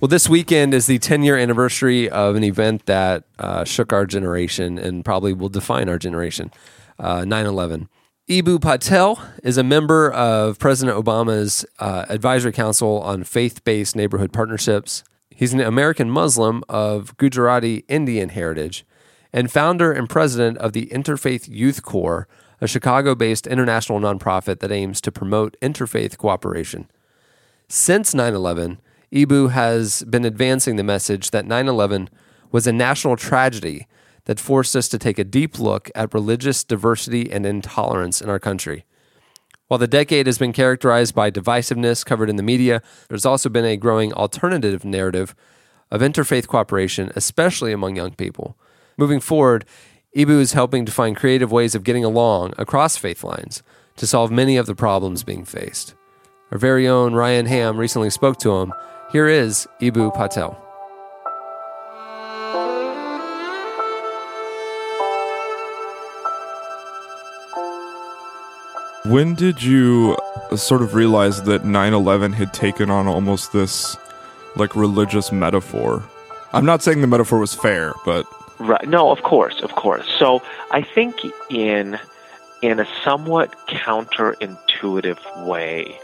Well, 0.00 0.08
this 0.08 0.28
weekend 0.28 0.72
is 0.72 0.86
the 0.86 1.00
10 1.00 1.24
year 1.24 1.36
anniversary 1.36 2.08
of 2.08 2.36
an 2.36 2.44
event 2.44 2.86
that 2.86 3.24
uh, 3.40 3.64
shook 3.64 3.92
our 3.92 4.06
generation 4.06 4.78
and 4.78 5.04
probably 5.04 5.32
will 5.32 5.48
define 5.48 5.88
our 5.88 5.98
generation 5.98 6.52
uh, 7.00 7.24
9 7.24 7.46
11. 7.46 7.88
Eboo 8.28 8.60
Patel 8.60 9.18
is 9.42 9.56
a 9.56 9.64
member 9.64 10.10
of 10.10 10.58
President 10.58 11.02
Obama's 11.02 11.64
uh, 11.78 12.04
Advisory 12.10 12.52
Council 12.52 13.00
on 13.00 13.24
Faith 13.24 13.64
Based 13.64 13.96
Neighborhood 13.96 14.34
Partnerships. 14.34 15.02
He's 15.30 15.54
an 15.54 15.60
American 15.60 16.10
Muslim 16.10 16.62
of 16.68 17.16
Gujarati 17.16 17.86
Indian 17.88 18.28
heritage 18.28 18.84
and 19.32 19.50
founder 19.50 19.92
and 19.92 20.10
president 20.10 20.58
of 20.58 20.74
the 20.74 20.88
Interfaith 20.88 21.48
Youth 21.48 21.82
Core, 21.82 22.28
a 22.60 22.68
Chicago 22.68 23.14
based 23.14 23.46
international 23.46 23.98
nonprofit 23.98 24.58
that 24.58 24.70
aims 24.70 25.00
to 25.00 25.10
promote 25.10 25.56
interfaith 25.62 26.18
cooperation. 26.18 26.90
Since 27.66 28.12
9 28.12 28.34
11, 28.34 28.78
Eboo 29.10 29.52
has 29.52 30.02
been 30.04 30.26
advancing 30.26 30.76
the 30.76 30.84
message 30.84 31.30
that 31.30 31.46
9 31.46 31.66
11 31.66 32.10
was 32.52 32.66
a 32.66 32.74
national 32.74 33.16
tragedy 33.16 33.86
that 34.28 34.38
forced 34.38 34.76
us 34.76 34.88
to 34.90 34.98
take 34.98 35.18
a 35.18 35.24
deep 35.24 35.58
look 35.58 35.90
at 35.94 36.12
religious 36.12 36.62
diversity 36.62 37.32
and 37.32 37.46
intolerance 37.46 38.20
in 38.20 38.28
our 38.28 38.38
country. 38.38 38.84
While 39.68 39.78
the 39.78 39.88
decade 39.88 40.26
has 40.26 40.36
been 40.36 40.52
characterized 40.52 41.14
by 41.14 41.30
divisiveness 41.30 42.04
covered 42.04 42.28
in 42.28 42.36
the 42.36 42.42
media, 42.42 42.82
there's 43.08 43.24
also 43.24 43.48
been 43.48 43.64
a 43.64 43.78
growing 43.78 44.12
alternative 44.12 44.84
narrative 44.84 45.34
of 45.90 46.02
interfaith 46.02 46.46
cooperation, 46.46 47.10
especially 47.16 47.72
among 47.72 47.96
young 47.96 48.12
people. 48.12 48.58
Moving 48.98 49.20
forward, 49.20 49.64
Eboo 50.14 50.40
is 50.40 50.52
helping 50.52 50.84
to 50.84 50.92
find 50.92 51.16
creative 51.16 51.50
ways 51.50 51.74
of 51.74 51.82
getting 51.82 52.04
along 52.04 52.52
across 52.58 52.98
faith 52.98 53.24
lines 53.24 53.62
to 53.96 54.06
solve 54.06 54.30
many 54.30 54.58
of 54.58 54.66
the 54.66 54.74
problems 54.74 55.24
being 55.24 55.46
faced. 55.46 55.94
Our 56.52 56.58
very 56.58 56.86
own 56.86 57.14
Ryan 57.14 57.46
Ham 57.46 57.78
recently 57.78 58.10
spoke 58.10 58.38
to 58.40 58.58
him. 58.58 58.74
Here 59.10 59.26
is 59.26 59.66
Eboo 59.80 60.14
Patel. 60.14 60.67
When 69.08 69.34
did 69.34 69.62
you 69.62 70.16
uh, 70.50 70.56
sort 70.56 70.82
of 70.82 70.94
realize 70.94 71.42
that 71.44 71.64
9 71.64 71.92
11 71.94 72.32
had 72.34 72.52
taken 72.52 72.90
on 72.90 73.06
almost 73.06 73.52
this 73.54 73.96
like 74.54 74.76
religious 74.76 75.32
metaphor? 75.32 76.02
I'm 76.52 76.66
not 76.66 76.82
saying 76.82 77.00
the 77.00 77.06
metaphor 77.06 77.38
was 77.38 77.54
fair, 77.54 77.94
but 78.04 78.26
Right. 78.58 78.88
No, 78.88 79.10
of 79.10 79.22
course, 79.22 79.62
of 79.62 79.72
course. 79.72 80.06
So 80.18 80.42
I 80.72 80.82
think 80.82 81.16
in 81.48 81.98
in 82.60 82.80
a 82.80 82.86
somewhat 83.04 83.54
counterintuitive 83.68 85.46
way, 85.46 85.96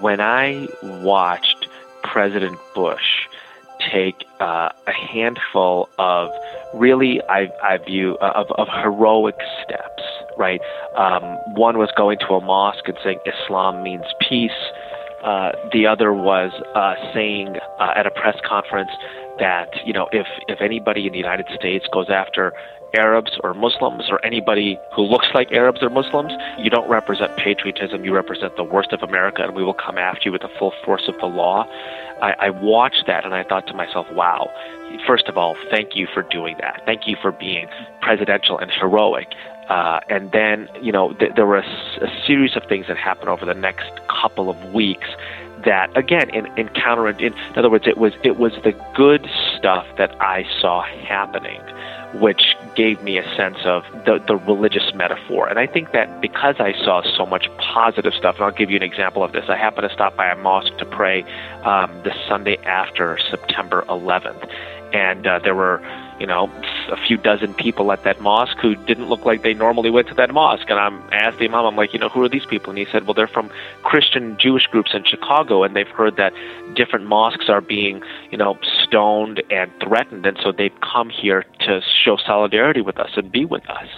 when 0.00 0.20
I 0.20 0.66
watched 0.82 1.68
President 2.02 2.58
Bush 2.74 3.28
take 3.92 4.26
uh, 4.40 4.70
a 4.86 4.92
handful 4.92 5.88
of 5.98 6.30
really, 6.74 7.20
I, 7.28 7.48
I 7.62 7.78
view, 7.78 8.16
uh, 8.20 8.32
of, 8.34 8.50
of 8.52 8.68
heroic 8.68 9.36
steps, 9.64 10.02
right? 10.36 10.60
Um, 10.96 11.22
one 11.54 11.78
was 11.78 11.90
going 11.96 12.18
to 12.20 12.34
a 12.34 12.40
mosque 12.40 12.86
and 12.88 12.98
saying 13.02 13.18
Islam 13.26 13.82
means 13.82 14.04
peace. 14.20 14.50
Uh, 15.24 15.52
the 15.72 15.86
other 15.86 16.12
was 16.12 16.50
uh, 16.74 16.94
saying 17.12 17.56
uh, 17.78 17.92
at 17.94 18.06
a 18.06 18.10
press 18.10 18.36
conference 18.46 18.90
that 19.38 19.68
you 19.84 19.92
know 19.92 20.08
if 20.12 20.26
if 20.48 20.60
anybody 20.60 21.06
in 21.06 21.12
the 21.12 21.18
United 21.18 21.46
States 21.58 21.86
goes 21.92 22.08
after 22.08 22.52
Arabs 22.94 23.38
or 23.42 23.54
Muslims 23.54 24.04
or 24.10 24.24
anybody 24.24 24.78
who 24.94 25.02
looks 25.02 25.28
like 25.34 25.52
Arabs 25.52 25.82
or 25.82 25.90
Muslims, 25.90 26.32
you 26.58 26.70
don't 26.70 26.88
represent 26.88 27.36
patriotism. 27.36 28.04
You 28.04 28.14
represent 28.14 28.56
the 28.56 28.64
worst 28.64 28.92
of 28.92 29.02
America, 29.02 29.42
and 29.42 29.54
we 29.54 29.62
will 29.64 29.74
come 29.74 29.98
after 29.98 30.22
you 30.26 30.32
with 30.32 30.42
the 30.42 30.50
full 30.58 30.72
force 30.84 31.08
of 31.08 31.18
the 31.18 31.26
law. 31.26 31.66
I, 32.22 32.34
I 32.38 32.50
watched 32.50 33.04
that 33.06 33.24
and 33.24 33.34
I 33.34 33.42
thought 33.44 33.66
to 33.68 33.74
myself, 33.74 34.06
wow. 34.12 34.50
First 35.06 35.28
of 35.28 35.38
all, 35.38 35.56
thank 35.70 35.94
you 35.96 36.06
for 36.12 36.22
doing 36.22 36.56
that. 36.60 36.82
Thank 36.84 37.06
you 37.06 37.16
for 37.20 37.32
being 37.32 37.68
presidential 38.00 38.58
and 38.58 38.70
heroic. 38.70 39.28
Uh, 39.68 40.00
and 40.10 40.32
then, 40.32 40.68
you 40.82 40.90
know, 40.90 41.12
th- 41.12 41.32
there 41.36 41.46
were 41.46 41.58
a, 41.58 41.64
s- 41.64 41.98
a 42.02 42.26
series 42.26 42.56
of 42.56 42.64
things 42.64 42.86
that 42.88 42.96
happened 42.96 43.28
over 43.28 43.46
the 43.46 43.54
next 43.54 43.88
couple 44.08 44.50
of 44.50 44.74
weeks 44.74 45.08
that, 45.64 45.96
again, 45.96 46.30
in, 46.30 46.46
in 46.58 46.68
counter, 46.68 47.08
in, 47.08 47.32
in 47.32 47.34
other 47.56 47.70
words, 47.70 47.86
it 47.86 47.98
was 47.98 48.12
it 48.22 48.38
was 48.38 48.52
the 48.64 48.72
good 48.94 49.28
stuff 49.56 49.86
that 49.98 50.14
I 50.20 50.44
saw 50.60 50.82
happening, 50.82 51.60
which 52.14 52.56
gave 52.76 53.02
me 53.02 53.18
a 53.18 53.36
sense 53.36 53.58
of 53.64 53.82
the 54.04 54.22
the 54.26 54.36
religious 54.36 54.92
metaphor. 54.94 55.48
And 55.48 55.58
I 55.58 55.66
think 55.66 55.92
that 55.92 56.20
because 56.20 56.56
I 56.58 56.72
saw 56.84 57.02
so 57.16 57.26
much 57.26 57.48
positive 57.58 58.14
stuff, 58.14 58.36
and 58.36 58.44
I'll 58.44 58.50
give 58.52 58.70
you 58.70 58.76
an 58.76 58.82
example 58.82 59.22
of 59.22 59.32
this. 59.32 59.44
I 59.48 59.56
happened 59.56 59.88
to 59.88 59.94
stop 59.94 60.16
by 60.16 60.30
a 60.30 60.36
mosque 60.36 60.76
to 60.78 60.84
pray 60.84 61.22
um, 61.64 61.90
the 62.04 62.14
Sunday 62.28 62.56
after 62.64 63.18
September 63.30 63.84
11th, 63.88 64.48
and 64.92 65.26
uh, 65.26 65.38
there 65.40 65.54
were 65.54 65.80
you 66.20 66.26
know, 66.26 66.50
a 66.92 66.96
few 67.06 67.16
dozen 67.16 67.54
people 67.54 67.90
at 67.92 68.04
that 68.04 68.20
mosque 68.20 68.58
who 68.60 68.76
didn't 68.76 69.08
look 69.08 69.24
like 69.24 69.42
they 69.42 69.54
normally 69.54 69.90
went 69.90 70.06
to 70.08 70.14
that 70.14 70.32
mosque. 70.32 70.68
And 70.68 70.78
I'm 70.78 71.02
I 71.10 71.16
asked 71.16 71.38
the 71.38 71.46
imam, 71.46 71.64
I'm 71.64 71.76
like, 71.76 71.94
you 71.94 71.98
know, 71.98 72.10
who 72.10 72.22
are 72.22 72.28
these 72.28 72.44
people? 72.44 72.70
And 72.70 72.78
he 72.78 72.86
said, 72.92 73.06
well, 73.06 73.14
they're 73.14 73.26
from 73.26 73.50
Christian 73.82 74.36
Jewish 74.38 74.66
groups 74.66 74.90
in 74.92 75.02
Chicago, 75.04 75.64
and 75.64 75.74
they've 75.74 75.88
heard 75.88 76.16
that 76.16 76.32
different 76.74 77.06
mosques 77.06 77.48
are 77.48 77.62
being, 77.62 78.02
you 78.30 78.38
know, 78.38 78.58
stoned 78.84 79.42
and 79.50 79.70
threatened, 79.82 80.26
and 80.26 80.38
so 80.42 80.52
they've 80.52 80.78
come 80.80 81.08
here 81.08 81.44
to 81.60 81.80
show 82.04 82.16
solidarity 82.24 82.82
with 82.82 82.98
us 82.98 83.10
and 83.16 83.32
be 83.32 83.44
with 83.44 83.68
us. 83.70 83.88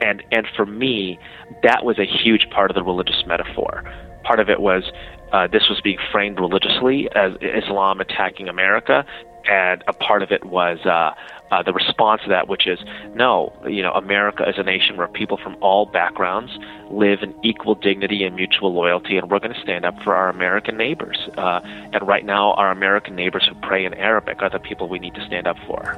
And 0.00 0.22
and 0.32 0.46
for 0.56 0.66
me, 0.66 1.18
that 1.62 1.84
was 1.84 1.98
a 1.98 2.06
huge 2.06 2.48
part 2.50 2.70
of 2.70 2.74
the 2.74 2.82
religious 2.82 3.24
metaphor. 3.26 3.84
Part 4.24 4.40
of 4.40 4.48
it 4.48 4.60
was 4.60 4.84
uh, 5.32 5.46
this 5.46 5.68
was 5.68 5.80
being 5.82 5.98
framed 6.10 6.38
religiously 6.38 7.08
as 7.14 7.32
Islam 7.40 8.00
attacking 8.00 8.48
America, 8.48 9.04
and 9.48 9.82
a 9.86 9.92
part 9.92 10.22
of 10.22 10.30
it 10.30 10.44
was 10.44 10.78
uh, 10.86 11.14
uh, 11.50 11.62
the 11.62 11.72
response 11.72 12.22
to 12.22 12.28
that, 12.30 12.48
which 12.48 12.66
is 12.66 12.78
no, 13.14 13.52
you 13.66 13.82
know, 13.82 13.92
America 13.92 14.48
is 14.48 14.56
a 14.56 14.62
nation 14.62 14.96
where 14.96 15.08
people 15.08 15.36
from 15.36 15.56
all 15.60 15.86
backgrounds 15.86 16.50
live 16.90 17.22
in 17.22 17.34
equal 17.44 17.74
dignity 17.74 18.24
and 18.24 18.34
mutual 18.34 18.72
loyalty, 18.72 19.18
and 19.18 19.30
we're 19.30 19.38
going 19.38 19.52
to 19.52 19.60
stand 19.60 19.84
up 19.84 19.94
for 20.02 20.14
our 20.14 20.28
American 20.28 20.76
neighbors. 20.76 21.18
Uh, 21.36 21.60
and 21.64 22.06
right 22.06 22.24
now, 22.24 22.52
our 22.54 22.70
American 22.70 23.14
neighbors 23.14 23.46
who 23.46 23.54
pray 23.66 23.84
in 23.84 23.94
Arabic 23.94 24.42
are 24.42 24.50
the 24.50 24.58
people 24.58 24.88
we 24.88 24.98
need 24.98 25.14
to 25.14 25.24
stand 25.26 25.46
up 25.46 25.56
for. 25.66 25.94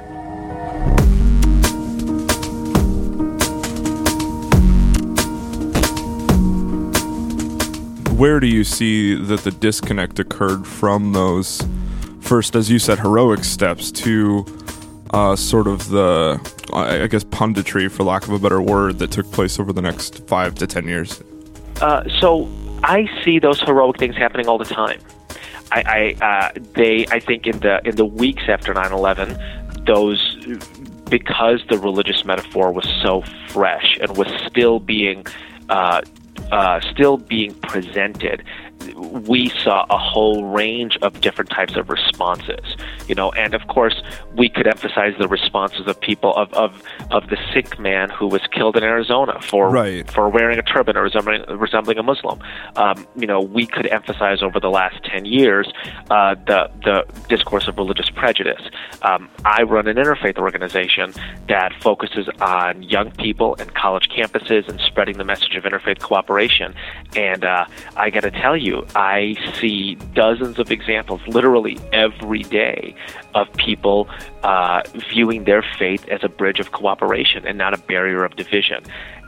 Where 8.15 8.39
do 8.39 8.47
you 8.47 8.63
see 8.63 9.13
that 9.13 9.41
the 9.41 9.51
disconnect 9.51 10.19
occurred 10.19 10.65
from 10.65 11.11
those 11.11 11.61
first, 12.25 12.55
as 12.55 12.69
you 12.69 12.79
said, 12.79 12.99
heroic 12.99 13.43
steps 13.43 13.91
to 13.91 14.45
uh, 15.11 15.35
sort 15.35 15.67
of 15.67 15.89
the, 15.89 16.39
I 16.73 17.07
guess, 17.07 17.23
punditry, 17.23 17.89
for 17.89 18.03
lack 18.03 18.23
of 18.23 18.31
a 18.31 18.39
better 18.39 18.61
word, 18.61 18.99
that 18.99 19.11
took 19.11 19.31
place 19.31 19.59
over 19.59 19.71
the 19.71 19.81
next 19.81 20.27
five 20.27 20.55
to 20.55 20.67
ten 20.67 20.87
years? 20.87 21.23
Uh, 21.81 22.03
so 22.19 22.49
I 22.83 23.07
see 23.23 23.39
those 23.39 23.61
heroic 23.61 23.97
things 23.97 24.15
happening 24.15 24.47
all 24.47 24.57
the 24.57 24.65
time. 24.65 24.99
I, 25.71 26.15
I 26.21 26.25
uh, 26.25 26.59
they 26.73 27.05
I 27.09 27.19
think 27.19 27.47
in 27.47 27.59
the 27.59 27.81
in 27.85 27.95
the 27.95 28.05
weeks 28.05 28.43
after 28.47 28.73
9/11, 28.73 29.85
those 29.85 30.19
because 31.09 31.63
the 31.69 31.77
religious 31.77 32.25
metaphor 32.25 32.71
was 32.71 32.87
so 33.01 33.23
fresh 33.49 33.97
and 34.01 34.17
was 34.17 34.27
still 34.47 34.79
being 34.79 35.25
uh, 35.69 36.01
uh, 36.51 36.79
still 36.91 37.17
being 37.17 37.53
presented, 37.55 38.43
we 38.95 39.49
saw 39.63 39.85
a 39.89 39.97
whole 39.97 40.45
range 40.45 40.97
of 41.01 41.19
different 41.21 41.49
types 41.49 41.75
of 41.75 41.89
responses. 41.89 42.75
You 43.07 43.15
know, 43.15 43.31
and 43.31 43.53
of 43.53 43.67
course, 43.67 44.01
we 44.35 44.49
could 44.49 44.67
emphasize 44.67 45.13
the 45.19 45.27
responses 45.27 45.87
of 45.87 45.99
people 45.99 46.33
of 46.35 46.53
of, 46.53 46.81
of 47.11 47.29
the 47.29 47.37
Sikh 47.53 47.79
man 47.79 48.09
who 48.09 48.27
was 48.27 48.41
killed 48.51 48.77
in 48.77 48.83
Arizona 48.83 49.39
for 49.41 49.69
Right. 49.69 50.09
for 50.11 50.29
wearing 50.29 50.59
a 50.59 50.63
turban 50.63 50.97
or 50.97 51.03
resembling 51.03 51.43
resembling 51.47 51.97
a 51.97 52.03
Muslim. 52.03 52.39
Um, 52.75 53.07
you 53.15 53.27
know, 53.27 53.41
we 53.41 53.65
could 53.65 53.87
emphasize 53.87 54.41
over 54.41 54.59
the 54.59 54.69
last 54.69 55.03
ten 55.03 55.25
years 55.25 55.71
uh, 56.09 56.35
the 56.45 56.69
the 56.83 57.05
discourse 57.29 57.67
of 57.67 57.77
religious 57.77 58.09
prejudice. 58.09 58.61
Um, 59.01 59.29
I 59.43 59.63
run 59.63 59.87
an 59.87 59.97
interfaith 59.97 60.37
organization 60.37 61.13
that 61.47 61.71
focuses 61.81 62.27
on 62.41 62.83
young 62.83 63.11
people 63.11 63.55
and 63.59 63.73
college 63.75 64.09
campuses 64.09 64.67
and 64.67 64.79
spreading 64.81 65.17
the 65.17 65.23
message 65.23 65.55
of 65.55 65.63
interfaith 65.63 65.99
cooperation. 65.99 66.73
And 67.15 67.45
uh, 67.45 67.65
I 67.95 68.09
got 68.09 68.21
to 68.21 68.31
tell 68.31 68.57
you, 68.57 68.64
I 68.95 69.35
see 69.59 69.95
dozens 70.13 70.59
of 70.59 70.71
examples, 70.71 71.21
literally 71.27 71.77
every 71.91 72.43
day, 72.43 72.95
of 73.33 73.51
people 73.53 74.07
uh, 74.43 74.81
viewing 75.11 75.43
their 75.43 75.63
faith 75.77 76.07
as 76.09 76.23
a 76.23 76.29
bridge 76.29 76.59
of 76.59 76.71
cooperation 76.71 77.45
and 77.45 77.57
not 77.57 77.73
a 77.73 77.77
barrier 77.77 78.23
of 78.23 78.35
division. 78.35 78.83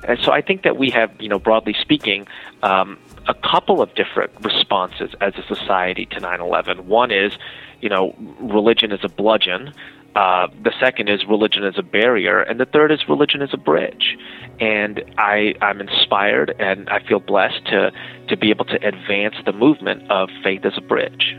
And 0.08 0.20
so 0.20 0.32
I 0.32 0.42
think 0.42 0.64
that 0.64 0.78
we 0.78 0.90
have, 0.92 1.12
you 1.20 1.30
know, 1.30 1.40
broadly 1.40 1.76
speaking, 1.80 2.28
um, 2.64 2.98
a 3.28 3.34
couple 3.34 3.82
of 3.82 3.94
different 3.96 4.32
responses 4.42 5.12
as 5.22 5.34
a 5.38 5.44
society 5.44 6.06
to 6.08 6.20
9/11. 6.20 6.86
One 6.86 7.12
is, 7.12 7.34
you 7.82 7.90
know, 7.90 8.16
religion 8.40 8.92
is 8.92 9.04
a 9.04 9.10
bludgeon. 9.10 9.74
Uh, 10.18 10.48
the 10.64 10.74
second 10.80 11.10
is 11.10 11.24
religion 11.30 11.64
is 11.64 11.76
a 11.78 11.84
barrier, 11.84 12.42
and 12.42 12.60
the 12.60 12.66
third 12.66 12.92
is 12.92 13.08
religion 13.08 13.40
is 13.44 13.52
a 13.54 13.58
bridge. 13.58 14.18
And 14.60 15.04
I, 15.20 15.54
I'm 15.62 15.80
inspired, 15.80 16.56
and 16.58 16.90
I 16.90 17.08
feel 17.08 17.20
blessed 17.20 17.64
to 17.68 17.92
to 18.30 18.36
be 18.36 18.50
able 18.50 18.66
to 18.66 18.84
advance 18.84 19.36
the 19.46 19.54
movement 19.54 20.10
of 20.10 20.30
faith 20.44 20.66
as 20.66 20.74
a 20.76 20.82
bridge. 20.82 21.36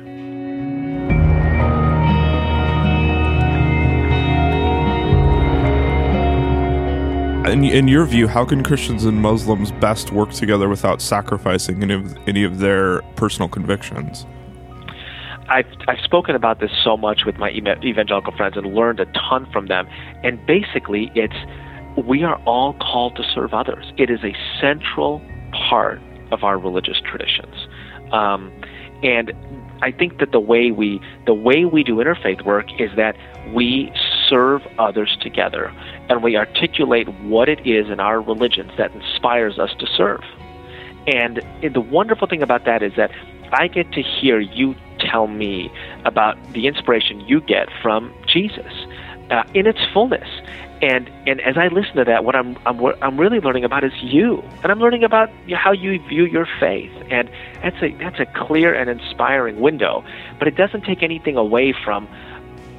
In, 7.51 7.65
in 7.65 7.89
your 7.89 8.05
view, 8.05 8.29
how 8.29 8.45
can 8.45 8.63
Christians 8.63 9.07
and 9.07 9.21
Muslims 9.21 9.73
best 9.73 10.13
work 10.13 10.31
together 10.31 10.69
without 10.69 11.03
sacrificing 11.03 11.83
any 11.83 11.95
of, 11.95 12.17
any 12.29 12.45
of 12.45 12.61
their 12.61 13.03
personal 13.17 13.49
convictions? 13.49 14.25
I've, 15.49 15.67
I've 15.87 16.01
spoken 16.01 16.35
about 16.35 16.61
this 16.61 16.71
so 16.85 16.97
much 16.97 17.23
with 17.25 17.37
my 17.37 17.51
evangelical 17.51 18.37
friends 18.37 18.57
and 18.57 18.75
learned 18.75 19.01
a 19.01 19.07
ton 19.07 19.51
from 19.53 19.67
them. 19.67 19.89
And 20.23 20.45
basically, 20.47 21.11
it's 21.15 21.37
we 22.07 22.23
are 22.23 22.37
all 22.45 22.75
called 22.75 23.17
to 23.17 23.23
serve 23.35 23.55
others. 23.55 23.93
It 23.97 24.11
is 24.11 24.21
a 24.23 24.35
central 24.61 25.21
part 25.69 26.01
of 26.31 26.45
our 26.45 26.59
religious 26.59 27.01
traditions. 27.01 27.55
Um, 28.13 28.53
and 29.03 29.33
I 29.81 29.93
think 29.93 30.19
that 30.19 30.33
the 30.33 30.41
way 30.41 30.71
we 30.71 31.01
the 31.27 31.35
way 31.35 31.65
we 31.65 31.85
do 31.85 31.97
interfaith 31.97 32.45
work 32.45 32.67
is 32.81 32.91
that 32.97 33.17
we 33.55 33.93
serve 34.29 34.63
others 34.79 35.17
together 35.21 35.73
and 36.09 36.23
we 36.23 36.37
articulate 36.37 37.09
what 37.23 37.49
it 37.49 37.65
is 37.67 37.89
in 37.89 38.01
our 38.01 38.21
religions 38.21 38.73
that 38.77 38.93
inspires 38.93 39.59
us 39.59 39.71
to 39.79 39.87
serve. 39.97 40.21
And 41.07 41.41
the 41.63 41.81
wonderful 41.81 42.27
thing 42.27 42.43
about 42.43 42.65
that 42.67 42.83
is 42.83 42.93
that 42.97 43.11
I 43.53 43.69
get 43.69 43.93
to 43.93 44.03
hear 44.03 44.41
you 44.41 44.75
tell 44.99 45.27
me 45.27 45.71
about 46.05 46.37
the 46.53 46.67
inspiration 46.67 47.21
you 47.21 47.41
get 47.41 47.69
from 47.83 48.13
Jesus 48.27 48.73
uh, 49.31 49.45
in 49.55 49.67
its 49.67 49.79
fullness. 49.93 50.29
And 50.81 51.11
and 51.27 51.41
as 51.41 51.57
I 51.57 51.67
listen 51.69 51.97
to 51.97 52.05
that, 52.05 52.25
what 52.25 52.37
I'm 52.37 52.57
I'm 52.65 52.81
I'm 53.03 53.19
really 53.19 53.41
learning 53.41 53.65
about 53.65 53.83
is 53.83 53.93
you, 54.01 54.45
and 54.63 54.71
I'm 54.71 54.79
learning 54.79 55.03
about 55.03 55.29
how 55.53 55.73
you 55.73 55.99
view 56.07 56.25
your 56.25 56.47
faith, 56.61 56.93
and 57.11 57.29
that's 57.63 57.83
a 57.83 57.93
that's 57.95 58.21
a 58.21 58.27
clear 58.27 58.73
and 58.75 58.89
inspiring 58.89 59.59
window. 59.59 60.05
But 60.39 60.47
it 60.47 60.55
doesn't 60.55 60.85
take 60.85 61.03
anything 61.03 61.37
away 61.37 61.75
from 61.85 62.09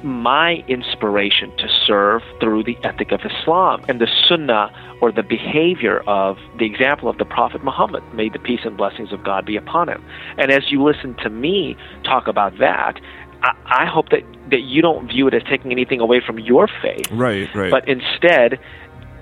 my 0.02 0.64
inspiration 0.66 1.54
to 1.58 1.68
serve 1.86 2.22
through 2.40 2.64
the 2.64 2.78
ethic 2.84 3.12
of 3.12 3.20
Islam 3.20 3.84
and 3.86 4.00
the 4.00 4.08
Sunnah 4.26 4.72
or 5.00 5.10
the 5.12 5.22
behavior 5.22 6.00
of 6.06 6.36
the 6.58 6.66
example 6.66 7.08
of 7.08 7.18
the 7.18 7.24
Prophet 7.24 7.64
Muhammad. 7.64 8.02
May 8.14 8.28
the 8.28 8.38
peace 8.38 8.60
and 8.64 8.76
blessings 8.76 9.12
of 9.12 9.24
God 9.24 9.46
be 9.46 9.56
upon 9.56 9.88
him. 9.88 10.04
And 10.38 10.50
as 10.50 10.70
you 10.70 10.82
listen 10.82 11.14
to 11.22 11.30
me 11.30 11.76
talk 12.04 12.28
about 12.28 12.58
that, 12.58 13.00
I, 13.42 13.54
I 13.66 13.86
hope 13.86 14.10
that, 14.10 14.22
that 14.50 14.60
you 14.60 14.82
don't 14.82 15.08
view 15.08 15.26
it 15.28 15.34
as 15.34 15.42
taking 15.44 15.72
anything 15.72 16.00
away 16.00 16.20
from 16.24 16.38
your 16.38 16.68
faith 16.82 17.10
Right, 17.10 17.48
right. 17.54 17.70
but 17.70 17.88
instead 17.88 18.58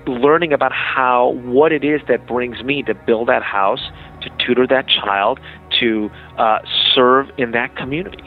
learning 0.07 0.53
about 0.53 0.71
how 0.71 1.29
what 1.43 1.71
it 1.71 1.83
is 1.83 2.01
that 2.07 2.25
brings 2.27 2.63
me 2.63 2.83
to 2.83 2.93
build 2.93 3.27
that 3.27 3.43
house, 3.43 3.81
to 4.21 4.29
tutor 4.45 4.65
that 4.67 4.87
child, 4.87 5.39
to 5.79 6.09
uh, 6.37 6.59
serve 6.93 7.29
in 7.37 7.51
that 7.51 7.75
community. 7.75 8.23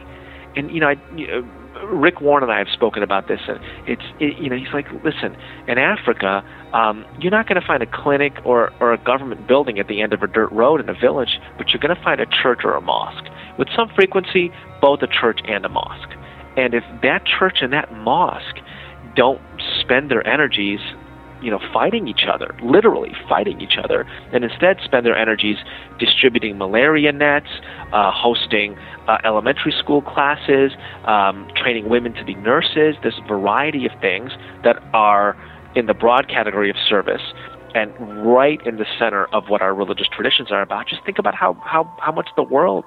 And 0.56 0.70
you 0.70 0.80
know, 0.80 0.88
I, 0.88 0.96
you 1.16 1.26
know, 1.26 1.48
Rick 1.92 2.20
Warren 2.20 2.42
and 2.42 2.52
I 2.52 2.58
have 2.58 2.68
spoken 2.72 3.02
about 3.02 3.28
this, 3.28 3.40
and 3.46 3.60
it's 3.86 4.02
it, 4.18 4.38
you 4.38 4.48
know 4.48 4.56
he's 4.56 4.72
like, 4.72 4.86
listen, 5.04 5.36
in 5.68 5.78
Africa, 5.78 6.44
um, 6.72 7.04
you're 7.20 7.30
not 7.30 7.46
going 7.46 7.60
to 7.60 7.66
find 7.66 7.82
a 7.82 7.86
clinic 7.86 8.32
or 8.44 8.72
or 8.80 8.92
a 8.92 8.98
government 8.98 9.46
building 9.46 9.78
at 9.78 9.88
the 9.88 10.00
end 10.00 10.12
of 10.12 10.22
a 10.22 10.26
dirt 10.26 10.50
road 10.50 10.80
in 10.80 10.88
a 10.88 10.94
village, 10.94 11.38
but 11.58 11.70
you're 11.70 11.80
going 11.80 11.94
to 11.94 12.02
find 12.02 12.20
a 12.20 12.26
church 12.26 12.60
or 12.64 12.74
a 12.74 12.80
mosque 12.80 13.30
with 13.58 13.68
some 13.76 13.90
frequency, 13.94 14.50
both 14.80 15.02
a 15.02 15.06
church 15.06 15.40
and 15.46 15.64
a 15.64 15.68
mosque. 15.68 16.10
And 16.56 16.74
if 16.74 16.84
that 17.02 17.24
church 17.24 17.58
and 17.60 17.72
that 17.72 17.92
mosque 17.92 18.58
don't 19.14 19.40
spend 19.80 20.10
their 20.10 20.26
energies 20.26 20.80
you 21.42 21.50
know, 21.50 21.60
fighting 21.72 22.08
each 22.08 22.24
other, 22.32 22.54
literally 22.62 23.12
fighting 23.28 23.60
each 23.60 23.76
other, 23.82 24.06
and 24.32 24.44
instead 24.44 24.78
spend 24.84 25.04
their 25.04 25.16
energies 25.16 25.56
distributing 25.98 26.56
malaria 26.56 27.12
nets, 27.12 27.48
uh, 27.92 28.10
hosting 28.12 28.76
uh, 29.08 29.18
elementary 29.24 29.74
school 29.78 30.02
classes, 30.02 30.72
um, 31.04 31.48
training 31.56 31.88
women 31.88 32.14
to 32.14 32.24
be 32.24 32.34
nurses, 32.34 32.94
this 33.02 33.14
variety 33.26 33.86
of 33.86 33.92
things 34.00 34.32
that 34.64 34.76
are 34.94 35.36
in 35.74 35.86
the 35.86 35.94
broad 35.94 36.28
category 36.28 36.70
of 36.70 36.76
service 36.88 37.22
and 37.74 37.90
right 38.24 38.60
in 38.66 38.76
the 38.76 38.86
center 38.98 39.26
of 39.26 39.44
what 39.48 39.62
our 39.62 39.74
religious 39.74 40.06
traditions 40.14 40.52
are 40.52 40.62
about. 40.62 40.86
Just 40.86 41.04
think 41.04 41.18
about 41.18 41.34
how, 41.34 41.54
how, 41.64 41.90
how 42.00 42.12
much 42.12 42.28
the 42.36 42.42
world 42.42 42.84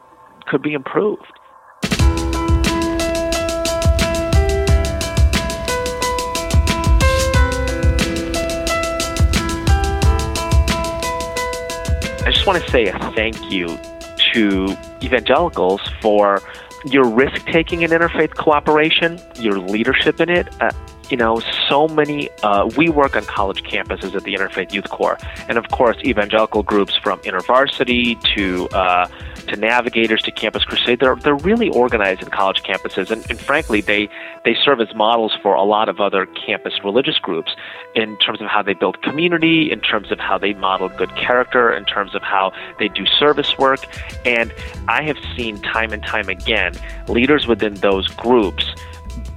could 0.47 0.62
be 0.62 0.74
improved. 0.74 1.34
Want 12.46 12.64
to 12.64 12.72
say 12.72 12.86
a 12.86 13.00
thank 13.16 13.52
you 13.52 13.68
to 14.34 14.78
evangelicals 15.02 15.82
for 16.02 16.41
your 16.86 17.08
risk 17.08 17.46
taking 17.48 17.82
in 17.82 17.91
interfaith 17.91 18.36
cooperation, 18.36 19.20
your 19.39 19.60
leadership 19.60 20.22
in 20.22 20.30
it. 20.30 20.48
Uh, 20.62 20.72
you 21.10 21.18
know, 21.18 21.41
so 21.68 21.88
many, 21.88 22.30
uh, 22.43 22.70
we 22.78 22.89
work 22.89 23.16
on 23.16 23.24
college 23.26 23.64
campuses 23.64 24.16
at 24.16 24.24
the 24.24 24.34
Interfaith 24.34 24.74
Youth 24.74 24.89
Core. 24.89 25.18
And 25.47 25.58
of 25.58 25.70
course, 25.70 25.97
evangelical 26.03 26.64
groups 26.64 26.95
from 26.95 27.20
InterVarsity 27.20 28.22
to, 28.36 28.68
uh, 28.70 29.08
to 29.47 29.56
Navigators 29.56 30.22
to 30.24 30.32
Campus 30.32 30.64
Crusade, 30.64 30.99
they're, 30.99 31.16
they're 31.16 31.36
really 31.36 31.70
organized 31.70 32.22
in 32.22 32.30
college 32.30 32.64
campuses. 32.64 33.12
And, 33.12 33.30
and 33.30 33.39
frankly, 33.39 33.82
they, 33.82 34.10
they 34.43 34.56
serve 34.64 34.82
as 34.82 34.93
models 34.95 35.34
for 35.41 35.53
a 35.53 35.64
lot 35.64 35.89
of 35.89 35.99
other 35.99 36.26
campus 36.26 36.74
religious 36.84 37.20
groups 37.20 37.56
in 37.95 38.18
terms 38.18 38.41
of 38.41 38.47
how 38.47 38.62
they 38.62 38.74
build 38.74 39.01
community, 39.01 39.72
in 39.72 39.82
terms 39.82 40.12
of 40.12 40.20
how 40.20 40.38
they 40.38 40.53
model 40.53 40.89
good 40.89 41.14
character, 41.16 41.72
in 41.74 41.86
terms 41.86 42.16
of 42.16 42.22
how 42.22 42.51
they 42.80 42.88
do 42.88 43.06
service 43.06 43.58
work. 43.58 43.86
And 44.26 44.53
I 44.88 45.03
have 45.03 45.18
seen 45.36 45.62
time 45.62 45.93
and 45.93 46.03
time 46.03 46.30
again 46.30 46.74
leaders 47.08 47.47
within 47.47 47.76
those 47.76 48.08
groups 48.08 48.66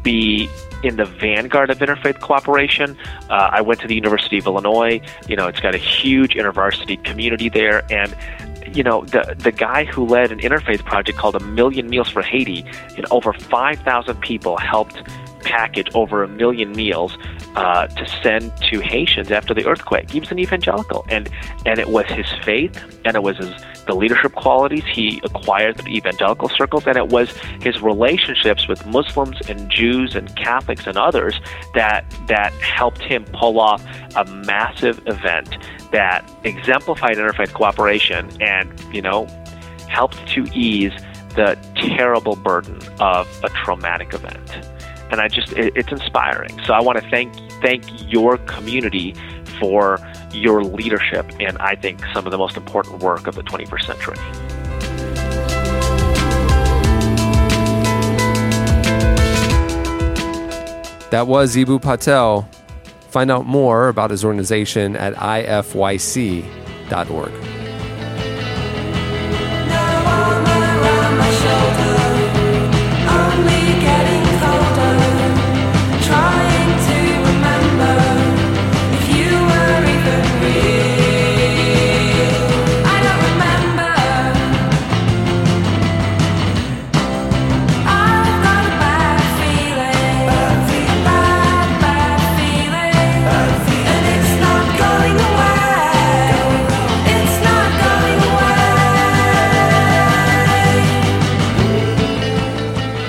be 0.03 0.49
in 0.83 0.97
the 0.97 1.05
vanguard 1.05 1.71
of 1.71 1.79
interfaith 1.79 2.21
cooperation. 2.21 2.97
Uh, 3.29 3.51
I 3.53 3.61
went 3.61 3.81
to 3.81 3.87
the 3.87 3.95
University 3.95 4.39
of 4.39 4.47
Illinois. 4.47 5.01
You 5.29 5.37
know, 5.37 5.47
it's 5.47 5.61
got 5.61 5.75
a 5.75 5.79
huge 5.79 6.35
intervarsity 6.35 7.03
community 7.05 7.49
there, 7.49 7.85
and 7.91 8.15
you 8.75 8.83
know, 8.83 9.05
the 9.05 9.35
the 9.39 9.53
guy 9.53 9.85
who 9.85 10.07
led 10.07 10.31
an 10.31 10.41
interfaith 10.41 10.85
project 10.85 11.19
called 11.19 11.37
A 11.37 11.41
Million 11.41 11.89
Meals 11.89 12.09
for 12.09 12.23
Haiti, 12.23 12.65
and 12.97 13.07
over 13.11 13.33
five 13.33 13.79
thousand 13.81 14.21
people 14.21 14.57
helped 14.59 15.03
package 15.41 15.89
over 15.95 16.23
a 16.23 16.29
million 16.29 16.73
meals 16.73 17.17
uh, 17.59 17.89
to 17.89 18.07
send 18.23 18.57
to 18.59 18.79
Haitians 18.79 19.33
after 19.33 19.53
the 19.53 19.67
earthquake. 19.67 20.09
He 20.09 20.21
was 20.21 20.31
an 20.31 20.39
evangelical, 20.39 21.05
and 21.09 21.29
and 21.67 21.81
it 21.81 21.89
was 21.89 22.07
his 22.07 22.27
faith, 22.45 22.81
and 23.05 23.17
it 23.17 23.23
was 23.25 23.37
his 23.37 23.51
the 23.87 23.95
leadership 23.95 24.33
qualities 24.35 24.85
he 24.85 25.21
acquired 25.25 25.77
through 25.77 25.93
evangelical 25.93 26.49
circles, 26.51 26.87
and 26.87 26.97
it 26.97 27.09
was 27.09 27.37
his 27.61 27.83
relationships 27.83 28.69
with 28.69 28.87
Muslims 28.87 29.37
and 29.49 29.69
Jews 29.71 30.15
and 30.15 30.35
Catholics 30.37 30.87
and 30.87 30.97
others 30.97 31.41
that 31.75 32.05
that 32.29 32.53
helped 32.53 33.03
him 33.03 33.25
pull 33.33 33.59
off 33.59 33.85
a 34.15 34.25
massive 34.25 35.03
event 35.07 35.57
that 35.91 36.31
exemplified 36.45 37.17
interfaith 37.17 37.53
cooperation 37.55 38.31
and 38.41 38.73
you 38.95 39.03
know 39.03 39.27
helped 39.89 40.25
to 40.29 40.45
ease 40.55 40.93
the 41.35 41.59
terrible 41.75 42.37
burden 42.37 42.79
of 43.01 43.27
a 43.43 43.49
traumatic 43.49 44.15
event 44.15 44.69
and 45.11 45.21
I 45.21 45.29
just 45.29 45.53
it, 45.53 45.73
it's 45.77 45.91
inspiring. 45.91 46.59
So 46.65 46.75
I 46.75 46.81
want 46.81 47.03
to 47.03 47.11
thank 47.11 47.33
thank 47.61 47.85
your 48.11 48.39
community 48.39 49.15
for 49.59 49.99
your 50.33 50.63
leadership 50.63 51.27
and 51.41 51.59
I 51.59 51.75
think 51.75 52.05
some 52.13 52.27
of 52.27 52.31
the 52.31 52.39
most 52.39 52.57
important 52.57 53.03
work 53.03 53.27
of 53.27 53.35
the 53.35 53.43
21st 53.43 53.87
century. 53.87 54.17
That 61.11 61.27
was 61.27 61.57
Eboo 61.57 61.81
Patel. 61.81 62.47
Find 63.09 63.31
out 63.31 63.47
more 63.47 63.89
about 63.89 64.11
his 64.11 64.25
organization 64.25 64.95
at 64.95 65.15
ifyc.org. 65.15 66.45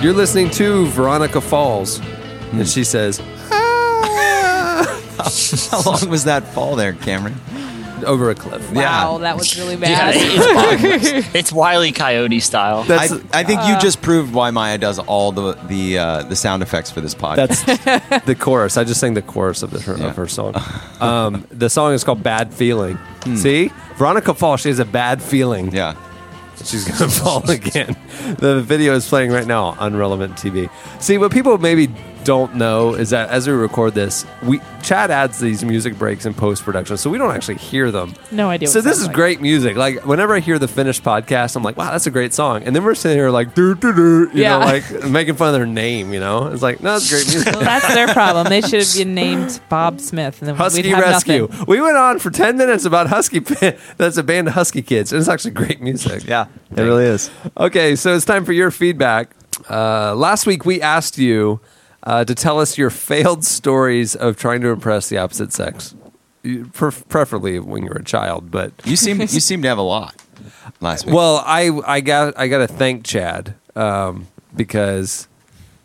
You're 0.10 0.18
listening 0.18 0.50
to 0.54 0.88
Veronica 0.88 1.40
Falls, 1.40 2.00
and 2.52 2.68
she 2.68 2.84
says, 2.84 3.20
How 3.52 4.84
long 5.86 6.10
was 6.10 6.24
that 6.24 6.46
fall 6.52 6.76
there, 6.76 6.94
Cameron? 6.94 7.36
over 8.04 8.32
a 8.32 8.36
cliff. 8.36 8.72
Wow, 8.72 9.20
that 9.20 9.38
was 9.38 9.56
really 9.60 9.76
Yeah, 9.76 10.12
bad. 10.12 10.16
it's, 10.18 11.28
it's 11.36 11.52
Wiley 11.54 11.92
Coyote 11.92 12.40
style. 12.40 12.86
I, 12.90 13.22
I 13.32 13.44
think 13.44 13.62
you 13.68 13.78
just 13.80 14.02
proved 14.02 14.34
why 14.34 14.50
Maya 14.50 14.80
does 14.80 14.98
all 14.98 15.32
the 15.32 15.54
the 15.68 16.00
uh, 16.00 16.24
the 16.24 16.36
sound 16.36 16.64
effects 16.64 16.90
for 16.90 17.02
this 17.02 17.14
podcast. 17.14 17.64
That's 17.84 18.26
the 18.26 18.34
chorus. 18.34 18.78
I 18.78 18.86
just 18.86 19.00
sang 19.00 19.14
the 19.14 19.22
chorus 19.22 19.62
of, 19.62 19.70
the, 19.70 19.80
her, 19.82 19.96
Yeah. 19.96 20.08
of 20.08 20.16
her 20.16 20.28
song. 20.28 20.56
Um, 21.00 21.46
the 21.52 21.70
song 21.70 21.94
is 21.94 22.04
called 22.04 22.24
Bad 22.24 22.52
Feeling. 22.52 22.98
See? 23.36 23.70
Veronica 23.98 24.34
Falls, 24.34 24.62
she 24.62 24.70
has 24.70 24.80
a 24.80 24.86
bad 24.86 25.22
feeling. 25.22 25.72
yeah. 25.72 25.94
She's 26.64 26.86
to 26.98 27.08
fall 27.10 27.50
again. 27.50 27.96
The 28.40 28.62
video 28.62 28.94
is 28.96 29.08
playing 29.08 29.32
right 29.32 29.48
now 29.48 29.76
on 29.80 29.96
Relevant 29.96 30.34
TV. 30.36 30.70
See, 31.02 31.18
what 31.18 31.32
people 31.32 31.58
maybe 31.58 31.88
don't 32.24 32.56
know 32.56 32.94
is 32.94 33.10
that 33.12 33.30
as 33.30 33.48
we 33.48 33.54
record 33.54 33.94
this, 33.94 34.26
we 34.44 34.62
Chad 34.82 35.12
adds 35.12 35.40
these 35.40 35.64
music 35.64 35.98
breaks 35.98 36.26
in 36.26 36.34
post 36.34 36.64
production, 36.64 36.96
so 36.98 37.10
we 37.10 37.18
don't 37.18 37.36
actually 37.36 37.56
hear 37.58 37.92
them. 37.92 38.14
No 38.32 38.50
idea. 38.50 38.68
So 38.70 38.82
this 38.82 38.98
is 38.98 39.08
like. 39.08 39.16
great 39.16 39.42
music. 39.42 39.76
Like 39.76 40.06
whenever 40.06 40.34
I 40.36 40.40
hear 40.40 40.58
the 40.58 40.68
finished 40.68 41.04
podcast, 41.04 41.56
I'm 41.56 41.64
like, 41.64 41.76
wow, 41.78 41.92
that's 41.92 42.08
a 42.08 42.12
great 42.12 42.34
song. 42.34 42.64
And 42.64 42.76
then 42.76 42.84
we're 42.84 42.96
sitting 42.96 43.18
here 43.18 43.30
like, 43.30 43.56
doo 43.56 43.76
doo 43.76 43.94
doo, 43.94 44.30
you 44.34 44.44
Yeah. 44.44 44.60
know, 44.60 44.66
like 44.66 45.04
making 45.10 45.36
fun 45.36 45.50
of 45.50 45.54
their 45.54 45.66
name. 45.66 46.14
You 46.14 46.20
know, 46.20 46.48
it's 46.48 46.62
like, 46.62 46.82
no, 46.82 46.96
it's 46.96 47.10
great 47.10 47.28
music. 47.28 47.54
Well, 47.54 47.64
that's 47.64 47.94
their 47.94 48.08
problem. 48.14 48.48
They 48.48 48.62
should 48.62 48.82
have 48.86 48.94
been 48.96 49.14
named 49.16 49.60
Bob 49.70 50.00
Smith, 50.00 50.40
and 50.42 50.48
then 50.48 50.56
Husky 50.56 50.82
we'd 50.84 50.90
have 50.92 51.00
Rescue. 51.04 51.48
nothing. 51.50 51.66
We 51.68 51.82
went 51.82 51.98
on 51.98 52.20
for 52.20 52.30
10 52.32 52.58
minutes 52.58 52.86
about 52.86 53.08
Husky. 53.08 53.40
That's 53.98 54.18
a 54.18 54.24
band 54.24 54.48
of 54.48 54.54
Husky 54.54 54.82
kids. 54.82 55.12
And 55.12 55.20
it's 55.20 55.30
actually 55.30 55.52
great 55.52 55.82
music. 55.82 56.24
Yeah, 56.26 56.48
it 56.76 56.82
really 56.82 57.06
is. 57.06 57.30
Okay, 57.58 57.96
so 57.96 58.16
it's 58.16 58.26
time 58.26 58.46
for 58.46 58.54
your 58.54 58.72
feedback. 58.72 59.36
Uh, 59.70 60.16
last 60.16 60.46
week 60.46 60.66
we 60.66 60.82
asked 60.82 61.18
you 61.18 61.60
uh, 62.04 62.24
to 62.26 62.36
tell 62.36 62.60
us 62.60 62.78
your 62.78 62.90
failed 62.90 63.44
stories 63.46 64.16
of 64.16 64.38
trying 64.38 64.62
to 64.62 64.70
impress 64.70 65.10
the 65.10 65.18
opposite 65.18 65.52
sex, 65.54 65.96
preferably 66.74 67.60
when 67.60 67.84
you 67.84 67.90
were 67.90 67.98
a 67.98 68.04
child. 68.04 68.52
But 68.52 68.72
You 68.86 68.96
seem 68.96 69.20
you 69.22 69.28
seem 69.28 69.62
to 69.64 69.68
have 69.68 69.78
a 69.78 69.82
lot 69.84 70.16
last 70.80 71.06
week. 71.06 71.16
well, 71.16 71.44
I 71.46 71.70
I 71.86 72.02
got 72.02 72.38
I 72.38 72.48
got 72.48 72.60
to 72.60 72.68
thank 72.68 73.06
Chad 73.06 73.56
um, 73.76 74.28
because 74.56 75.28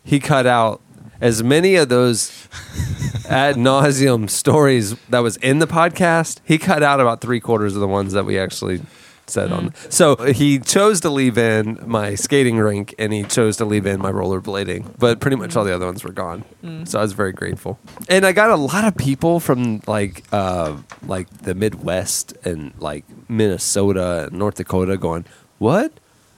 he 0.03 0.19
cut 0.19 0.45
out 0.45 0.81
as 1.21 1.43
many 1.43 1.75
of 1.75 1.89
those 1.89 2.47
ad 3.29 3.55
nauseum 3.55 4.29
stories 4.29 4.95
that 5.09 5.19
was 5.19 5.37
in 5.37 5.59
the 5.59 5.67
podcast. 5.67 6.39
He 6.43 6.57
cut 6.57 6.83
out 6.83 6.99
about 6.99 7.21
three 7.21 7.39
quarters 7.39 7.73
of 7.75 7.81
the 7.81 7.87
ones 7.87 8.13
that 8.13 8.25
we 8.25 8.37
actually 8.37 8.81
said 9.27 9.51
on. 9.51 9.73
So 9.89 10.15
he 10.17 10.59
chose 10.59 11.01
to 11.01 11.09
leave 11.09 11.37
in 11.37 11.79
my 11.85 12.15
skating 12.15 12.57
rink 12.57 12.93
and 12.99 13.11
he 13.13 13.23
chose 13.23 13.57
to 13.57 13.65
leave 13.65 13.85
in 13.85 14.01
my 14.01 14.11
rollerblading, 14.11 14.97
but 14.99 15.19
pretty 15.19 15.37
much 15.37 15.55
all 15.55 15.63
the 15.63 15.73
other 15.73 15.85
ones 15.85 16.03
were 16.03 16.11
gone. 16.11 16.43
So 16.85 16.99
I 16.99 17.01
was 17.01 17.13
very 17.13 17.31
grateful. 17.31 17.79
And 18.09 18.25
I 18.25 18.31
got 18.31 18.49
a 18.49 18.55
lot 18.55 18.85
of 18.85 18.95
people 18.97 19.39
from 19.39 19.81
like 19.87 20.23
uh, 20.31 20.77
like 21.05 21.29
the 21.39 21.55
Midwest 21.55 22.33
and 22.43 22.73
like 22.79 23.05
Minnesota 23.29 24.27
and 24.27 24.33
North 24.39 24.55
Dakota 24.55 24.97
going, 24.97 25.25
"What? 25.59 25.91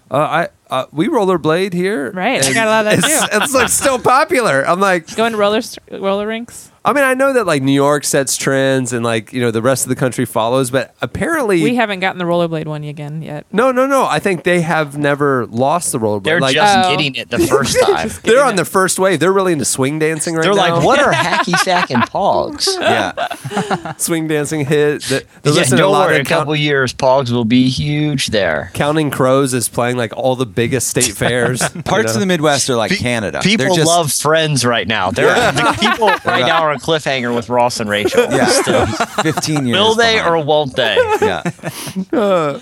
Uh, 0.09 0.17
I 0.17 0.49
uh, 0.69 0.85
we 0.91 1.07
rollerblade 1.07 1.73
here, 1.73 2.11
Right, 2.11 2.45
I 2.45 2.53
got 2.53 2.67
a 2.67 2.69
lot 2.69 2.87
of 2.87 3.01
that 3.01 3.09
it's, 3.09 3.29
too. 3.29 3.37
It's 3.37 3.53
like 3.53 3.69
still 3.69 3.99
popular. 3.99 4.65
I'm 4.67 4.79
like, 4.79 5.15
Going 5.15 5.33
to 5.33 5.37
roller 5.37 5.61
roller 5.91 6.27
rinks. 6.27 6.71
I 6.85 6.93
mean, 6.93 7.03
I 7.03 7.13
know 7.15 7.33
that 7.33 7.45
like 7.45 7.61
New 7.61 7.71
York 7.73 8.03
sets 8.05 8.37
trends 8.37 8.93
and 8.93 9.03
like 9.03 9.33
you 9.33 9.41
know 9.41 9.51
the 9.51 9.61
rest 9.61 9.83
of 9.85 9.89
the 9.89 9.95
country 9.95 10.25
follows, 10.25 10.71
but 10.71 10.95
apparently 11.01 11.61
We 11.61 11.75
haven't 11.75 11.99
gotten 11.99 12.17
the 12.17 12.25
rollerblade 12.25 12.65
one 12.65 12.83
again 12.83 13.21
yet. 13.21 13.45
no, 13.51 13.71
no, 13.71 13.85
no. 13.85 14.05
I 14.05 14.19
think 14.19 14.43
they 14.43 14.61
have 14.61 14.97
never 14.97 15.45
lost 15.47 15.91
the 15.91 15.99
rollerblade. 15.99 16.23
They're 16.23 16.39
like, 16.39 16.55
just 16.55 16.77
Oh. 16.87 16.89
getting 16.91 17.15
it 17.15 17.29
the 17.29 17.39
first 17.47 17.77
time. 17.81 18.09
they're 18.23 18.43
on 18.43 18.55
the 18.55 18.65
first 18.65 18.99
wave. 18.99 19.19
They're 19.19 19.33
really 19.33 19.53
into 19.53 19.65
swing 19.65 19.99
dancing 19.99 20.35
right 20.35 20.45
now. 20.45 20.53
They're 20.53 20.71
like, 20.71 20.83
what 20.85 20.99
are 20.99 21.11
hacky 21.13 21.57
sack 21.57 21.89
and 21.91 22.03
pogs? 22.03 22.67
Yeah. 22.79 23.93
swing 23.97 24.27
dancing 24.27 24.65
hit? 24.65 25.03
They're 25.03 25.21
Yeah, 25.43 25.61
a 25.63 25.77
don't 25.77 25.91
worry, 25.91 26.15
of 26.15 26.21
a 26.21 26.23
couple 26.29 26.55
years, 26.55 26.93
pogs 26.93 27.31
will 27.31 27.45
be 27.45 27.67
huge 27.69 28.27
there. 28.27 28.71
Counting 28.73 29.09
Crows 29.11 29.53
is 29.53 29.67
playing 29.69 29.97
like 29.97 30.15
all 30.15 30.35
the 30.35 30.45
biggest 30.45 30.87
state 30.87 31.13
fairs. 31.15 31.67
Parts 31.85 32.13
of 32.13 32.19
the 32.19 32.25
Midwest 32.25 32.69
are 32.69 32.75
like 32.75 32.91
Canada. 32.91 33.39
People 33.41 33.75
just, 33.75 33.87
love 33.87 34.11
Friends 34.13 34.65
right 34.65 34.87
now. 34.87 35.11
They're 35.11 35.27
the 35.51 35.77
people 35.79 36.07
right 36.25 36.45
now 36.45 36.66
are 36.67 36.71
on 36.71 36.75
a 36.75 36.79
cliffhanger 36.79 37.33
with 37.35 37.49
Ross 37.49 37.79
and 37.79 37.89
Rachel. 37.89 38.23
Yeah. 38.29 38.45
Still. 38.47 38.85
15 39.23 39.67
years. 39.67 39.77
Will 39.77 39.95
they 39.95 40.15
behind. 40.15 40.35
or 40.35 40.45
won't 40.45 40.75
they? 40.75 40.95
Yeah. 41.21 41.43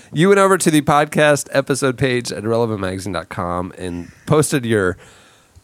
You 0.12 0.28
went 0.28 0.38
over 0.40 0.56
to 0.58 0.70
the 0.70 0.82
podcast 0.82 1.48
episode 1.52 1.98
page 1.98 2.32
at 2.32 2.42
irrelevantmagazine.com 2.44 3.72
and 3.78 4.10
posted 4.26 4.64
your 4.64 4.96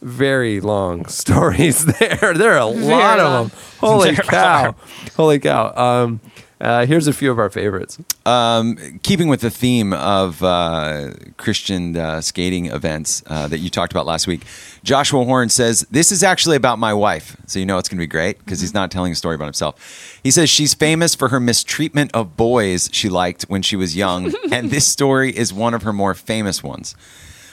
very 0.01 0.59
long 0.59 1.05
stories 1.07 1.85
there. 1.85 2.33
There 2.35 2.53
are 2.53 2.57
a 2.57 2.65
lot 2.65 3.19
of 3.19 3.49
them. 3.51 3.59
Holy 3.79 4.15
cow. 4.15 4.75
Holy 5.15 5.39
cow. 5.39 5.73
Um, 5.75 6.19
uh, 6.63 6.85
here's 6.85 7.07
a 7.07 7.13
few 7.13 7.29
of 7.29 7.37
our 7.37 7.49
favorites. 7.49 7.99
Um, 8.25 8.99
keeping 9.03 9.27
with 9.27 9.41
the 9.41 9.49
theme 9.49 9.91
of 9.91 10.41
uh, 10.41 11.11
Christian 11.35 11.97
uh, 11.97 12.21
skating 12.21 12.67
events 12.67 13.21
uh, 13.27 13.49
that 13.49 13.59
you 13.59 13.69
talked 13.69 13.91
about 13.91 14.05
last 14.05 14.27
week, 14.27 14.43
Joshua 14.81 15.25
Horn 15.25 15.49
says, 15.49 15.85
This 15.91 16.11
is 16.11 16.23
actually 16.23 16.55
about 16.55 16.79
my 16.79 16.93
wife. 16.93 17.35
So 17.47 17.59
you 17.59 17.65
know 17.65 17.77
it's 17.79 17.89
going 17.89 17.97
to 17.97 18.01
be 18.03 18.07
great 18.07 18.39
because 18.39 18.61
he's 18.61 18.73
not 18.73 18.91
telling 18.91 19.11
a 19.11 19.15
story 19.15 19.35
about 19.35 19.45
himself. 19.45 20.19
He 20.23 20.31
says 20.31 20.49
she's 20.49 20.73
famous 20.73 21.15
for 21.15 21.27
her 21.27 21.39
mistreatment 21.41 22.11
of 22.13 22.37
boys 22.37 22.89
she 22.93 23.09
liked 23.09 23.43
when 23.43 23.61
she 23.61 23.75
was 23.75 23.95
young, 23.95 24.33
and 24.51 24.71
this 24.71 24.87
story 24.87 25.35
is 25.35 25.51
one 25.51 25.73
of 25.73 25.83
her 25.83 25.91
more 25.91 26.13
famous 26.13 26.63
ones. 26.63 26.95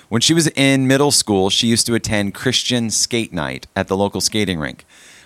When 0.08 0.20
she 0.20 0.34
was 0.34 0.48
in 0.48 0.86
middle 0.86 1.10
school, 1.10 1.50
she 1.50 1.66
used 1.66 1.86
to 1.86 1.94
attend 1.94 2.34
Christian 2.34 2.90
skate 2.90 3.32
night 3.32 3.66
at 3.74 3.88
the 3.88 3.96
local 3.96 4.20
skating 4.20 4.60
rink. 4.60 4.84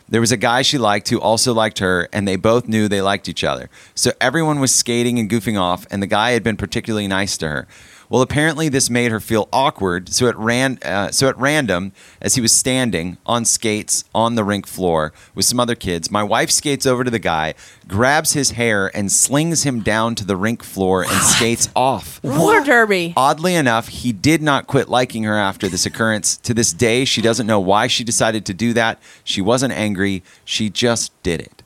There 0.08 0.20
was 0.20 0.32
a 0.32 0.36
guy 0.36 0.62
she 0.62 0.76
liked 0.76 1.08
who 1.08 1.18
also 1.18 1.54
liked 1.54 1.78
her, 1.78 2.08
and 2.12 2.28
they 2.28 2.36
both 2.36 2.68
knew 2.68 2.88
they 2.88 3.00
liked 3.00 3.28
each 3.28 3.42
other. 3.42 3.70
So 3.94 4.12
everyone 4.20 4.60
was 4.60 4.74
skating 4.74 5.18
and 5.18 5.30
goofing 5.30 5.58
off, 5.58 5.86
and 5.90 6.02
the 6.02 6.06
guy 6.06 6.32
had 6.32 6.42
been 6.42 6.56
particularly 6.58 7.08
nice 7.08 7.38
to 7.38 7.48
her. 7.48 7.66
Well, 8.08 8.22
apparently 8.22 8.68
this 8.68 8.90
made 8.90 9.10
her 9.10 9.20
feel 9.20 9.48
awkward. 9.52 10.08
So 10.10 10.28
at 10.28 10.36
ran, 10.36 10.78
uh, 10.84 11.10
so 11.10 11.28
at 11.28 11.38
random, 11.38 11.92
as 12.20 12.34
he 12.34 12.40
was 12.40 12.52
standing 12.52 13.16
on 13.26 13.44
skates 13.44 14.04
on 14.14 14.34
the 14.34 14.44
rink 14.44 14.66
floor 14.66 15.12
with 15.34 15.44
some 15.46 15.58
other 15.58 15.74
kids, 15.74 16.10
my 16.10 16.22
wife 16.22 16.50
skates 16.50 16.86
over 16.86 17.02
to 17.04 17.10
the 17.10 17.18
guy, 17.18 17.54
grabs 17.88 18.34
his 18.34 18.52
hair, 18.52 18.90
and 18.96 19.10
slings 19.10 19.62
him 19.64 19.80
down 19.80 20.14
to 20.16 20.24
the 20.24 20.36
rink 20.36 20.62
floor 20.62 21.02
and 21.02 21.22
skates 21.22 21.68
off. 21.74 22.20
Roller 22.22 22.62
derby. 22.62 23.14
Oddly 23.16 23.54
enough, 23.54 23.88
he 23.88 24.12
did 24.12 24.42
not 24.42 24.66
quit 24.66 24.88
liking 24.88 25.24
her 25.24 25.36
after 25.36 25.68
this 25.68 25.86
occurrence. 25.86 26.36
To 26.38 26.54
this 26.54 26.72
day, 26.72 27.04
she 27.04 27.22
doesn't 27.22 27.46
know 27.46 27.60
why 27.60 27.86
she 27.86 28.04
decided 28.04 28.44
to 28.46 28.54
do 28.54 28.72
that. 28.74 28.98
She 29.24 29.40
wasn't 29.40 29.72
angry. 29.72 30.22
She 30.44 30.70
just 30.70 31.10
did 31.22 31.40
it. 31.40 31.62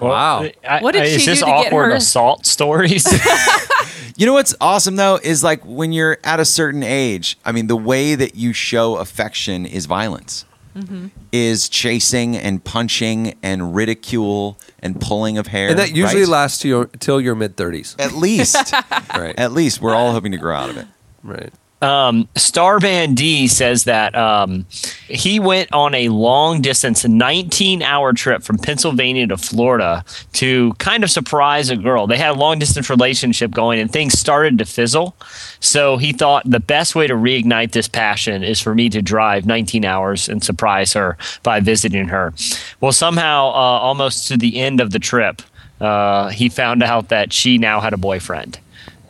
Wow. 0.00 0.44
I- 0.68 0.80
What 0.80 0.92
did 0.92 1.02
I- 1.02 1.06
is 1.06 1.20
she 1.22 1.26
this 1.30 1.38
do 1.40 1.46
to 1.46 1.50
get 1.50 1.66
awkward 1.68 1.86
her- 1.90 1.94
assault 1.96 2.44
stories? 2.46 3.04
You 4.16 4.26
know 4.26 4.32
what's 4.32 4.54
awesome 4.60 4.96
though 4.96 5.18
is 5.22 5.44
like 5.44 5.64
when 5.64 5.92
you're 5.92 6.18
at 6.24 6.40
a 6.40 6.44
certain 6.44 6.82
age, 6.82 7.38
I 7.44 7.52
mean, 7.52 7.66
the 7.66 7.76
way 7.76 8.14
that 8.14 8.34
you 8.34 8.52
show 8.52 8.96
affection 8.96 9.66
is 9.66 9.86
violence. 9.86 10.44
Mm-hmm. 10.74 11.06
Is 11.32 11.70
chasing 11.70 12.36
and 12.36 12.62
punching 12.62 13.38
and 13.42 13.74
ridicule 13.74 14.58
and 14.80 15.00
pulling 15.00 15.38
of 15.38 15.46
hair. 15.46 15.70
And 15.70 15.78
that 15.78 15.94
usually 15.94 16.22
right? 16.22 16.28
lasts 16.28 16.60
to 16.60 16.68
your, 16.68 16.86
till 16.86 17.18
your 17.18 17.34
mid 17.34 17.56
30s. 17.56 17.98
At 17.98 18.12
least. 18.12 18.74
Right. 19.16 19.38
At 19.38 19.52
least. 19.52 19.80
We're 19.80 19.94
all 19.94 20.12
hoping 20.12 20.32
to 20.32 20.38
grow 20.38 20.54
out 20.54 20.68
of 20.68 20.76
it. 20.76 20.86
Right. 21.22 21.50
Um, 21.82 22.28
Starman 22.36 23.14
D 23.14 23.48
says 23.48 23.84
that 23.84 24.14
um, 24.14 24.66
he 25.08 25.38
went 25.38 25.72
on 25.72 25.94
a 25.94 26.08
long 26.08 26.62
distance, 26.62 27.04
19 27.04 27.82
hour 27.82 28.12
trip 28.14 28.42
from 28.42 28.56
Pennsylvania 28.58 29.26
to 29.26 29.36
Florida 29.36 30.04
to 30.34 30.72
kind 30.74 31.04
of 31.04 31.10
surprise 31.10 31.68
a 31.68 31.76
girl. 31.76 32.06
They 32.06 32.16
had 32.16 32.30
a 32.30 32.38
long 32.38 32.58
distance 32.58 32.88
relationship 32.88 33.50
going 33.50 33.78
and 33.78 33.92
things 33.92 34.18
started 34.18 34.58
to 34.58 34.64
fizzle. 34.64 35.16
So 35.60 35.98
he 35.98 36.12
thought 36.12 36.48
the 36.50 36.60
best 36.60 36.94
way 36.94 37.06
to 37.06 37.14
reignite 37.14 37.72
this 37.72 37.88
passion 37.88 38.42
is 38.42 38.60
for 38.60 38.74
me 38.74 38.88
to 38.90 39.02
drive 39.02 39.44
19 39.44 39.84
hours 39.84 40.28
and 40.28 40.42
surprise 40.42 40.94
her 40.94 41.18
by 41.42 41.60
visiting 41.60 42.08
her. 42.08 42.32
Well, 42.80 42.92
somehow, 42.92 43.48
uh, 43.48 43.78
almost 43.80 44.28
to 44.28 44.38
the 44.38 44.60
end 44.60 44.80
of 44.80 44.92
the 44.92 44.98
trip, 44.98 45.42
uh, 45.80 46.28
he 46.30 46.48
found 46.48 46.82
out 46.82 47.08
that 47.10 47.32
she 47.34 47.58
now 47.58 47.80
had 47.80 47.92
a 47.92 47.98
boyfriend. 47.98 48.58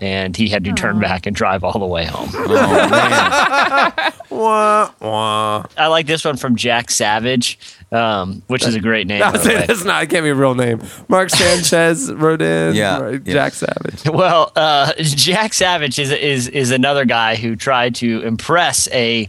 And 0.01 0.37
he 0.37 0.49
had 0.49 0.65
to 0.65 0.73
turn 0.75 1.01
back 1.01 1.27
and 1.27 1.35
drive 1.35 1.65
all 1.65 1.79
the 1.79 1.87
way 1.87 2.05
home. 2.05 2.29
Oh, 2.35 2.89
man. 2.91 4.13
Wah, 4.31 4.91
wah. 5.01 5.65
I 5.79 5.87
like 5.87 6.07
this 6.07 6.25
one 6.25 6.37
from 6.37 6.57
Jack 6.57 6.91
Savage, 6.91 7.59
um, 7.91 8.43
which 8.49 8.67
is 8.67 8.75
a 8.75 8.81
great 8.81 9.07
name. 9.07 9.23
I 9.23 9.27
by 9.27 9.33
was 9.33 9.43
the 9.43 9.49
saying 9.49 9.61
way. 9.61 9.67
it's 9.71 9.85
not. 9.85 10.03
It 10.03 10.11
can't 10.11 10.25
be 10.25 10.31
a 10.31 10.35
real 10.35 10.55
name. 10.55 10.83
Mark 11.09 11.31
Sanchez 11.31 12.13
wrote 12.13 12.43
in. 12.43 12.75
Yeah, 12.75 13.01
right, 13.01 13.23
yeah. 13.25 13.33
Jack 13.33 13.55
Savage. 13.55 14.05
Well, 14.09 14.53
uh, 14.55 14.93
Jack 14.99 15.55
Savage 15.55 15.99
is 15.99 16.11
is 16.11 16.49
is 16.49 16.71
another 16.73 17.05
guy 17.07 17.37
who 17.37 17.57
tried 17.57 17.95
to 17.97 18.21
impress 18.23 18.89
a 18.93 19.29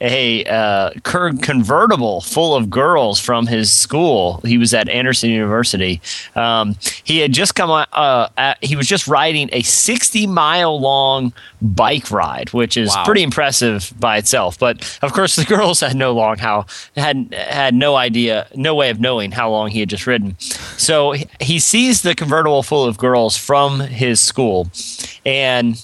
a 0.00 0.44
uh, 0.44 0.90
cur- 1.04 1.32
convertible 1.38 2.20
full 2.20 2.54
of 2.54 2.68
girls 2.68 3.18
from 3.18 3.46
his 3.46 3.72
school. 3.72 4.40
He 4.44 4.58
was 4.58 4.74
at 4.74 4.90
Anderson 4.90 5.30
University. 5.30 6.02
Um, 6.34 6.76
he 7.02 7.18
had 7.20 7.32
just 7.32 7.54
come. 7.54 7.70
Uh, 7.70 8.28
at, 8.36 8.62
he 8.62 8.76
was 8.76 8.86
just 8.86 9.08
riding 9.08 9.48
a 9.52 9.62
sixty 9.62 10.26
mile 10.26 10.78
long 10.78 11.32
bike 11.62 12.10
ride, 12.10 12.52
which 12.52 12.76
is 12.76 12.94
Wow. 12.94 13.04
pretty 13.06 13.22
impressive 13.22 13.92
by 13.98 14.18
itself. 14.18 14.58
But 14.58 14.98
of 15.00 15.14
course, 15.14 15.34
the 15.36 15.44
girls 15.56 15.80
had 15.80 15.96
no 15.96 16.12
long 16.12 16.36
how 16.36 16.66
had 16.94 17.32
had 17.34 17.74
no 17.74 17.96
idea, 17.96 18.48
no 18.54 18.74
way 18.74 18.90
of 18.90 19.00
knowing 19.00 19.32
how 19.32 19.50
long 19.50 19.70
he 19.70 19.80
had 19.80 19.88
just 19.88 20.06
ridden. 20.06 20.38
So 20.40 21.14
he 21.40 21.58
sees 21.58 22.02
the 22.02 22.14
convertible 22.14 22.62
full 22.62 22.84
of 22.84 22.98
girls 22.98 23.36
from 23.38 23.80
his 23.80 24.20
school, 24.20 24.68
and 25.24 25.82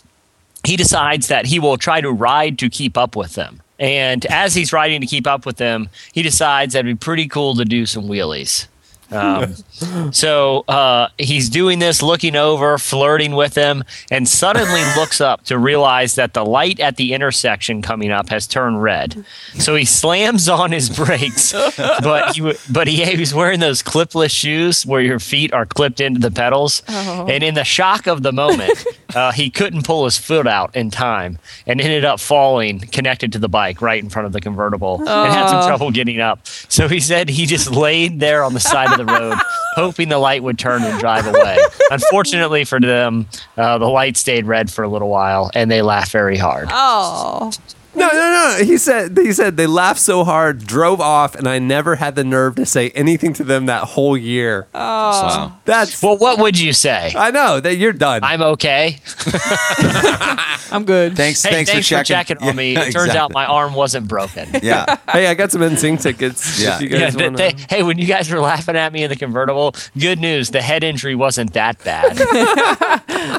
he 0.64 0.76
decides 0.76 1.28
that 1.28 1.46
he 1.46 1.58
will 1.58 1.78
try 1.78 2.02
to 2.02 2.12
ride 2.12 2.58
to 2.58 2.68
keep 2.68 2.98
up 2.98 3.16
with 3.16 3.34
them. 3.36 3.61
And 3.82 4.24
as 4.26 4.54
he's 4.54 4.72
riding 4.72 5.00
to 5.00 5.08
keep 5.08 5.26
up 5.26 5.44
with 5.44 5.56
them, 5.56 5.88
he 6.12 6.22
decides 6.22 6.72
that'd 6.72 6.86
be 6.86 6.94
pretty 6.94 7.26
cool 7.26 7.56
to 7.56 7.64
do 7.64 7.84
some 7.84 8.04
wheelies. 8.04 8.68
Um, 9.12 9.54
so 10.12 10.64
uh, 10.68 11.08
he's 11.18 11.48
doing 11.48 11.78
this, 11.78 12.02
looking 12.02 12.36
over, 12.36 12.78
flirting 12.78 13.34
with 13.34 13.54
them, 13.54 13.84
and 14.10 14.28
suddenly 14.28 14.82
looks 14.96 15.20
up 15.20 15.44
to 15.44 15.58
realize 15.58 16.14
that 16.14 16.34
the 16.34 16.44
light 16.44 16.80
at 16.80 16.96
the 16.96 17.12
intersection 17.12 17.82
coming 17.82 18.10
up 18.10 18.28
has 18.30 18.46
turned 18.46 18.82
red. 18.82 19.24
So 19.54 19.76
he 19.76 19.84
slams 19.84 20.48
on 20.48 20.72
his 20.72 20.90
brakes, 20.90 21.52
but 21.76 22.34
he, 22.34 22.54
but 22.70 22.88
he, 22.88 23.04
he 23.04 23.18
was 23.18 23.34
wearing 23.34 23.60
those 23.60 23.82
clipless 23.82 24.30
shoes 24.30 24.86
where 24.86 25.00
your 25.00 25.18
feet 25.18 25.52
are 25.52 25.66
clipped 25.66 26.00
into 26.00 26.20
the 26.20 26.30
pedals. 26.30 26.82
And 26.88 27.42
in 27.42 27.54
the 27.54 27.64
shock 27.64 28.06
of 28.06 28.22
the 28.22 28.32
moment, 28.32 28.84
uh, 29.14 29.32
he 29.32 29.50
couldn't 29.50 29.84
pull 29.84 30.04
his 30.04 30.18
foot 30.18 30.46
out 30.46 30.74
in 30.74 30.90
time 30.90 31.38
and 31.66 31.80
ended 31.80 32.04
up 32.04 32.20
falling 32.20 32.80
connected 32.80 33.32
to 33.32 33.38
the 33.38 33.48
bike 33.48 33.80
right 33.82 34.02
in 34.02 34.08
front 34.08 34.26
of 34.26 34.32
the 34.32 34.40
convertible 34.40 34.98
and 35.00 35.32
had 35.32 35.48
some 35.48 35.66
trouble 35.66 35.90
getting 35.90 36.20
up. 36.20 36.46
So 36.46 36.88
he 36.88 37.00
said 37.00 37.28
he 37.28 37.46
just 37.46 37.70
laid 37.70 38.20
there 38.20 38.44
on 38.44 38.54
the 38.54 38.60
side 38.60 38.90
of 38.90 38.98
the 38.98 39.01
road, 39.04 39.36
hoping 39.74 40.08
the 40.08 40.18
light 40.18 40.42
would 40.42 40.58
turn 40.58 40.82
and 40.82 40.98
drive 41.00 41.26
away. 41.26 41.58
Unfortunately 41.90 42.64
for 42.64 42.80
them, 42.80 43.26
uh, 43.56 43.78
the 43.78 43.88
light 43.88 44.16
stayed 44.16 44.46
red 44.46 44.70
for 44.70 44.82
a 44.82 44.88
little 44.88 45.08
while 45.08 45.50
and 45.54 45.70
they 45.70 45.82
laughed 45.82 46.12
very 46.12 46.36
hard. 46.36 46.68
Oh, 46.70 47.50
No, 47.94 48.08
no, 48.08 48.56
no. 48.58 48.64
He 48.64 48.78
said 48.78 49.16
he 49.18 49.32
said 49.32 49.56
they 49.56 49.66
laughed 49.66 50.00
so 50.00 50.24
hard, 50.24 50.66
drove 50.66 51.00
off, 51.00 51.34
and 51.34 51.46
I 51.46 51.58
never 51.58 51.96
had 51.96 52.14
the 52.14 52.24
nerve 52.24 52.54
to 52.56 52.64
say 52.66 52.88
anything 52.90 53.32
to 53.34 53.44
them 53.44 53.66
that 53.66 53.84
whole 53.84 54.16
year. 54.16 54.66
Oh. 54.74 54.78
Wow. 54.78 55.58
That's 55.66 56.02
Well, 56.02 56.16
what 56.16 56.38
would 56.38 56.58
you 56.58 56.72
say? 56.72 57.12
I 57.14 57.30
know 57.30 57.60
that 57.60 57.76
you're 57.76 57.92
done. 57.92 58.24
I'm 58.24 58.40
okay. 58.42 58.98
I'm 60.72 60.84
good. 60.84 61.16
Thanks, 61.16 61.42
Hey, 61.42 61.50
thanks, 61.50 61.70
thanks, 61.70 61.88
for 61.88 61.96
for 61.98 62.04
checking, 62.04 62.36
checking 62.38 62.48
on 62.48 62.56
me. 62.56 62.76
It 62.76 62.92
turns 62.92 63.14
out 63.14 63.32
my 63.32 63.44
arm 63.46 63.74
wasn't 63.74 64.08
broken. 64.08 64.48
Yeah. 64.62 64.96
hey, 65.12 65.26
I 65.26 65.34
got 65.34 65.50
some 65.50 65.60
NSYNC 65.60 66.00
tickets. 66.02 66.60
Yeah. 66.62 66.78
You 66.78 66.88
Yeah, 66.88 66.98
guys 67.00 67.16
th- 67.16 67.24
wanna- 67.32 67.36
they- 67.38 67.54
hey, 67.68 67.82
when 67.82 67.98
you 67.98 68.06
guys 68.06 68.30
were 68.30 68.38
laughing 68.40 68.76
at 68.76 68.92
me 68.92 69.02
in 69.02 69.10
the 69.10 69.16
convertible, 69.16 69.74
good 69.98 70.18
news, 70.20 70.50
the 70.50 70.62
head 70.62 70.84
injury 70.84 71.14
wasn't 71.16 71.52
that 71.54 71.82
bad. 71.84 72.20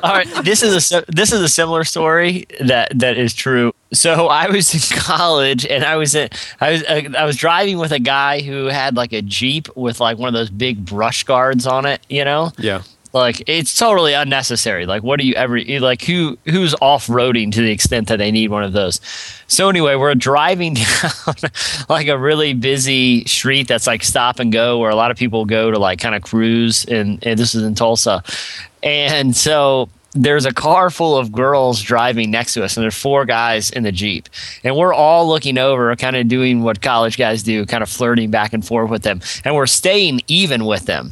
All 0.04 0.12
right, 0.14 0.28
this 0.44 0.62
is 0.64 0.92
a 0.92 1.04
this 1.08 1.32
is 1.32 1.42
a 1.42 1.48
similar 1.50 1.84
story 1.86 2.46
that 2.60 2.92
that 3.00 3.18
is 3.18 3.34
true. 3.34 3.74
So 3.94 4.28
I 4.28 4.50
was 4.50 4.74
in 4.74 4.98
college 4.98 5.66
and 5.66 5.84
I 5.84 5.96
was 5.96 6.16
in, 6.16 6.30
I 6.60 6.72
was 6.72 6.84
uh, 6.84 7.10
I 7.18 7.26
was 7.26 7.38
driving 7.38 7.78
with 7.78 7.92
a 7.92 8.00
guy 8.00 8.42
who 8.42 8.66
had 8.66 8.96
like 8.96 9.14
a 9.14 9.22
Jeep 9.22 9.68
with 9.76 10.00
like 10.00 10.18
one 10.18 10.28
of 10.28 10.34
those 10.34 10.50
big 10.50 10.86
brush 10.86 11.24
guards 11.24 11.66
on 11.66 11.86
it, 11.86 12.02
you 12.10 12.26
know? 12.26 12.52
yeah. 12.58 12.82
like 13.14 13.44
it's 13.48 13.78
totally 13.78 14.14
unnecessary 14.14 14.86
like 14.86 15.04
what 15.04 15.20
do 15.20 15.26
you 15.28 15.36
ever 15.36 15.60
like 15.80 16.02
who 16.02 16.38
who's 16.46 16.74
off-roading 16.82 17.52
to 17.52 17.62
the 17.62 17.72
extent 17.72 18.08
that 18.08 18.18
they 18.18 18.32
need 18.32 18.50
one 18.50 18.64
of 18.64 18.74
those 18.74 19.00
so 19.48 19.70
anyway 19.70 19.96
we're 19.96 20.16
driving 20.16 20.74
down 21.02 21.36
like 21.90 22.08
a 22.08 22.18
really 22.18 22.54
busy 22.54 23.24
street 23.26 23.68
that's 23.68 23.86
like 23.86 24.04
stop 24.04 24.40
and 24.40 24.52
go 24.52 24.80
where 24.80 24.90
a 24.90 24.96
lot 24.96 25.12
of 25.12 25.18
people 25.18 25.46
go 25.46 25.70
to 25.70 25.78
like 25.78 26.00
kind 26.00 26.16
of 26.16 26.24
cruise 26.24 26.86
and, 26.86 27.24
and 27.26 27.38
this 27.40 27.54
is 27.54 27.64
in 27.64 27.76
tulsa 27.76 28.24
and 28.82 29.36
so 29.36 29.90
there's 30.14 30.46
a 30.46 30.54
car 30.54 30.90
full 30.90 31.18
of 31.18 31.32
girls 31.32 31.82
driving 31.82 32.32
next 32.32 32.54
to 32.54 32.64
us, 32.64 32.78
and 32.78 32.84
there's 32.84 32.98
four 32.98 33.26
guys 33.26 33.72
in 33.72 33.84
the 33.84 33.92
Jeep. 33.92 34.30
And 34.64 34.76
we're 34.76 34.94
all 34.94 35.28
looking 35.28 35.58
over, 35.58 35.96
kind 35.96 36.16
of 36.16 36.28
doing 36.28 36.64
what 36.64 36.82
college 36.82 37.18
guys 37.18 37.44
do, 37.44 37.66
kind 37.66 37.84
of 37.84 37.90
flirting 37.90 38.30
back 38.30 38.54
and 38.54 38.66
forth 38.66 38.90
with 38.90 39.04
them. 39.04 39.22
And 39.44 39.56
we're 39.56 39.66
staying 39.66 40.22
even 40.28 40.66
with 40.66 40.86
them. 40.86 41.12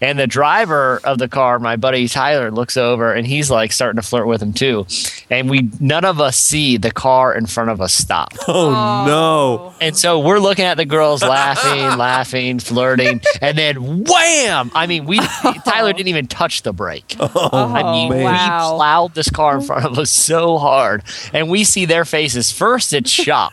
And 0.00 0.18
the 0.18 0.26
driver 0.26 1.00
of 1.04 1.18
the 1.18 1.28
car, 1.28 1.58
my 1.58 1.76
buddy 1.76 2.06
Tyler, 2.08 2.50
looks 2.50 2.76
over 2.76 3.12
and 3.12 3.26
he's 3.26 3.50
like 3.50 3.72
starting 3.72 4.00
to 4.00 4.06
flirt 4.06 4.26
with 4.26 4.42
him 4.42 4.52
too. 4.52 4.86
And 5.30 5.50
we 5.50 5.70
none 5.80 6.04
of 6.04 6.20
us 6.20 6.36
see 6.36 6.76
the 6.76 6.90
car 6.90 7.34
in 7.34 7.46
front 7.46 7.70
of 7.70 7.80
us 7.80 7.92
stop. 7.94 8.32
Oh, 8.50 9.04
no. 9.06 9.74
And 9.80 9.96
so 9.96 10.18
we're 10.20 10.38
looking 10.38 10.64
at 10.64 10.76
the 10.78 10.86
girls 10.86 11.22
laughing, 11.22 11.80
laughing, 11.98 12.58
flirting, 12.58 13.20
and 13.42 13.58
then 13.58 14.04
wham! 14.04 14.70
I 14.74 14.86
mean, 14.86 15.04
we 15.04 15.18
Tyler 15.18 15.92
didn't 15.92 16.08
even 16.08 16.26
touch 16.26 16.62
the 16.62 16.72
brake. 16.72 17.14
I 17.20 17.92
mean, 17.92 18.10
man. 18.10 18.24
wow. 18.24 18.72
we 18.72 18.76
plowed 18.76 19.14
this 19.14 19.28
car 19.30 19.58
in 19.58 19.62
front 19.64 19.84
of 19.84 19.98
us 19.98 20.10
so 20.10 20.56
hard, 20.58 21.02
and 21.32 21.50
we 21.50 21.62
see 21.62 21.84
their 21.84 22.04
faces. 22.04 22.50
First, 22.50 22.92
it's 22.92 23.10
shock, 23.10 23.52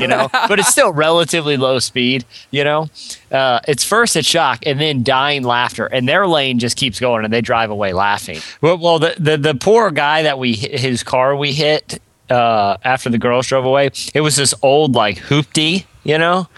you 0.00 0.06
know, 0.06 0.28
but 0.32 0.58
it's 0.60 0.68
still 0.68 0.92
relatively 0.92 1.56
low 1.56 1.78
speed, 1.80 2.24
you 2.50 2.62
know. 2.64 2.88
Uh, 3.30 3.60
it's 3.66 3.84
first 3.84 4.16
it's 4.16 4.26
shock, 4.26 4.60
and 4.66 4.80
then 4.80 5.02
dying 5.02 5.42
laughter, 5.42 5.77
and 5.86 6.08
their 6.08 6.26
lane 6.26 6.58
just 6.58 6.76
keeps 6.76 7.00
going, 7.00 7.24
and 7.24 7.32
they 7.32 7.40
drive 7.40 7.70
away 7.70 7.92
laughing. 7.92 8.40
Well, 8.60 8.78
well 8.78 8.98
the 8.98 9.14
the, 9.18 9.36
the 9.36 9.54
poor 9.54 9.90
guy 9.90 10.22
that 10.22 10.38
we 10.38 10.54
hit, 10.54 10.78
his 10.78 11.02
car 11.02 11.36
we 11.36 11.52
hit 11.52 12.00
uh, 12.30 12.76
after 12.84 13.10
the 13.10 13.18
girls 13.18 13.46
drove 13.46 13.64
away, 13.64 13.90
it 14.14 14.20
was 14.20 14.36
this 14.36 14.54
old 14.62 14.94
like 14.94 15.18
hoopty, 15.18 15.86
you 16.04 16.18
know, 16.18 16.48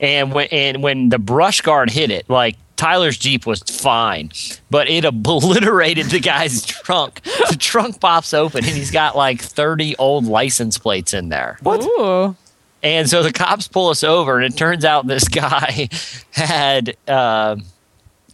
and 0.00 0.32
when 0.32 0.48
and 0.50 0.82
when 0.82 1.08
the 1.08 1.18
brush 1.18 1.60
guard 1.60 1.90
hit 1.90 2.10
it, 2.10 2.28
like 2.28 2.56
Tyler's 2.76 3.18
Jeep 3.18 3.44
was 3.44 3.60
fine, 3.62 4.30
but 4.70 4.88
it 4.88 5.04
obliterated 5.04 6.06
the 6.06 6.20
guy's 6.20 6.64
trunk. 6.66 7.22
The 7.22 7.56
trunk 7.58 8.00
pops 8.00 8.32
open 8.32 8.64
and 8.64 8.74
he's 8.74 8.92
got 8.92 9.16
like 9.16 9.42
30 9.42 9.96
old 9.96 10.26
license 10.26 10.78
plates 10.78 11.12
in 11.12 11.28
there. 11.28 11.58
Ooh. 11.66 12.36
And 12.80 13.10
so 13.10 13.24
the 13.24 13.32
cops 13.32 13.66
pull 13.66 13.88
us 13.88 14.04
over, 14.04 14.38
and 14.38 14.44
it 14.52 14.56
turns 14.56 14.84
out 14.84 15.06
this 15.08 15.26
guy 15.26 15.88
had 16.30 16.96
uh, 17.08 17.56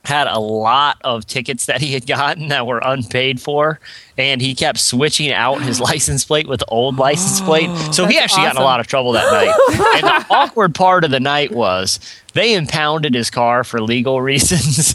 had 0.05 0.27
a 0.27 0.39
lot 0.39 0.99
of 1.03 1.27
tickets 1.27 1.67
that 1.67 1.81
he 1.81 1.95
had 1.95 2.07
gotten 2.07 2.49
that 2.49 2.67
were 2.67 2.81
unpaid 2.85 3.41
for, 3.41 3.81
and 4.19 4.41
he 4.41 4.55
kept 4.55 4.79
switching 4.79 5.33
out 5.33 5.63
his 5.63 5.81
license 5.81 6.25
plate 6.25 6.47
with 6.47 6.63
old 6.69 6.97
license 6.97 7.41
plate. 7.41 7.69
Oh, 7.71 7.91
so 7.93 8.07
he 8.07 8.15
That's 8.15 8.25
actually 8.25 8.45
got 8.45 8.57
in 8.57 8.63
a 8.63 8.65
lot 8.65 8.81
of 8.81 8.87
trouble 8.87 9.13
that 9.13 9.31
night. 9.33 9.55
and 9.97 10.07
the 10.07 10.35
awkward 10.35 10.75
part 10.75 11.05
of 11.05 11.11
the 11.11 11.21
night 11.21 11.53
was 11.53 11.99
they 12.35 12.55
impounded 12.55 13.15
his 13.15 13.31
car 13.31 13.65
for 13.65 13.81
legal 13.81 14.21
reasons, 14.23 14.95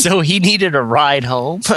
so 0.00 0.20
he 0.20 0.40
needed 0.40 0.74
a 0.74 0.82
ride 0.82 1.24
home. 1.24 1.62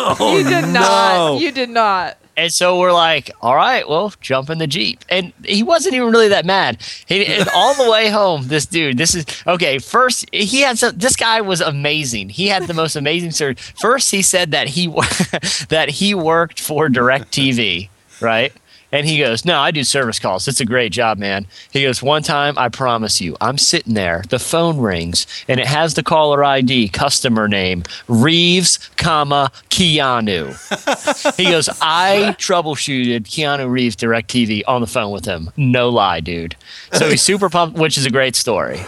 Oh, 0.00 0.38
you 0.38 0.44
did 0.44 0.68
not. 0.68 1.40
You 1.40 1.52
did 1.52 1.68
not. 1.68 2.16
And 2.38 2.52
so 2.52 2.78
we're 2.78 2.92
like, 2.92 3.32
all 3.40 3.56
right, 3.56 3.86
well, 3.88 4.12
jump 4.20 4.48
in 4.48 4.58
the 4.58 4.68
Jeep. 4.68 5.04
And 5.08 5.32
he 5.44 5.64
wasn't 5.64 5.96
even 5.96 6.12
really 6.12 6.28
that 6.28 6.46
mad. 6.46 6.80
He, 7.06 7.26
and 7.26 7.48
all 7.54 7.74
the 7.74 7.90
way 7.90 8.10
home, 8.10 8.46
this 8.46 8.64
dude, 8.64 8.96
this 8.96 9.16
is 9.16 9.26
okay. 9.44 9.78
First, 9.78 10.24
he 10.32 10.60
had 10.60 10.78
some, 10.78 10.96
this 10.96 11.16
guy 11.16 11.40
was 11.40 11.60
amazing. 11.60 12.28
He 12.28 12.46
had 12.46 12.68
the 12.68 12.74
most 12.74 12.94
amazing 12.94 13.32
story. 13.32 13.56
First, 13.56 14.12
he 14.12 14.22
said 14.22 14.52
that 14.52 14.68
he, 14.68 14.86
that 15.68 15.88
he 15.88 16.14
worked 16.14 16.60
for 16.60 16.88
DirecTV, 16.88 17.88
right? 18.20 18.52
And 18.90 19.06
he 19.06 19.18
goes, 19.18 19.44
No, 19.44 19.58
I 19.60 19.70
do 19.70 19.84
service 19.84 20.18
calls. 20.18 20.48
It's 20.48 20.60
a 20.60 20.64
great 20.64 20.92
job, 20.92 21.18
man. 21.18 21.46
He 21.70 21.82
goes, 21.82 22.02
One 22.02 22.22
time, 22.22 22.54
I 22.56 22.68
promise 22.70 23.20
you, 23.20 23.36
I'm 23.40 23.58
sitting 23.58 23.94
there, 23.94 24.24
the 24.30 24.38
phone 24.38 24.78
rings, 24.78 25.26
and 25.46 25.60
it 25.60 25.66
has 25.66 25.94
the 25.94 26.02
caller 26.02 26.42
ID, 26.42 26.88
customer 26.88 27.48
name, 27.48 27.84
Reeves, 28.08 28.78
comma, 28.96 29.52
Keanu. 29.70 30.56
he 31.36 31.44
goes, 31.44 31.68
I 31.82 32.34
troubleshooted 32.38 33.24
Keanu 33.24 33.70
Reeves 33.70 33.94
DirecTV 33.96 34.62
on 34.66 34.80
the 34.80 34.86
phone 34.86 35.12
with 35.12 35.24
him. 35.24 35.50
No 35.56 35.88
lie, 35.90 36.20
dude. 36.20 36.56
So 36.92 37.08
he's 37.10 37.22
super 37.22 37.48
pumped, 37.50 37.76
which 37.78 37.98
is 37.98 38.06
a 38.06 38.10
great 38.10 38.34
story. 38.36 38.80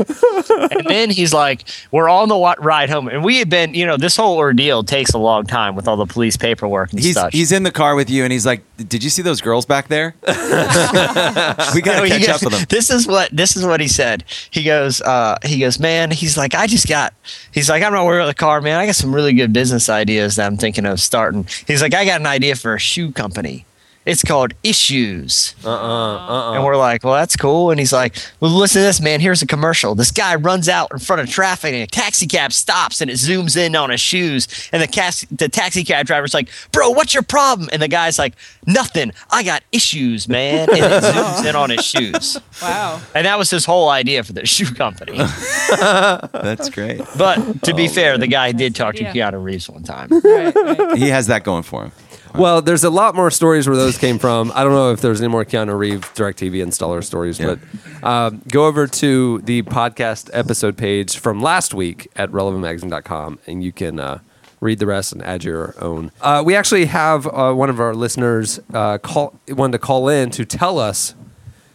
and 0.71 0.87
then 0.87 1.11
he's 1.11 1.35
like, 1.35 1.65
We're 1.93 2.09
on 2.09 2.29
the 2.29 2.55
ride 2.61 2.89
home. 2.91 3.09
And 3.09 3.23
we 3.23 3.39
had 3.39 3.51
been, 3.51 3.75
you 3.75 3.85
know, 3.87 3.97
this 3.97 4.17
whole 4.17 4.39
ordeal 4.39 4.83
takes 4.83 5.11
a 5.13 5.19
long 5.19 5.45
time 5.45 5.77
with 5.77 5.87
all 5.87 5.97
the 5.97 6.07
police 6.07 6.37
paperwork 6.37 6.91
and 6.93 7.01
He's 7.01 7.13
stuff. 7.17 7.33
he's 7.33 7.53
in 7.53 7.63
the 7.65 7.71
car 7.71 7.95
with 7.95 8.09
you, 8.09 8.25
and 8.25 8.33
he's 8.33 8.47
like, 8.47 8.63
"Did 8.89 9.05
you 9.05 9.11
see 9.11 9.23
those 9.23 9.41
girls 9.41 9.67
back 9.67 9.89
there? 9.91 10.15
we 10.27 11.83
gotta 11.83 12.09
catch 12.09 12.29
up 12.29 12.43
with 12.43 12.53
them." 12.53 12.67
This 12.69 12.91
is 12.91 13.07
what 13.07 13.31
this 13.31 13.57
is 13.57 13.65
what 13.67 13.81
he 13.81 13.89
said. 13.89 14.25
He 14.51 14.63
goes, 14.63 15.01
uh, 15.03 15.37
he 15.45 15.59
goes, 15.59 15.79
man. 15.79 16.11
He's 16.11 16.37
like, 16.37 16.55
I 16.55 16.67
just 16.67 16.89
got. 16.89 17.13
He's 17.53 17.69
like, 17.69 17.83
I'm 17.83 17.93
not 17.93 18.05
worried 18.07 18.23
about 18.23 18.29
the 18.29 18.35
car, 18.35 18.61
man. 18.61 18.79
I 18.79 18.87
got 18.87 18.95
some 18.97 19.15
really 19.15 19.33
good 19.33 19.53
business 19.53 19.89
ideas 19.89 20.37
that 20.37 20.47
I'm 20.47 20.57
thinking 20.57 20.87
of 20.87 21.01
starting. 21.01 21.47
He's 21.67 21.83
like, 21.83 21.95
I 21.95 22.05
got 22.05 22.21
an 22.21 22.27
idea 22.27 22.57
for 22.57 22.75
a 22.75 22.79
shoe 22.79 23.13
company. 23.13 23.67
It's 24.07 24.25
called 24.25 24.55
Issues. 24.65 25.55
Uh 25.65 25.69
uh-uh, 25.71 26.51
uh. 26.51 26.53
And 26.55 26.65
we're 26.65 26.77
like, 26.77 27.05
well, 27.05 27.15
that's 27.15 27.37
cool. 27.37 27.71
And 27.71 27.79
he's 27.79 27.93
like, 27.93 28.17
well, 28.41 28.51
listen 28.51 28.81
to 28.81 28.87
this, 28.87 29.01
man. 29.01 29.21
Here's 29.21 29.43
a 29.43 29.47
commercial. 29.47 29.95
This 29.95 30.11
guy 30.11 30.35
runs 30.37 30.69
out 30.71 30.91
in 30.91 30.99
front 30.99 31.21
of 31.21 31.29
traffic 31.29 31.75
and 31.75 31.83
a 31.83 31.87
taxi 31.87 32.27
cab 32.27 32.53
stops 32.53 33.01
and 33.03 33.11
it 33.11 33.15
zooms 33.15 33.57
in 33.59 33.77
on 33.77 33.91
his 33.91 34.01
shoes. 34.01 34.49
And 34.73 34.83
the, 34.83 34.87
cas- 34.89 35.27
the 35.31 35.49
taxi 35.51 35.85
cab 35.85 36.07
driver's 36.07 36.33
like, 36.33 36.49
bro, 36.73 36.91
what's 36.91 37.13
your 37.13 37.23
problem? 37.23 37.69
And 37.73 37.83
the 37.83 37.89
guy's 37.89 38.19
like, 38.19 38.35
nothing. 38.67 39.13
I 39.31 39.43
got 39.43 39.63
issues, 39.71 40.29
man. 40.29 40.71
And 40.71 40.79
it 40.79 41.03
zooms 41.03 41.47
in 41.49 41.55
on 41.55 41.71
his 41.71 41.85
shoes. 41.85 42.39
Wow. 42.63 43.01
And 43.15 43.25
that 43.25 43.39
was 43.39 43.49
his 43.49 43.65
whole 43.65 43.89
idea 43.89 44.23
for 44.23 44.35
the 44.35 44.45
shoe 44.45 44.71
company. 44.75 45.17
That's 45.71 46.69
great. 46.69 47.01
But 47.17 47.63
to 47.63 47.75
be 47.75 47.87
Oh, 47.87 47.89
fair, 47.89 48.19
the 48.19 48.27
guy 48.27 48.53
did 48.53 48.75
talk 48.75 48.97
to 48.97 49.03
Yeah. 49.03 49.13
Keanu 49.15 49.43
Reeves 49.43 49.69
one 49.71 49.83
time. 49.83 50.09
Right, 50.11 50.55
right. 50.55 50.99
He 50.99 51.09
has 51.09 51.27
that 51.29 51.43
going 51.43 51.63
for 51.63 51.85
him. 51.85 51.93
Well, 52.35 52.63
there's 52.63 52.85
a 52.85 52.91
lot 52.91 53.15
more 53.15 53.31
stories 53.31 53.67
where 53.69 53.77
those 53.77 53.99
came 53.99 54.19
from. 54.19 54.53
I 54.55 54.63
don't 54.65 54.73
know 54.73 54.93
if 54.93 55.01
there's 55.01 55.21
any 55.21 55.29
more 55.29 55.45
Keanu 55.45 55.77
Reeves 55.77 56.07
DirecTV 56.09 56.65
installer 56.65 57.03
stories, 57.03 57.39
Yeah. 57.41 57.57
but 58.03 58.07
um, 58.09 58.43
go 58.49 58.67
over 58.67 58.87
to 58.87 59.39
the 59.43 59.63
podcast 59.63 60.31
episode 60.33 60.77
page 60.77 61.19
from 61.19 61.41
last 61.41 61.75
week 61.75 62.09
at 62.17 62.31
relevantmagazine.com 62.31 63.39
and 63.47 63.65
you 63.65 63.73
can 63.73 63.99
uh, 63.99 64.19
read 64.61 64.79
the 64.79 64.87
rest 64.87 65.13
and 65.13 65.23
add 65.23 65.43
your 65.45 65.75
own. 65.81 66.13
Uh, 66.21 66.43
we 66.45 66.55
actually 66.55 66.85
have 66.87 67.27
uh, 67.27 67.53
one 67.53 67.69
of 67.71 67.81
our 67.81 67.95
listeners 67.95 68.61
uh, 68.75 68.99
call 68.99 69.39
wanted 69.49 69.73
to 69.73 69.79
call 69.79 70.09
in 70.09 70.31
to 70.31 70.45
tell 70.45 70.79
us 70.79 71.15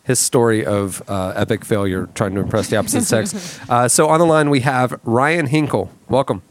his 0.04 0.20
story 0.20 0.64
of 0.66 1.02
uh, 1.10 1.34
epic 1.36 1.66
failure 1.66 2.08
trying 2.14 2.34
to 2.36 2.40
impress 2.42 2.70
the 2.70 2.78
opposite 2.78 3.04
sex. 3.04 3.60
Uh, 3.70 3.88
so 3.88 4.08
on 4.08 4.20
the 4.20 4.26
line 4.26 4.50
we 4.52 4.60
have 4.62 5.00
Ryan 5.04 5.48
Hinkle. 5.48 5.92
Welcome. 6.08 6.44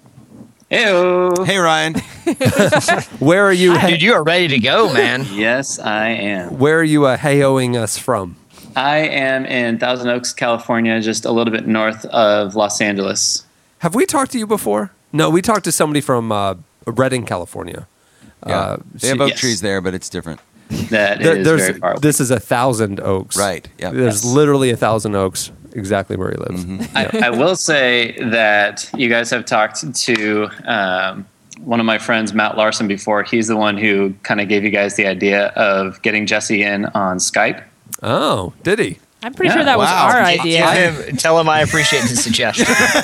Heyo. 0.74 1.46
Hey, 1.46 1.58
Ryan. 1.58 1.94
Where 3.20 3.44
are 3.44 3.52
you? 3.52 3.78
Dude, 3.80 4.02
you 4.02 4.12
are 4.14 4.24
ready 4.24 4.48
to 4.48 4.58
go, 4.58 4.92
man. 4.92 5.24
Yes, 5.32 5.78
I 5.78 6.08
am. 6.08 6.58
Where 6.58 6.80
are 6.80 6.84
you 6.84 7.06
uh, 7.06 7.16
heyoing 7.16 7.76
us 7.76 7.96
from? 7.96 8.36
I 8.74 8.96
am 8.98 9.46
in 9.46 9.78
Thousand 9.78 10.08
Oaks, 10.08 10.32
California, 10.32 11.00
just 11.00 11.24
a 11.24 11.30
little 11.30 11.52
bit 11.52 11.68
north 11.68 12.04
of 12.06 12.56
Los 12.56 12.80
Angeles. 12.80 13.46
Have 13.78 13.94
we 13.94 14.04
talked 14.04 14.32
to 14.32 14.38
you 14.38 14.48
before? 14.48 14.90
No, 15.12 15.30
we 15.30 15.42
talked 15.42 15.62
to 15.64 15.72
somebody 15.72 16.00
from 16.00 16.32
uh, 16.32 16.54
Redding, 16.86 17.24
California. 17.24 17.86
Yeah. 18.44 18.58
Uh, 18.58 18.76
they 18.94 19.08
have 19.08 19.20
oak 19.20 19.30
yes. 19.30 19.40
trees 19.40 19.60
there, 19.60 19.80
but 19.80 19.94
it's 19.94 20.08
different. 20.08 20.40
That 20.90 21.20
there- 21.20 21.36
is 21.36 21.46
there's 21.46 21.60
very 21.68 21.78
far 21.78 21.90
away. 21.92 22.00
this 22.00 22.20
is 22.20 22.32
a 22.32 22.40
thousand 22.40 22.98
oaks. 22.98 23.36
Right, 23.36 23.68
yep. 23.78 23.92
There's 23.92 24.24
Yes. 24.24 24.34
literally 24.34 24.70
a 24.70 24.76
thousand 24.76 25.14
oaks 25.14 25.52
exactly 25.74 26.16
where 26.16 26.30
he 26.30 26.36
lives. 26.36 26.64
Mm-hmm. 26.64 26.96
I, 26.96 27.26
I 27.26 27.30
will 27.30 27.56
say 27.56 28.16
that 28.18 28.88
you 28.96 29.08
guys 29.08 29.30
have 29.30 29.44
talked 29.44 29.94
to 29.94 30.48
um, 30.64 31.26
one 31.60 31.80
of 31.80 31.86
my 31.86 31.98
friends, 31.98 32.32
Matt 32.32 32.56
Larson, 32.56 32.88
before. 32.88 33.22
He's 33.22 33.48
the 33.48 33.56
one 33.56 33.76
who 33.76 34.14
kind 34.22 34.40
of 34.40 34.48
gave 34.48 34.64
you 34.64 34.70
guys 34.70 34.96
the 34.96 35.06
idea 35.06 35.46
of 35.48 36.00
getting 36.02 36.26
Jesse 36.26 36.62
in 36.62 36.86
on 36.86 37.18
Skype. 37.18 37.62
Oh, 38.02 38.52
did 38.62 38.78
he? 38.78 38.98
I'm 39.22 39.32
pretty 39.32 39.54
sure 39.54 39.64
that 39.64 39.78
was 39.78 39.88
our 39.88 40.20
Give 40.32 40.40
idea. 40.40 40.90
him, 40.90 41.16
tell 41.16 41.40
him 41.40 41.48
I 41.48 41.60
appreciate 41.60 42.02
the 42.02 42.08
suggestion. 42.08 42.66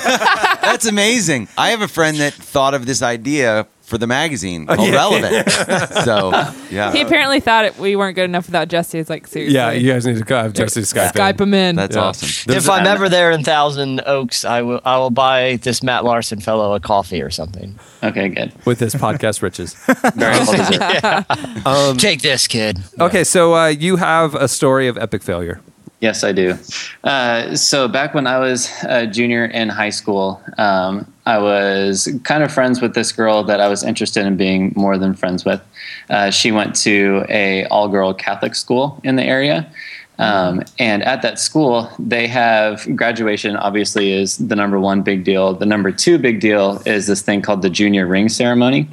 That's 0.61 0.85
amazing. 0.85 1.47
I 1.57 1.71
have 1.71 1.81
a 1.81 1.87
friend 1.87 2.17
that 2.17 2.33
thought 2.33 2.75
of 2.75 2.85
this 2.85 3.01
idea 3.01 3.65
for 3.91 3.97
the 3.97 4.07
magazine 4.07 4.65
called 4.65 4.87
yeah. 4.87 4.93
Relevant. 4.95 5.51
so, 6.05 6.31
yeah. 6.71 6.93
He 6.93 7.01
apparently 7.01 7.41
thought 7.41 7.65
it, 7.65 7.77
we 7.77 7.97
weren't 7.97 8.15
good 8.15 8.23
enough 8.23 8.45
without 8.45 8.69
Jesse. 8.69 8.97
It's 8.99 9.09
like 9.09 9.27
seriously. 9.27 9.53
Yeah, 9.53 9.71
you 9.71 9.91
guys 9.91 10.05
need 10.05 10.17
to 10.17 10.23
go 10.23 10.41
have 10.41 10.53
Jesse 10.53 10.79
Skype. 10.81 11.11
Skype 11.11 11.41
him 11.41 11.53
in. 11.53 11.75
That's 11.75 11.97
Yeah. 11.97 12.03
awesome. 12.03 12.53
if 12.55 12.69
I'm 12.69 12.87
ever 12.87 13.09
there 13.09 13.31
in 13.31 13.43
Thousand 13.43 14.01
Oaks, 14.05 14.45
I 14.45 14.61
will 14.61 14.79
I 14.85 14.97
will 14.97 15.09
buy 15.09 15.57
this 15.61 15.83
Matt 15.83 16.05
Larson 16.05 16.39
fellow 16.39 16.73
a 16.73 16.79
coffee 16.79 17.21
or 17.21 17.29
something. 17.29 17.77
Okay, 18.01 18.29
good. 18.29 18.53
with 18.65 18.79
his 18.79 18.95
podcast 18.95 19.41
riches. 19.41 19.73
Very 20.15 20.37
well. 20.47 21.25
Um, 21.65 21.97
Take 21.97 22.21
this, 22.21 22.47
kid. 22.47 22.79
okay, 22.97 23.25
so 23.25 23.53
uh, 23.53 23.67
you 23.67 23.97
have 23.97 24.35
a 24.35 24.47
story 24.47 24.87
of 24.87 24.97
epic 24.97 25.21
failure. 25.21 25.59
Yes, 26.01 26.23
I 26.23 26.31
do. 26.31 26.57
Uh, 27.03 27.55
so 27.55 27.87
back 27.87 28.15
when 28.15 28.25
I 28.25 28.39
was 28.39 28.69
a 28.83 29.05
junior 29.05 29.45
in 29.45 29.69
high 29.69 29.91
school, 29.91 30.41
um, 30.57 31.11
I 31.27 31.37
was 31.37 32.09
kind 32.23 32.41
of 32.43 32.51
friends 32.51 32.81
with 32.81 32.95
this 32.95 33.11
girl 33.11 33.43
that 33.43 33.59
I 33.61 33.67
was 33.67 33.83
interested 33.83 34.25
in 34.25 34.35
being 34.35 34.73
more 34.75 34.97
than 34.97 35.13
friends 35.13 35.45
with. 35.45 35.61
Uh, 36.09 36.31
she 36.31 36.51
went 36.51 36.75
to 36.77 37.23
a 37.29 37.65
all-girl 37.65 38.15
Catholic 38.15 38.55
school 38.55 38.99
in 39.03 39.15
the 39.15 39.23
area. 39.23 39.71
Um, 40.17 40.61
and 40.77 41.03
at 41.03 41.21
that 41.23 41.39
school, 41.39 41.89
they 41.97 42.27
have 42.27 42.87
graduation, 42.95 43.55
obviously, 43.55 44.11
is 44.11 44.37
the 44.37 44.55
number 44.55 44.79
one 44.79 45.01
big 45.03 45.23
deal. 45.23 45.53
The 45.53 45.65
number 45.65 45.91
two 45.91 46.17
big 46.19 46.39
deal 46.39 46.81
is 46.85 47.07
this 47.07 47.21
thing 47.21 47.41
called 47.41 47.61
the 47.61 47.71
junior 47.71 48.05
ring 48.05 48.29
ceremony. 48.29 48.87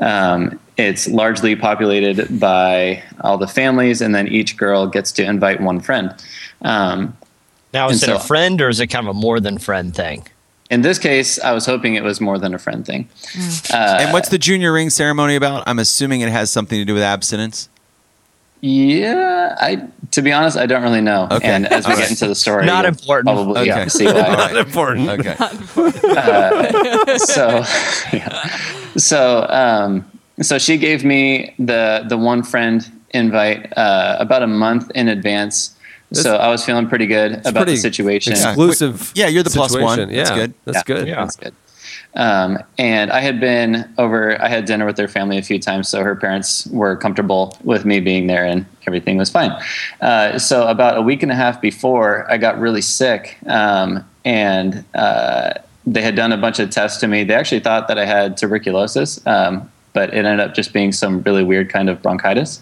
Um, 0.00 0.58
it's 0.76 1.06
largely 1.06 1.54
populated 1.54 2.40
by 2.40 3.02
all 3.20 3.36
the 3.38 3.46
families, 3.46 4.00
and 4.00 4.14
then 4.14 4.26
each 4.26 4.56
girl 4.56 4.86
gets 4.88 5.12
to 5.12 5.24
invite 5.24 5.60
one 5.60 5.78
friend. 5.80 6.14
Um, 6.64 7.16
Now, 7.72 7.88
is 7.88 8.02
And 8.02 8.12
it 8.12 8.16
a 8.16 8.20
friend 8.20 8.60
or 8.60 8.68
is 8.68 8.80
it 8.80 8.88
kind 8.88 9.06
of 9.08 9.16
a 9.16 9.18
more 9.18 9.40
than 9.40 9.58
friend 9.58 9.94
thing? 9.94 10.24
in 10.70 10.80
this 10.80 10.98
case, 10.98 11.38
I 11.40 11.52
was 11.52 11.66
hoping 11.66 11.96
it 11.96 12.02
was 12.02 12.18
more 12.18 12.38
than 12.38 12.54
a 12.54 12.58
friend 12.58 12.86
thing. 12.86 13.06
Uh, 13.70 13.98
and 14.00 14.12
what's 14.14 14.30
the 14.30 14.38
junior 14.38 14.72
ring 14.72 14.88
ceremony 14.88 15.36
about? 15.36 15.64
I'm 15.66 15.78
assuming 15.78 16.22
it 16.22 16.30
has 16.30 16.50
something 16.50 16.78
to 16.78 16.84
do 16.86 16.94
with 16.94 17.02
abstinence. 17.02 17.68
Yeah, 18.62 19.56
I 19.60 19.88
to 20.12 20.22
be 20.22 20.32
honest, 20.32 20.56
I 20.56 20.66
don't 20.66 20.82
really 20.82 21.00
know. 21.00 21.26
Okay. 21.30 21.48
And 21.48 21.66
as 21.66 21.86
we 21.86 21.94
get 21.96 22.08
into 22.10 22.28
the 22.28 22.34
story, 22.34 22.64
Not 22.64 22.84
important. 22.86 23.26
Probably 23.34 23.70
Okay. 23.70 23.88
see 23.88 24.06
why. 24.06 24.12
All 24.22 24.34
right. 24.36 24.56
important. 24.56 25.08
Okay. 25.10 25.36
Uh, 25.38 27.18
so, 27.18 27.48
yeah. 28.12 28.46
so, 28.96 29.46
um, 29.50 30.10
so 30.40 30.58
she 30.58 30.78
gave 30.78 31.04
me 31.04 31.54
the 31.58 32.04
the 32.08 32.16
one 32.16 32.42
friend 32.42 32.90
invite 33.10 33.76
uh, 33.76 34.16
about 34.20 34.42
a 34.42 34.46
month 34.46 34.90
in 34.94 35.08
advance. 35.08 35.74
So 36.12 36.36
I 36.36 36.48
was 36.48 36.64
feeling 36.64 36.88
pretty 36.88 37.06
good 37.06 37.32
about 37.46 37.54
pretty 37.54 37.72
the 37.72 37.78
situation. 37.78 38.32
Exclusive. 38.32 39.12
Yeah, 39.14 39.28
you're 39.28 39.42
the 39.42 39.50
plus 39.50 39.72
one. 39.72 39.96
situation. 39.98 40.14
That's 40.16 40.30
Yeah, 40.30 40.36
good. 40.36 40.54
That's 40.64 40.76
Yeah. 40.76 40.82
good. 40.94 41.08
That's 41.08 41.36
good. 41.36 41.54
Um, 42.14 42.58
and 42.78 43.10
I 43.10 43.20
had 43.20 43.40
been 43.40 43.88
over, 43.96 44.40
I 44.42 44.48
had 44.48 44.66
dinner 44.66 44.84
with 44.84 44.96
their 44.96 45.08
family 45.08 45.38
a 45.38 45.42
few 45.42 45.58
times, 45.58 45.88
so 45.88 46.02
her 46.02 46.14
parents 46.14 46.66
were 46.66 46.94
comfortable 46.96 47.56
with 47.64 47.86
me 47.86 48.00
being 48.00 48.26
there 48.26 48.44
and 48.44 48.66
everything 48.86 49.16
was 49.16 49.30
fine. 49.30 49.52
Uh, 50.02 50.38
so, 50.38 50.66
about 50.68 50.98
a 50.98 51.02
week 51.02 51.22
and 51.22 51.32
a 51.32 51.34
half 51.34 51.60
before, 51.62 52.30
I 52.30 52.36
got 52.36 52.58
really 52.60 52.82
sick. 52.82 53.38
Um, 53.46 54.04
and 54.26 54.84
uh, 54.94 55.54
they 55.86 56.02
had 56.02 56.14
done 56.14 56.32
a 56.32 56.36
bunch 56.36 56.58
of 56.58 56.68
tests 56.70 57.00
to 57.00 57.08
me. 57.08 57.24
They 57.24 57.34
actually 57.34 57.60
thought 57.60 57.88
that 57.88 57.98
I 57.98 58.04
had 58.04 58.36
tuberculosis, 58.36 59.26
um, 59.26 59.70
but 59.94 60.10
it 60.10 60.24
ended 60.26 60.40
up 60.40 60.54
just 60.54 60.72
being 60.74 60.92
some 60.92 61.22
really 61.22 61.42
weird 61.42 61.70
kind 61.70 61.88
of 61.88 62.02
bronchitis. 62.02 62.60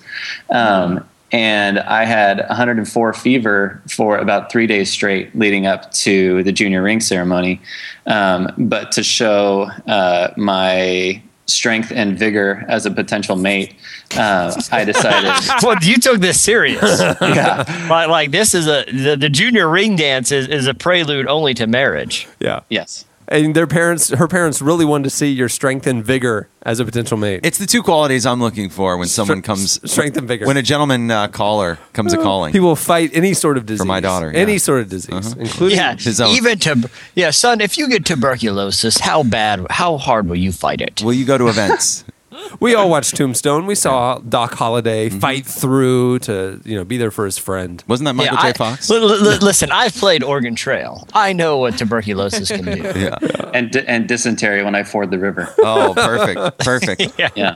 Um, 0.51 1.05
and 1.33 1.79
I 1.79 2.05
had 2.05 2.39
104 2.39 3.13
fever 3.13 3.81
for 3.89 4.19
about 4.19 4.51
three 4.51 4.67
days 4.67 4.91
straight 4.91 5.35
leading 5.37 5.67
up 5.67 5.93
to 5.93 6.43
the 6.43 6.53
junior 6.53 6.83
ring 6.83 7.01
ceremony. 7.01 7.61
Um, 8.07 8.53
but 8.59 8.93
to 8.93 9.03
show 9.03 9.71
uh, 9.87 10.33
my 10.37 11.23
strength 11.47 11.93
and 11.93 12.19
vigor 12.19 12.65
as 12.69 12.87
a 12.87 12.91
potential 12.91 13.37
mate, 13.37 13.75
uh, 14.17 14.61
I 14.73 14.85
decided. 14.85 15.33
well, 15.63 15.77
you 15.83 15.97
took 15.99 16.21
this 16.21 16.41
serious. 16.41 17.01
yeah. 17.21 17.65
like, 17.89 18.09
like 18.09 18.31
this 18.31 18.55
is 18.55 18.67
a 18.67 18.85
the, 18.87 19.17
the 19.17 19.29
junior 19.29 19.69
ring 19.69 19.97
dance 19.97 20.33
is, 20.33 20.49
is 20.49 20.67
a 20.67 20.75
prelude 20.75 21.27
only 21.27 21.55
to 21.55 21.67
marriage. 21.67 22.27
Yeah. 22.41 22.61
Yes. 22.69 23.05
And 23.31 23.55
their 23.55 23.69
parents, 23.69 24.11
her 24.11 24.27
parents, 24.27 24.61
really 24.61 24.85
wanted 24.85 25.05
to 25.05 25.11
see 25.11 25.31
your 25.31 25.49
strength 25.49 25.87
and 25.87 26.05
vigor 26.05 26.49
as 26.63 26.81
a 26.81 26.85
potential 26.85 27.17
mate. 27.17 27.41
It's 27.45 27.59
the 27.59 27.67
two 27.67 27.81
qualities 27.81 28.27
I'm 28.27 28.41
looking 28.41 28.69
for 28.69 28.97
when 28.97 29.07
someone 29.07 29.41
comes 29.41 29.81
strength 29.89 30.17
and 30.17 30.27
vigor. 30.27 30.47
When 30.47 30.57
a 30.57 30.63
gentleman 30.63 31.11
uh, 31.13 31.29
caller 31.29 31.79
comes 31.93 32.13
a 32.13 32.17
calling. 32.17 32.53
He 32.53 32.59
will 32.59 32.75
fight 32.75 33.11
any 33.15 33.35
sort 33.35 33.57
of 33.57 33.67
disease 33.67 33.83
for 33.83 33.87
my 33.87 34.01
daughter, 34.01 34.33
any 34.33 34.55
yeah. 34.55 34.59
sort 34.59 34.81
of 34.81 34.89
disease, 34.89 35.33
including 35.35 35.79
Yeah, 35.79 35.95
His 35.95 36.21
own. 36.21 36.35
even 36.35 36.59
to 36.59 36.91
yeah, 37.15 37.31
son. 37.31 37.61
If 37.61 37.79
you 37.79 37.89
get 37.89 38.05
tuberculosis, 38.05 38.99
how 38.99 39.23
bad, 39.23 39.65
how 39.71 39.97
hard 39.97 40.29
will 40.29 40.37
you 40.37 40.51
fight 40.51 40.81
it? 40.81 41.01
Will 41.03 41.13
you 41.13 41.25
go 41.25 41.39
to 41.39 41.47
events? 41.47 42.05
We 42.61 42.75
all 42.75 42.91
watched 42.91 43.17
Tombstone. 43.17 43.67
We 43.67 43.75
saw 43.75 44.19
Doc 44.19 44.55
Holliday 44.55 45.09
Mm-hmm. 45.09 45.19
fight 45.19 45.47
through 45.47 46.19
to 46.21 46.61
you 46.65 46.77
know 46.77 46.85
be 46.85 46.97
there 46.99 47.11
for 47.11 47.25
his 47.25 47.39
friend. 47.39 47.83
Wasn't 47.89 48.05
that 48.07 48.15
Michael 48.15 48.37
Yeah, 48.37 48.43
J. 48.43 48.49
I- 48.49 48.53
Fox? 48.53 48.91
li- 48.91 48.99
li- 48.99 49.19
li- 49.19 49.39
listen, 49.39 49.71
I've 49.73 49.95
played 49.95 50.23
Oregon 50.23 50.55
Trail. 50.55 51.07
I 51.15 51.33
know 51.33 51.59
what 51.59 51.79
tuberculosis 51.79 52.49
can 52.51 52.65
do. 52.65 52.83
yeah. 52.97 53.17
And, 53.55 53.75
and 53.77 54.09
dysentery 54.09 54.63
when 54.63 54.75
I 54.75 54.83
ford 54.83 55.11
the 55.11 55.19
river. 55.19 55.53
Oh, 55.63 55.95
perfect. 55.95 56.59
Perfect. 56.59 57.19
Yeah. 57.19 57.31
Yeah. 57.37 57.55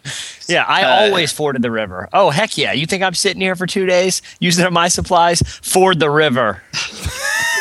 Yeah, 0.49 0.65
I 0.67 0.83
Uh, 0.85 1.07
always 1.07 1.33
forded 1.33 1.63
the 1.63 1.71
river. 1.71 2.09
Oh 2.13 2.31
heck 2.31 2.57
yeah! 2.57 2.73
You 2.73 2.87
think 2.87 3.03
I'm 3.03 3.15
sitting 3.15 3.41
here 3.41 3.57
for 3.57 3.67
two 3.67 3.87
days 3.87 4.23
using 4.41 4.65
up 4.65 4.73
my 4.73 4.89
supplies? 4.89 5.43
Ford 5.63 5.99
the 6.01 6.11
river. 6.11 6.63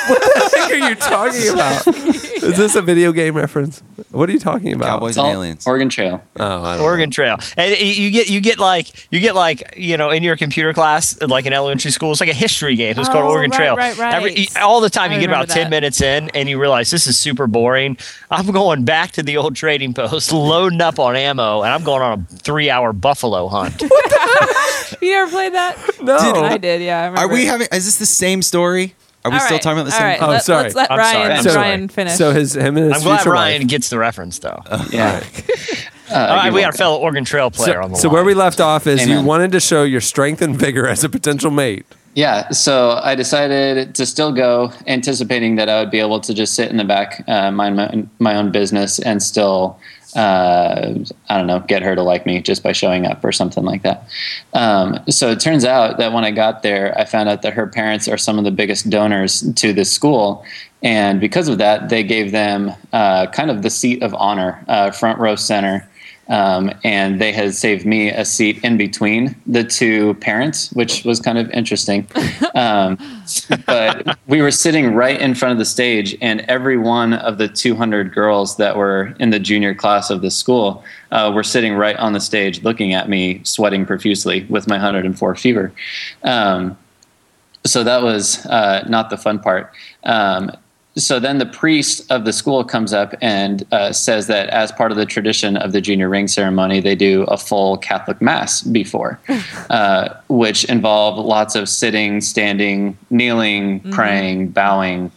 What 0.07 0.21
the 0.21 0.57
heck 0.57 0.71
are 0.71 0.89
you 0.89 0.95
talking 0.95 1.49
about? 1.53 1.85
Is 2.43 2.57
this 2.57 2.75
a 2.75 2.81
video 2.81 3.11
game 3.11 3.35
reference? 3.35 3.81
What 4.11 4.29
are 4.29 4.31
you 4.31 4.39
talking 4.39 4.73
about? 4.73 4.87
Cowboys 4.87 5.17
and 5.17 5.27
aliens. 5.27 5.65
Oregon 5.65 5.89
Trail. 5.89 6.23
Oh, 6.37 6.63
I 6.63 6.75
don't 6.77 6.83
Oregon 6.85 7.09
Trail, 7.11 7.37
and 7.57 7.77
you 7.79 8.11
get 8.11 8.29
you 8.29 8.41
get 8.41 8.59
like 8.59 9.11
you 9.11 9.19
get 9.19 9.35
like 9.35 9.73
you 9.77 9.97
know 9.97 10.09
in 10.09 10.23
your 10.23 10.35
computer 10.37 10.73
class 10.73 11.19
like 11.21 11.45
in 11.45 11.53
elementary 11.53 11.91
school, 11.91 12.11
it's 12.11 12.19
like 12.19 12.29
a 12.29 12.33
history 12.33 12.75
game. 12.75 12.97
It's 12.97 13.09
called 13.09 13.23
Oh, 13.25 13.29
Oregon 13.29 13.51
right, 13.51 13.57
Trail. 13.57 13.75
right, 13.75 13.97
right. 13.97 14.13
Every, 14.13 14.47
all 14.61 14.81
the 14.81 14.89
time 14.89 15.11
I 15.11 15.15
you 15.15 15.19
get 15.21 15.29
about 15.29 15.43
remember 15.47 15.53
ten 15.53 15.69
minutes 15.69 16.01
in, 16.01 16.29
and 16.35 16.47
you 16.49 16.59
realize 16.59 16.91
this 16.91 17.07
is 17.07 17.17
super 17.17 17.47
boring. 17.47 17.97
I'm 18.29 18.47
going 18.51 18.83
back 18.85 19.11
to 19.13 19.23
the 19.23 19.37
old 19.37 19.55
trading 19.55 19.93
post, 19.93 20.31
loading 20.31 20.81
up 20.81 20.99
on 20.99 21.15
ammo, 21.15 21.61
and 21.63 21.71
I'm 21.73 21.83
going 21.83 22.01
on 22.01 22.27
a 22.31 22.35
three-hour 22.35 22.93
buffalo 22.93 23.47
hunt. 23.47 23.81
You 25.01 25.09
never 25.11 25.31
played 25.31 25.53
that? 25.53 25.77
No. 26.01 26.15
I 26.17 26.57
did. 26.57 26.81
Yeah. 26.81 27.13
I 27.17 27.23
Are 27.23 27.27
we 27.27 27.45
having? 27.45 27.67
Is 27.71 27.85
this 27.85 27.97
the 27.97 28.05
same 28.05 28.41
story? 28.41 28.93
Are 29.25 29.31
we 29.31 29.35
All 29.37 29.41
still 29.41 29.55
right, 29.55 29.61
talking 29.61 29.79
about 29.79 29.89
the 29.89 29.93
all 29.93 29.99
same? 29.99 30.07
right, 30.07 30.21
Oh, 30.21 30.27
let, 30.27 30.43
sorry. 30.43 30.63
Let's 30.63 30.75
let 30.75 30.91
I'm 30.91 30.97
Ryan, 30.99 31.43
sorry. 31.43 31.55
Ryan 31.55 31.87
finish. 31.87 32.13
So 32.17 32.31
his 32.31 32.55
him 32.55 32.75
and 32.77 32.87
his 32.87 32.95
I'm 32.97 33.01
glad 33.03 33.17
future 33.19 33.31
Ryan 33.31 33.61
wife. 33.61 33.69
gets 33.69 33.89
the 33.89 33.97
reference 33.97 34.39
though. 34.39 34.61
Yeah. 34.91 35.23
Uh, 36.11 36.15
all 36.17 36.35
right, 36.35 36.45
you're 36.45 36.53
we 36.53 36.59
got 36.59 36.65
a 36.65 36.67
welcome. 36.67 36.77
fellow 36.77 36.97
Oregon 36.99 37.25
Trail 37.25 37.49
player 37.49 37.81
on 37.81 37.89
So, 37.89 37.95
the 37.95 38.01
so 38.01 38.07
line. 38.09 38.13
where 38.15 38.23
we 38.23 38.33
left 38.35 38.59
off 38.59 38.85
is 38.85 39.03
you 39.07 39.13
Amen. 39.13 39.25
wanted 39.25 39.51
to 39.53 39.59
show 39.59 39.81
your 39.83 40.01
strength 40.01 40.43
and 40.43 40.55
vigor 40.55 40.85
as 40.87 41.03
a 41.03 41.09
potential 41.09 41.49
mate. 41.49 41.87
Yeah, 42.13 42.49
so 42.51 42.99
I 43.01 43.15
decided 43.15 43.95
to 43.95 44.05
still 44.05 44.31
go, 44.31 44.71
anticipating 44.85 45.55
that 45.55 45.69
I 45.69 45.79
would 45.79 45.89
be 45.89 45.99
able 45.99 46.19
to 46.19 46.33
just 46.35 46.53
sit 46.53 46.69
in 46.69 46.77
the 46.77 46.83
back, 46.83 47.23
uh, 47.27 47.49
mind 47.49 47.77
my, 47.77 48.05
my 48.19 48.35
own 48.35 48.51
business, 48.51 48.99
and 48.99 49.23
still, 49.23 49.79
uh, 50.15 50.93
I 51.29 51.37
don't 51.37 51.47
know, 51.47 51.59
get 51.59 51.81
her 51.81 51.95
to 51.95 52.03
like 52.03 52.25
me 52.25 52.41
just 52.41 52.63
by 52.63 52.71
showing 52.71 53.05
up 53.05 53.23
or 53.23 53.31
something 53.31 53.63
like 53.63 53.83
that. 53.83 54.07
Um, 54.53 54.99
so 55.09 55.29
it 55.29 55.39
turns 55.39 55.65
out 55.65 55.97
that 55.97 56.13
when 56.13 56.23
I 56.23 56.31
got 56.31 56.63
there, 56.63 56.97
I 56.97 57.05
found 57.05 57.29
out 57.29 57.41
that 57.41 57.53
her 57.53 57.67
parents 57.67 58.07
are 58.07 58.17
some 58.17 58.37
of 58.37 58.43
the 58.43 58.51
biggest 58.51 58.89
donors 58.89 59.41
to 59.53 59.73
this 59.73 59.91
school. 59.91 60.45
And 60.81 61.19
because 61.19 61.47
of 61.47 61.57
that, 61.59 61.89
they 61.89 62.03
gave 62.03 62.31
them 62.31 62.73
uh, 62.91 63.27
kind 63.27 63.49
of 63.49 63.61
the 63.61 63.69
seat 63.69 64.03
of 64.03 64.13
honor, 64.13 64.63
uh, 64.67 64.91
front 64.91 65.19
row 65.19 65.35
center. 65.35 65.87
Um, 66.29 66.71
and 66.83 67.19
they 67.19 67.33
had 67.33 67.53
saved 67.53 67.85
me 67.85 68.09
a 68.09 68.23
seat 68.23 68.63
in 68.63 68.77
between 68.77 69.35
the 69.45 69.63
two 69.63 70.13
parents, 70.15 70.71
which 70.71 71.03
was 71.03 71.19
kind 71.19 71.37
of 71.37 71.49
interesting. 71.51 72.07
Um, 72.55 72.99
but 73.65 74.19
we 74.27 74.41
were 74.41 74.51
sitting 74.51 74.93
right 74.93 75.19
in 75.19 75.33
front 75.33 75.53
of 75.53 75.57
the 75.57 75.65
stage, 75.65 76.15
and 76.21 76.41
every 76.41 76.77
one 76.77 77.13
of 77.13 77.39
the 77.39 77.47
200 77.47 78.13
girls 78.13 78.57
that 78.57 78.77
were 78.77 79.15
in 79.19 79.31
the 79.31 79.39
junior 79.39 79.73
class 79.73 80.11
of 80.11 80.21
the 80.21 80.29
school 80.29 80.83
uh, 81.11 81.31
were 81.33 81.43
sitting 81.43 81.73
right 81.73 81.95
on 81.97 82.13
the 82.13 82.19
stage 82.19 82.61
looking 82.63 82.93
at 82.93 83.09
me, 83.09 83.41
sweating 83.43 83.87
profusely 83.87 84.45
with 84.49 84.67
my 84.67 84.75
104 84.75 85.35
fever. 85.35 85.71
Um, 86.23 86.77
so 87.65 87.83
that 87.83 88.03
was 88.03 88.45
uh, 88.45 88.85
not 88.87 89.09
the 89.09 89.17
fun 89.17 89.39
part. 89.39 89.73
Um, 90.03 90.51
so 90.95 91.19
then 91.19 91.39
the 91.39 91.45
priest 91.45 92.09
of 92.11 92.23
the 92.23 92.33
school 92.33 92.63
comes 92.63 92.93
up 92.93 93.15
and 93.19 93.65
uh, 93.71 93.91
says 93.91 94.27
that 94.27 94.49
as 94.49 94.71
part 94.71 94.91
of 94.91 94.97
the 94.97 95.07
tradition 95.07 95.57
of 95.57 95.71
the 95.71 95.81
junior 95.81 96.07
ring 96.07 96.27
ceremony, 96.27 96.79
they 96.81 96.93
do 96.95 97.23
a 97.23 97.37
full 97.37 97.77
Catholic 97.77 98.21
mass 98.21 98.61
before, 98.61 99.19
uh, 99.71 100.09
which 100.27 100.65
involve 100.65 101.17
lots 101.17 101.55
of 101.55 101.67
sitting, 101.67 102.21
standing, 102.21 102.95
kneeling, 103.09 103.79
praying, 103.91 104.49
bowing, 104.49 105.11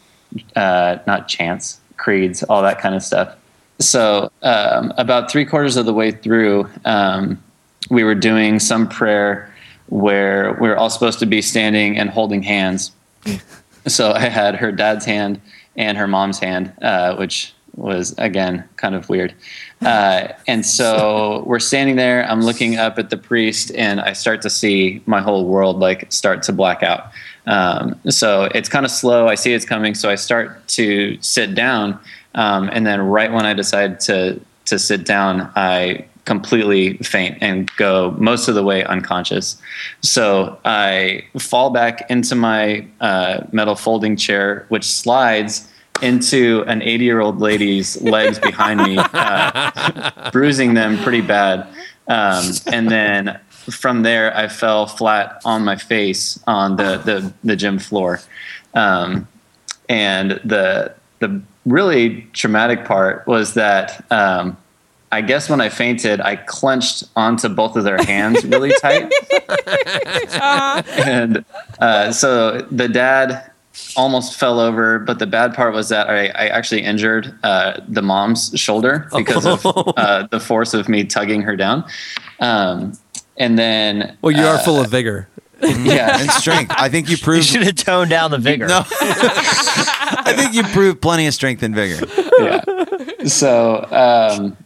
uh, 0.54 0.98
not 1.06 1.28
chants, 1.28 1.78
creeds, 1.98 2.42
all 2.44 2.62
that 2.62 2.80
kind 2.80 2.94
of 2.94 3.02
stuff. 3.02 3.36
So 3.78 4.30
um, 4.42 4.94
about 4.96 5.30
three 5.30 5.44
quarters 5.44 5.76
of 5.76 5.84
the 5.84 5.92
way 5.92 6.10
through, 6.10 6.70
um, 6.86 7.42
we 7.90 8.02
were 8.02 8.14
doing 8.14 8.60
some 8.60 8.88
prayer 8.88 9.52
where 9.88 10.54
we 10.54 10.68
were 10.68 10.76
all 10.76 10.88
supposed 10.88 11.18
to 11.18 11.26
be 11.26 11.42
standing 11.42 11.98
and 11.98 12.08
holding 12.08 12.42
hands. 12.42 12.92
so 13.86 14.12
I 14.12 14.20
had 14.20 14.56
her 14.56 14.72
dad's 14.72 15.04
hand 15.04 15.40
and 15.76 15.96
her 15.98 16.06
mom's 16.06 16.38
hand, 16.38 16.72
uh, 16.82 17.16
which 17.16 17.52
was 17.76 18.14
again 18.18 18.66
kind 18.76 18.94
of 18.94 19.08
weird. 19.08 19.34
Uh, 19.82 20.28
and 20.46 20.64
so 20.64 21.42
we're 21.46 21.58
standing 21.58 21.96
there. 21.96 22.28
I'm 22.28 22.42
looking 22.42 22.76
up 22.76 22.98
at 22.98 23.10
the 23.10 23.16
priest, 23.16 23.72
and 23.74 24.00
I 24.00 24.12
start 24.12 24.42
to 24.42 24.50
see 24.50 25.02
my 25.06 25.20
whole 25.20 25.46
world 25.46 25.78
like 25.78 26.10
start 26.10 26.42
to 26.44 26.52
black 26.52 26.82
out. 26.82 27.10
Um, 27.46 28.00
so 28.08 28.44
it's 28.54 28.68
kind 28.68 28.84
of 28.84 28.90
slow. 28.90 29.28
I 29.28 29.34
see 29.34 29.52
it's 29.52 29.64
coming, 29.64 29.94
so 29.94 30.10
I 30.10 30.16
start 30.16 30.66
to 30.68 31.18
sit 31.20 31.54
down, 31.54 31.98
um, 32.34 32.68
and 32.72 32.86
then 32.86 33.00
right 33.00 33.32
when 33.32 33.46
I 33.46 33.54
decide 33.54 34.00
to 34.00 34.40
to 34.66 34.78
sit 34.78 35.04
down, 35.04 35.52
I 35.54 36.06
completely 36.26 36.98
faint 36.98 37.38
and 37.40 37.70
go 37.76 38.14
most 38.18 38.48
of 38.48 38.54
the 38.54 38.62
way 38.62 38.84
unconscious. 38.84 39.56
So 40.02 40.58
I 40.64 41.24
fall 41.38 41.70
back 41.70 42.10
into 42.10 42.34
my 42.34 42.86
uh, 43.00 43.46
metal 43.52 43.76
folding 43.76 44.16
chair, 44.16 44.66
which 44.68 44.84
slides 44.84 45.72
into 46.02 46.62
an 46.66 46.82
80 46.82 47.04
year 47.04 47.20
old 47.20 47.40
lady's 47.40 48.00
legs 48.02 48.38
behind 48.38 48.82
me, 48.82 48.98
uh, 48.98 50.30
bruising 50.30 50.74
them 50.74 50.98
pretty 50.98 51.22
bad. 51.22 51.66
Um, 52.08 52.52
and 52.66 52.90
then 52.90 53.40
from 53.50 54.02
there, 54.02 54.36
I 54.36 54.48
fell 54.48 54.86
flat 54.86 55.40
on 55.44 55.64
my 55.64 55.76
face 55.76 56.38
on 56.46 56.76
the, 56.76 56.98
the, 56.98 57.32
the 57.42 57.56
gym 57.56 57.78
floor. 57.78 58.20
Um, 58.74 59.26
and 59.88 60.32
the, 60.44 60.94
the 61.20 61.40
really 61.64 62.22
traumatic 62.32 62.84
part 62.84 63.26
was 63.26 63.54
that 63.54 64.04
um, 64.10 64.56
I 65.12 65.20
guess 65.20 65.48
when 65.48 65.60
I 65.60 65.68
fainted, 65.68 66.20
I 66.20 66.36
clenched 66.36 67.04
onto 67.14 67.48
both 67.48 67.76
of 67.76 67.84
their 67.84 67.98
hands 68.02 68.44
really 68.44 68.72
tight. 68.82 69.10
and 70.98 71.44
uh, 71.80 72.12
so 72.12 72.62
the 72.70 72.88
dad 72.88 73.50
almost 73.96 74.38
fell 74.38 74.58
over, 74.58 74.98
but 74.98 75.18
the 75.18 75.26
bad 75.26 75.54
part 75.54 75.74
was 75.74 75.88
that 75.90 76.08
I, 76.08 76.26
I 76.28 76.46
actually 76.48 76.82
injured 76.82 77.34
uh, 77.42 77.80
the 77.88 78.02
mom's 78.02 78.50
shoulder 78.56 79.08
because 79.14 79.46
of 79.46 79.64
uh, 79.96 80.26
the 80.30 80.40
force 80.40 80.74
of 80.74 80.88
me 80.88 81.04
tugging 81.04 81.42
her 81.42 81.56
down. 81.56 81.84
Um, 82.40 82.92
and 83.36 83.58
then, 83.58 84.16
Well, 84.22 84.32
you 84.32 84.44
are 84.44 84.54
uh, 84.56 84.58
full 84.64 84.80
of 84.80 84.90
vigor. 84.90 85.28
yeah, 85.62 86.18
and 86.20 86.30
strength. 86.32 86.72
I 86.76 86.88
think 86.88 87.08
you 87.10 87.16
proved. 87.18 87.46
You 87.46 87.52
should 87.52 87.62
have 87.66 87.76
toned 87.76 88.10
down 88.10 88.30
the 88.30 88.38
vigor. 88.38 88.66
No, 88.66 88.82
I 88.90 90.32
think 90.36 90.54
you 90.54 90.62
proved 90.64 91.00
plenty 91.00 91.26
of 91.26 91.34
strength 91.34 91.62
and 91.62 91.74
vigor. 91.74 92.06
yeah. 92.38 92.62
So 93.26 93.84
um, 93.90 94.56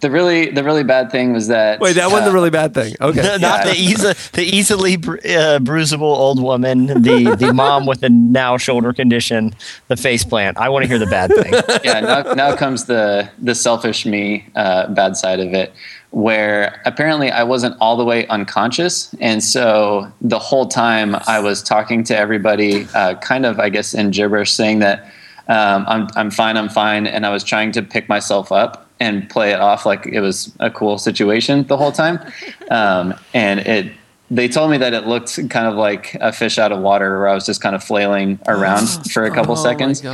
the 0.00 0.10
really 0.10 0.50
the 0.50 0.64
really 0.64 0.82
bad 0.82 1.10
thing 1.10 1.32
was 1.32 1.48
that 1.48 1.78
Wait, 1.80 1.94
that 1.94 2.10
wasn't 2.10 2.24
the 2.24 2.30
uh, 2.30 2.34
really 2.34 2.50
bad 2.50 2.74
thing. 2.74 2.94
Okay. 3.00 3.20
Not 3.40 3.64
the 3.64 3.74
easy, 3.76 4.12
the 4.32 4.42
easily 4.42 4.96
bru- 4.96 5.18
uh, 5.18 5.58
bruisable 5.58 6.02
old 6.02 6.42
woman, 6.42 6.86
the 6.86 7.36
the 7.38 7.52
mom 7.54 7.86
with 7.86 8.00
the 8.00 8.10
now 8.10 8.56
shoulder 8.56 8.92
condition, 8.92 9.54
the 9.88 9.96
face 9.96 10.24
plant. 10.24 10.56
I 10.56 10.68
want 10.68 10.84
to 10.84 10.88
hear 10.88 10.98
the 10.98 11.06
bad 11.06 11.30
thing. 11.30 11.52
yeah, 11.84 12.00
now, 12.00 12.34
now 12.34 12.56
comes 12.56 12.86
the 12.86 13.30
the 13.38 13.54
selfish 13.54 14.06
me 14.06 14.46
uh, 14.56 14.88
bad 14.88 15.16
side 15.16 15.40
of 15.40 15.52
it, 15.52 15.72
where 16.10 16.80
apparently 16.86 17.30
I 17.30 17.42
wasn't 17.42 17.76
all 17.80 17.96
the 17.96 18.04
way 18.04 18.26
unconscious, 18.28 19.14
and 19.20 19.44
so 19.44 20.10
the 20.22 20.38
whole 20.38 20.66
time 20.66 21.14
I 21.26 21.40
was 21.40 21.62
talking 21.62 22.04
to 22.04 22.16
everybody, 22.16 22.86
uh, 22.94 23.16
kind 23.16 23.44
of 23.44 23.60
I 23.60 23.68
guess 23.68 23.92
in 23.92 24.10
gibberish, 24.10 24.52
saying 24.52 24.78
that 24.78 25.04
um, 25.48 25.84
I'm 25.86 26.08
I'm 26.16 26.30
fine, 26.30 26.56
I'm 26.56 26.70
fine, 26.70 27.06
and 27.06 27.26
I 27.26 27.30
was 27.30 27.44
trying 27.44 27.72
to 27.72 27.82
pick 27.82 28.08
myself 28.08 28.50
up 28.50 28.86
and 29.00 29.28
play 29.28 29.52
it 29.52 29.60
off 29.60 29.86
like 29.86 30.06
it 30.06 30.20
was 30.20 30.52
a 30.60 30.70
cool 30.70 30.98
situation 30.98 31.66
the 31.66 31.76
whole 31.76 31.92
time, 31.92 32.20
um, 32.70 33.14
and 33.34 33.60
it. 33.60 33.92
They 34.32 34.46
told 34.46 34.70
me 34.70 34.78
that 34.78 34.94
it 34.94 35.08
looked 35.08 35.34
kind 35.50 35.66
of 35.66 35.74
like 35.74 36.14
a 36.20 36.32
fish 36.32 36.56
out 36.56 36.70
of 36.70 36.78
water, 36.78 37.18
where 37.18 37.26
I 37.26 37.34
was 37.34 37.44
just 37.44 37.60
kind 37.60 37.74
of 37.74 37.82
flailing 37.82 38.38
around 38.46 38.86
for 39.10 39.24
a 39.24 39.30
couple 39.32 39.54
Oh 39.58 39.60
seconds. 39.60 40.04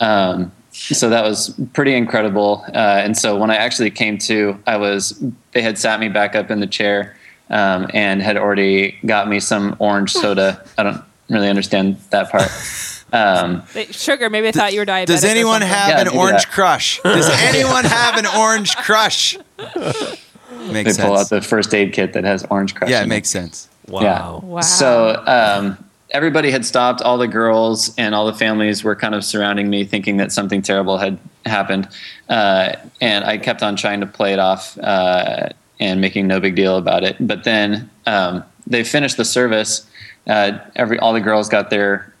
Um, 0.00 0.50
so 0.72 1.10
that 1.10 1.22
was 1.22 1.54
pretty 1.72 1.94
incredible. 1.94 2.64
Uh, 2.74 3.00
and 3.04 3.16
so 3.16 3.36
when 3.36 3.50
I 3.50 3.56
actually 3.56 3.90
came 3.90 4.18
to, 4.18 4.58
I 4.66 4.76
was 4.78 5.22
they 5.52 5.62
had 5.62 5.78
sat 5.78 6.00
me 6.00 6.08
back 6.08 6.34
up 6.34 6.50
in 6.50 6.60
the 6.60 6.66
chair 6.66 7.16
um, 7.50 7.88
and 7.94 8.22
had 8.22 8.36
already 8.36 8.98
got 9.06 9.28
me 9.28 9.38
some 9.38 9.76
orange 9.78 10.12
soda. 10.12 10.64
I 10.78 10.82
don't 10.82 11.04
really 11.28 11.48
understand 11.48 11.98
that 12.10 12.30
part. 12.30 12.48
Um, 13.12 13.62
They- 13.74 13.86
Sugar, 13.86 14.30
maybe 14.30 14.48
I 14.48 14.52
thought 14.52 14.72
you 14.72 14.80
were 14.80 14.86
diabetic. 14.86 15.06
Does 15.06 15.24
anyone 15.24 15.62
have 15.62 15.88
Yeah, 15.88 16.00
an 16.00 16.06
maybe 16.06 16.18
orange 16.18 16.44
that. 16.44 16.52
crush? 16.52 17.00
Does 17.02 17.28
anyone 17.40 17.84
have 17.84 18.16
an 18.16 18.26
orange 18.26 18.76
crush? 18.76 19.36
they 19.58 20.72
Makes 20.72 20.98
pull 20.98 21.12
out 21.12 21.26
sense. 21.26 21.28
the 21.28 21.42
first 21.42 21.74
aid 21.74 21.92
kit 21.92 22.12
that 22.14 22.24
has 22.24 22.44
orange 22.50 22.74
crush. 22.74 22.90
Yeah, 22.90 22.98
in 23.00 23.04
it 23.04 23.08
makes 23.08 23.28
sense. 23.28 23.68
Wow. 23.88 24.40
Wow. 24.44 24.60
So 24.60 25.22
um, 25.26 25.76
everybody 26.10 26.50
had 26.50 26.64
stopped. 26.64 27.02
All 27.02 27.18
the 27.18 27.28
girls 27.28 27.94
and 27.98 28.14
all 28.14 28.26
the 28.26 28.34
families 28.34 28.82
were 28.84 28.94
kind 28.96 29.14
of 29.14 29.24
surrounding 29.24 29.68
me, 29.68 29.84
thinking 29.84 30.16
that 30.18 30.32
something 30.32 30.62
terrible 30.62 30.98
had 30.98 31.18
happened. 31.44 31.88
Uh, 32.28 32.74
and 33.00 33.24
I 33.24 33.38
kept 33.38 33.62
on 33.62 33.76
trying 33.76 34.00
to 34.00 34.06
play 34.06 34.32
it 34.32 34.38
off 34.38 34.78
uh, 34.78 35.48
and 35.80 36.00
making 36.00 36.28
no 36.28 36.38
big 36.40 36.54
deal 36.54 36.76
about 36.76 37.02
it. 37.02 37.16
But 37.20 37.44
then 37.44 37.90
um, 38.06 38.44
they 38.66 38.84
finished 38.84 39.16
the 39.16 39.24
service. 39.24 39.84
Uh, 40.28 40.58
every 40.76 40.98
all 41.00 41.12
the 41.12 41.20
girls 41.20 41.48
got 41.48 41.68
their 41.70 42.11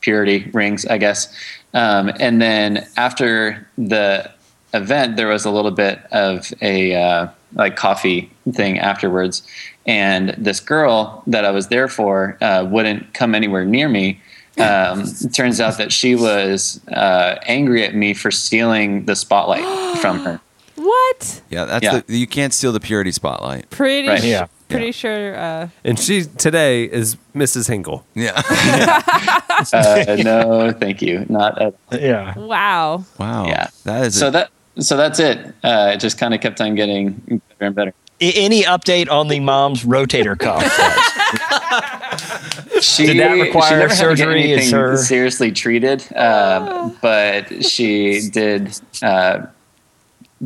purity 0.00 0.50
rings, 0.52 0.86
I 0.86 0.98
guess. 0.98 1.34
Um, 1.74 2.10
and 2.18 2.40
then 2.40 2.86
after 2.96 3.66
the 3.76 4.30
event, 4.74 5.16
there 5.16 5.28
was 5.28 5.44
a 5.44 5.50
little 5.50 5.70
bit 5.70 6.00
of 6.12 6.52
a 6.60 6.94
uh, 6.94 7.28
like 7.54 7.76
coffee 7.76 8.30
thing 8.52 8.78
afterwards. 8.78 9.42
And 9.86 10.34
this 10.38 10.60
girl 10.60 11.22
that 11.26 11.44
I 11.44 11.50
was 11.50 11.68
there 11.68 11.88
for 11.88 12.36
uh, 12.40 12.66
wouldn't 12.70 13.14
come 13.14 13.34
anywhere 13.34 13.64
near 13.64 13.88
me. 13.88 14.20
Um, 14.58 15.04
turns 15.32 15.60
out 15.60 15.78
that 15.78 15.92
she 15.92 16.16
was 16.16 16.80
uh, 16.88 17.36
angry 17.46 17.84
at 17.84 17.94
me 17.94 18.12
for 18.12 18.32
stealing 18.32 19.04
the 19.04 19.14
spotlight 19.14 19.98
from 19.98 20.20
her. 20.20 20.40
What? 20.74 21.42
Yeah, 21.50 21.64
that's 21.64 21.82
Yeah. 21.82 22.00
The, 22.06 22.16
you 22.16 22.28
can't 22.28 22.54
steal 22.54 22.70
the 22.70 22.80
purity 22.80 23.10
spotlight. 23.10 23.68
Pretty. 23.68 24.08
Right. 24.08 24.22
Yeah. 24.22 24.46
Pretty 24.68 24.92
sure. 24.92 25.36
Uh, 25.38 25.68
And 25.84 25.98
she 25.98 26.24
today 26.24 26.84
is 26.84 27.16
Mrs. 27.34 27.68
Hinkle. 27.68 28.04
Yeah. 28.14 28.40
Uh, 29.72 30.16
no, 30.22 30.70
thank 30.70 31.02
you. 31.02 31.26
Not 31.28 31.60
at 31.60 31.74
Yeah. 31.90 32.38
wow. 32.38 33.04
wow. 33.18 33.44
Yeah. 33.46 33.66
That 33.82 34.04
is. 34.06 34.16
so 34.16 34.28
a, 34.28 34.30
that 34.30 34.50
so 34.78 34.96
that's 34.96 35.18
it. 35.18 35.52
Uh, 35.64 35.90
it 35.94 35.98
just 35.98 36.16
kind 36.16 36.32
of 36.32 36.40
kept 36.40 36.60
on 36.60 36.76
getting 36.76 37.10
better 37.28 37.42
and 37.66 37.74
better. 37.74 37.94
I- 38.22 38.32
any 38.36 38.62
update 38.62 39.10
on 39.10 39.26
the 39.26 39.40
mom's 39.40 39.82
rotator 39.84 40.38
cuff? 40.38 40.62
She, 42.80 43.06
Did 43.06 43.18
that 43.18 43.32
require 43.32 43.68
she 43.68 43.74
never 43.74 43.88
had 43.88 43.88
to 43.88 43.88
get 43.88 43.96
surgery? 43.96 44.52
Is 44.52 44.70
her- 44.70 44.96
seriously 44.96 45.50
treated, 45.50 46.04
um, 46.16 46.96
but 47.02 47.64
she 47.64 48.28
did 48.30 48.78
uh, 49.02 49.46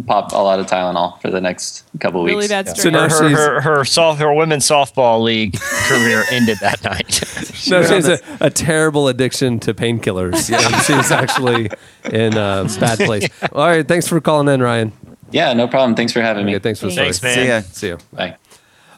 pop 0.07 0.33
a 0.33 0.37
lot 0.39 0.59
of 0.59 0.67
Tylenol 0.67 1.21
for 1.21 1.31
the 1.31 1.41
next 1.41 1.85
couple 2.01 2.23
weeks. 2.23 2.35
Really 2.35 2.49
bad 2.49 2.69
So 2.69 2.75
story. 2.75 2.93
now 2.93 3.09
her, 3.09 3.29
her, 3.29 3.61
her, 3.61 3.77
her, 3.79 3.85
soft, 3.85 4.21
her 4.21 4.33
women's 4.33 4.67
softball 4.67 5.23
league 5.23 5.59
career 5.61 6.25
ended 6.31 6.59
that 6.61 6.83
night. 6.85 7.23
No, 7.71 7.81
she 7.85 7.93
has 7.95 8.09
a, 8.09 8.19
a 8.41 8.51
terrible 8.51 9.07
addiction 9.07 9.61
to 9.61 9.73
painkillers. 9.73 10.49
She 10.49 10.83
she's 10.93 11.13
actually 11.13 11.71
in 12.11 12.33
a 12.37 12.67
bad 12.81 12.99
place. 13.07 13.29
All 13.53 13.67
right. 13.67 13.87
Thanks 13.87 14.09
for 14.09 14.21
calling 14.21 14.49
in, 14.53 14.61
Ryan. 14.61 14.93
Yeah, 15.31 15.53
no 15.53 15.69
problem. 15.69 15.95
Thanks 15.95 16.13
for 16.13 16.21
having 16.23 16.45
me. 16.45 16.59
Thanks 16.59 16.81
for 16.81 16.87
the 16.87 16.95
Thanks, 16.95 17.19
story. 17.19 17.37
man. 17.37 17.45
see 17.45 17.49
ya. 17.49 17.61
See 17.61 17.87
you. 17.89 17.99
Bye. 18.13 18.37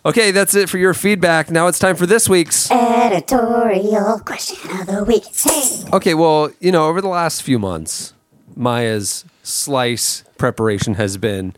Okay, 0.07 0.30
that's 0.30 0.55
it 0.55 0.70
for 0.70 0.78
your 0.78 0.95
feedback. 0.95 1.51
Now 1.51 1.66
it's 1.66 1.78
time 1.78 1.95
for 1.95 2.07
this 2.07 2.26
week's. 2.26 2.70
Editorial 2.70 4.20
question 4.20 4.70
of 4.80 4.86
the 4.86 5.05
week. 5.05 5.24
Hey. 5.36 5.84
Okay, 5.92 6.14
well, 6.14 6.51
you 6.61 6.72
know, 6.72 6.86
over 6.88 7.03
the 7.03 7.09
last 7.09 7.42
few 7.42 7.59
months, 7.59 8.14
Maya's 8.57 9.26
slice 9.42 10.24
preparation 10.45 10.92
has 10.92 11.16
been 11.16 11.57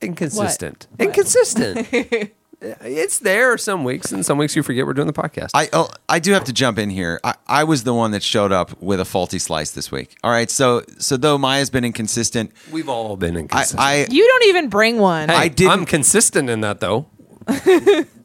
inconsistent. 0.00 0.86
Inconsistent. 0.98 1.86
it's 2.62 3.18
there 3.18 3.58
some 3.58 3.84
weeks, 3.84 4.12
and 4.12 4.24
some 4.24 4.38
weeks 4.38 4.56
you 4.56 4.62
forget 4.62 4.86
we're 4.86 4.94
doing 4.94 5.06
the 5.06 5.12
podcast. 5.12 5.50
I 5.52 5.68
oh, 5.74 5.90
I 6.08 6.20
do 6.20 6.32
have 6.32 6.44
to 6.44 6.54
jump 6.54 6.78
in 6.78 6.88
here. 6.88 7.20
I, 7.22 7.34
I 7.46 7.64
was 7.64 7.84
the 7.84 7.92
one 7.92 8.12
that 8.12 8.22
showed 8.22 8.50
up 8.50 8.80
with 8.82 8.98
a 8.98 9.04
faulty 9.04 9.38
slice 9.38 9.72
this 9.72 9.92
week. 9.92 10.16
All 10.24 10.30
right, 10.30 10.50
so 10.50 10.84
so 10.98 11.18
though 11.18 11.36
Maya's 11.36 11.68
been 11.68 11.84
inconsistent, 11.84 12.50
We've 12.72 12.88
all 12.88 13.14
been 13.18 13.36
inconsistent. 13.36 13.78
I 13.78 14.06
You 14.08 14.26
don't 14.26 14.44
even 14.44 14.70
bring 14.70 14.96
one. 14.96 15.28
hey, 15.28 15.34
I 15.34 15.48
didn't- 15.48 15.72
I'm 15.72 15.84
consistent 15.84 16.48
in 16.48 16.62
that 16.62 16.80
though. 16.80 17.10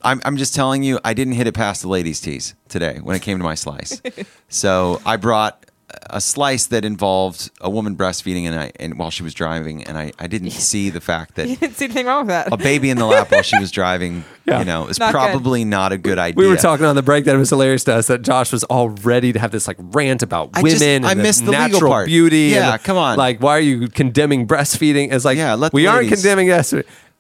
I'm 0.02 0.22
I'm 0.24 0.38
just 0.38 0.56
telling 0.56 0.82
you, 0.82 0.98
I 1.04 1.14
didn't 1.14 1.34
hit 1.34 1.46
it 1.46 1.54
past 1.54 1.82
the 1.82 1.90
ladies' 1.90 2.22
tees 2.22 2.56
today 2.70 3.00
when 3.04 3.18
it 3.18 3.22
came 3.22 3.38
to 3.38 3.44
my 3.44 3.56
slice. 3.56 4.02
so 4.48 5.02
I 5.06 5.18
brought 5.18 5.66
a 6.12 6.20
slice 6.22 6.66
that 6.68 6.86
involved 6.86 7.52
a 7.62 7.70
woman 7.70 7.96
breastfeeding 7.96 8.44
and 8.46 8.60
I 8.60 8.72
and 8.80 8.98
while 8.98 9.10
she 9.12 9.24
was 9.24 9.34
driving, 9.34 9.84
and 9.84 9.98
I, 9.98 10.12
I 10.20 10.28
didn't 10.28 10.52
see 10.72 10.90
the 10.90 11.02
fact 11.02 11.36
that 11.36 11.48
you 11.48 11.56
didn't 11.56 11.76
see 11.76 11.86
anything 11.86 12.06
wrong 12.06 12.22
with 12.22 12.30
that. 12.30 12.52
a 12.52 12.58
baby 12.58 12.90
in 12.90 12.98
the 12.98 13.06
lap 13.06 13.32
while 13.32 13.42
she 13.44 13.58
was 13.60 13.72
driving, 13.72 14.24
Yeah. 14.46 14.60
you 14.60 14.66
know, 14.66 14.88
is 14.88 14.98
Not 15.00 15.14
good. 15.14 15.20
probably 15.20 15.64
not 15.66 15.92
a 15.92 15.98
good 15.98 16.18
idea. 16.18 16.36
We 16.38 16.48
were 16.48 16.56
talking 16.58 16.86
on 16.86 16.96
the 16.96 17.04
break 17.04 17.26
that 17.26 17.36
it 17.36 17.38
was 17.40 17.50
hilarious 17.50 17.84
to 17.86 17.96
us 17.96 18.08
that 18.08 18.22
Josh 18.24 18.52
was 18.52 18.64
all 18.66 18.90
ready 18.90 19.32
to 19.34 19.40
have 19.40 19.52
this 19.52 19.68
like 19.68 19.78
rant 19.80 20.24
about 20.24 20.50
I 20.54 20.62
women 20.62 20.72
just- 20.72 20.84
and 20.84 21.06
I 21.06 21.14
the 21.14 21.22
missed 21.24 21.46
the 21.46 21.52
legal 21.52 21.68
natural 21.70 21.92
part. 21.92 22.08
beauty. 22.08 22.38
Yeah, 22.54 22.74
and, 22.74 22.84
come 22.84 22.98
on. 22.98 23.18
Like, 23.18 23.42
why 23.42 23.58
are 23.58 23.60
you 23.62 23.88
condemning 23.88 24.48
breastfeeding? 24.48 25.12
It's 25.14 25.26
like, 25.26 25.38
Yeah, 25.38 25.54
let 25.56 25.72
the 25.72 25.76
we 25.76 25.88
aren't 25.88 26.10
condemning 26.10 26.48
this. 26.48 26.74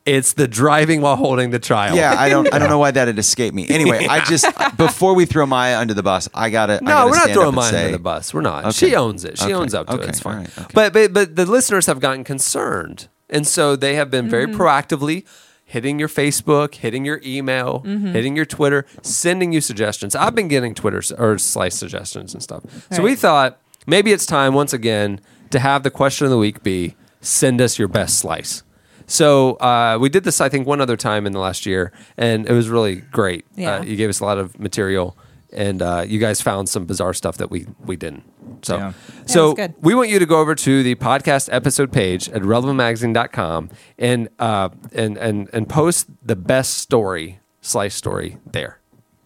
It's 0.05 0.33
the 0.33 0.47
driving 0.47 1.01
while 1.01 1.17
holding 1.17 1.51
the 1.51 1.59
child. 1.59 1.95
Yeah, 1.97 2.15
I 2.17 2.29
don't. 2.29 2.51
I 2.53 2.57
don't 2.57 2.69
know 2.75 2.79
why 2.79 2.89
that 2.91 3.07
had 3.07 3.19
escaped 3.19 3.53
me. 3.53 3.67
Anyway, 3.69 4.07
I 4.07 4.23
just 4.25 4.45
before 4.77 5.13
we 5.13 5.25
throw 5.25 5.45
Maya 5.45 5.77
under 5.77 5.93
the 5.93 6.01
bus, 6.01 6.27
I 6.33 6.49
gotta. 6.49 6.75
I 6.75 6.79
No, 6.79 6.85
gotta 6.91 7.09
we're 7.11 7.15
not 7.17 7.29
throwing 7.31 7.55
Maya 7.55 7.69
say- 7.71 7.79
under 7.85 7.97
the 7.97 8.03
bus. 8.03 8.33
We're 8.33 8.41
not. 8.41 8.65
Okay. 8.65 8.71
She 8.71 8.95
owns 8.95 9.23
it. 9.25 9.37
She 9.37 9.45
Okay. 9.45 9.53
owns 9.53 9.73
up 9.73 9.87
to 9.87 9.93
Okay. 9.93 10.03
it. 10.05 10.09
It's 10.09 10.19
fine. 10.19 10.33
All 10.35 10.39
right. 10.41 10.57
Okay. 10.57 10.67
But, 10.73 10.93
but 10.93 11.13
but 11.13 11.35
the 11.35 11.45
listeners 11.45 11.85
have 11.85 11.99
gotten 11.99 12.23
concerned, 12.23 13.07
and 13.29 13.45
so 13.45 13.75
they 13.75 13.95
have 13.95 14.09
been 14.09 14.29
very 14.29 14.47
proactively 14.47 15.25
hitting 15.65 15.99
your 15.99 16.07
Facebook, 16.09 16.73
hitting 16.75 17.05
your 17.05 17.21
email, 17.23 17.83
Mhm. 17.85 18.13
hitting 18.13 18.35
your 18.35 18.45
Twitter, 18.45 18.87
sending 19.03 19.51
you 19.53 19.61
suggestions. 19.61 20.15
I've 20.15 20.33
been 20.33 20.47
getting 20.47 20.73
Twitter 20.73 21.03
or 21.19 21.37
slice 21.37 21.75
suggestions 21.75 22.33
and 22.33 22.41
stuff. 22.41 22.63
So 22.91 23.03
we 23.03 23.13
thought 23.13 23.59
maybe 23.85 24.11
it's 24.11 24.25
time 24.25 24.55
once 24.55 24.73
again 24.73 25.19
to 25.51 25.59
have 25.59 25.83
the 25.83 25.91
question 25.91 26.25
of 26.25 26.31
the 26.31 26.39
week 26.39 26.63
be 26.63 26.95
send 27.21 27.61
us 27.61 27.77
your 27.77 27.87
best 27.87 28.17
slice. 28.17 28.63
So 29.09 29.55
uh, 29.55 29.97
we 29.99 30.07
did 30.09 30.23
this, 30.23 30.39
I 30.39 30.49
think, 30.49 30.67
one 30.67 30.79
other 30.81 30.95
time 30.95 31.25
in 31.25 31.33
the 31.33 31.39
last 31.39 31.65
year, 31.65 31.91
and 32.15 32.47
it 32.47 32.53
was 32.53 32.69
really 32.69 32.97
great. 32.97 33.45
Yeah. 33.55 33.77
Uh, 33.77 33.81
you 33.83 33.95
gave 33.95 34.07
us 34.09 34.19
a 34.19 34.25
lot 34.25 34.37
of 34.37 34.59
material, 34.59 35.17
and 35.51 35.81
uh, 35.81 36.05
you 36.07 36.19
guys 36.19 36.41
found 36.41 36.69
some 36.69 36.85
bizarre 36.85 37.13
stuff 37.15 37.37
that 37.37 37.49
we 37.49 37.65
we 37.85 37.95
didn't. 37.95 38.23
So, 38.61 38.77
Yeah. 38.77 38.93
so 39.25 39.53
that's 39.53 39.73
good. 39.73 39.83
we 39.83 39.95
want 39.95 40.09
you 40.09 40.19
to 40.19 40.25
go 40.25 40.39
over 40.39 40.53
to 40.53 40.83
the 40.83 40.95
podcast 40.95 41.49
episode 41.51 41.91
page 41.91 42.29
at 42.29 42.43
relevantmagazine.com 42.43 43.69
and 43.97 44.29
uh, 44.37 44.69
and 44.93 45.17
and 45.17 45.49
and 45.53 45.67
post 45.67 46.07
the 46.23 46.35
best 46.35 46.77
story, 46.77 47.39
slice 47.61 47.95
story 47.95 48.37
there 48.45 48.78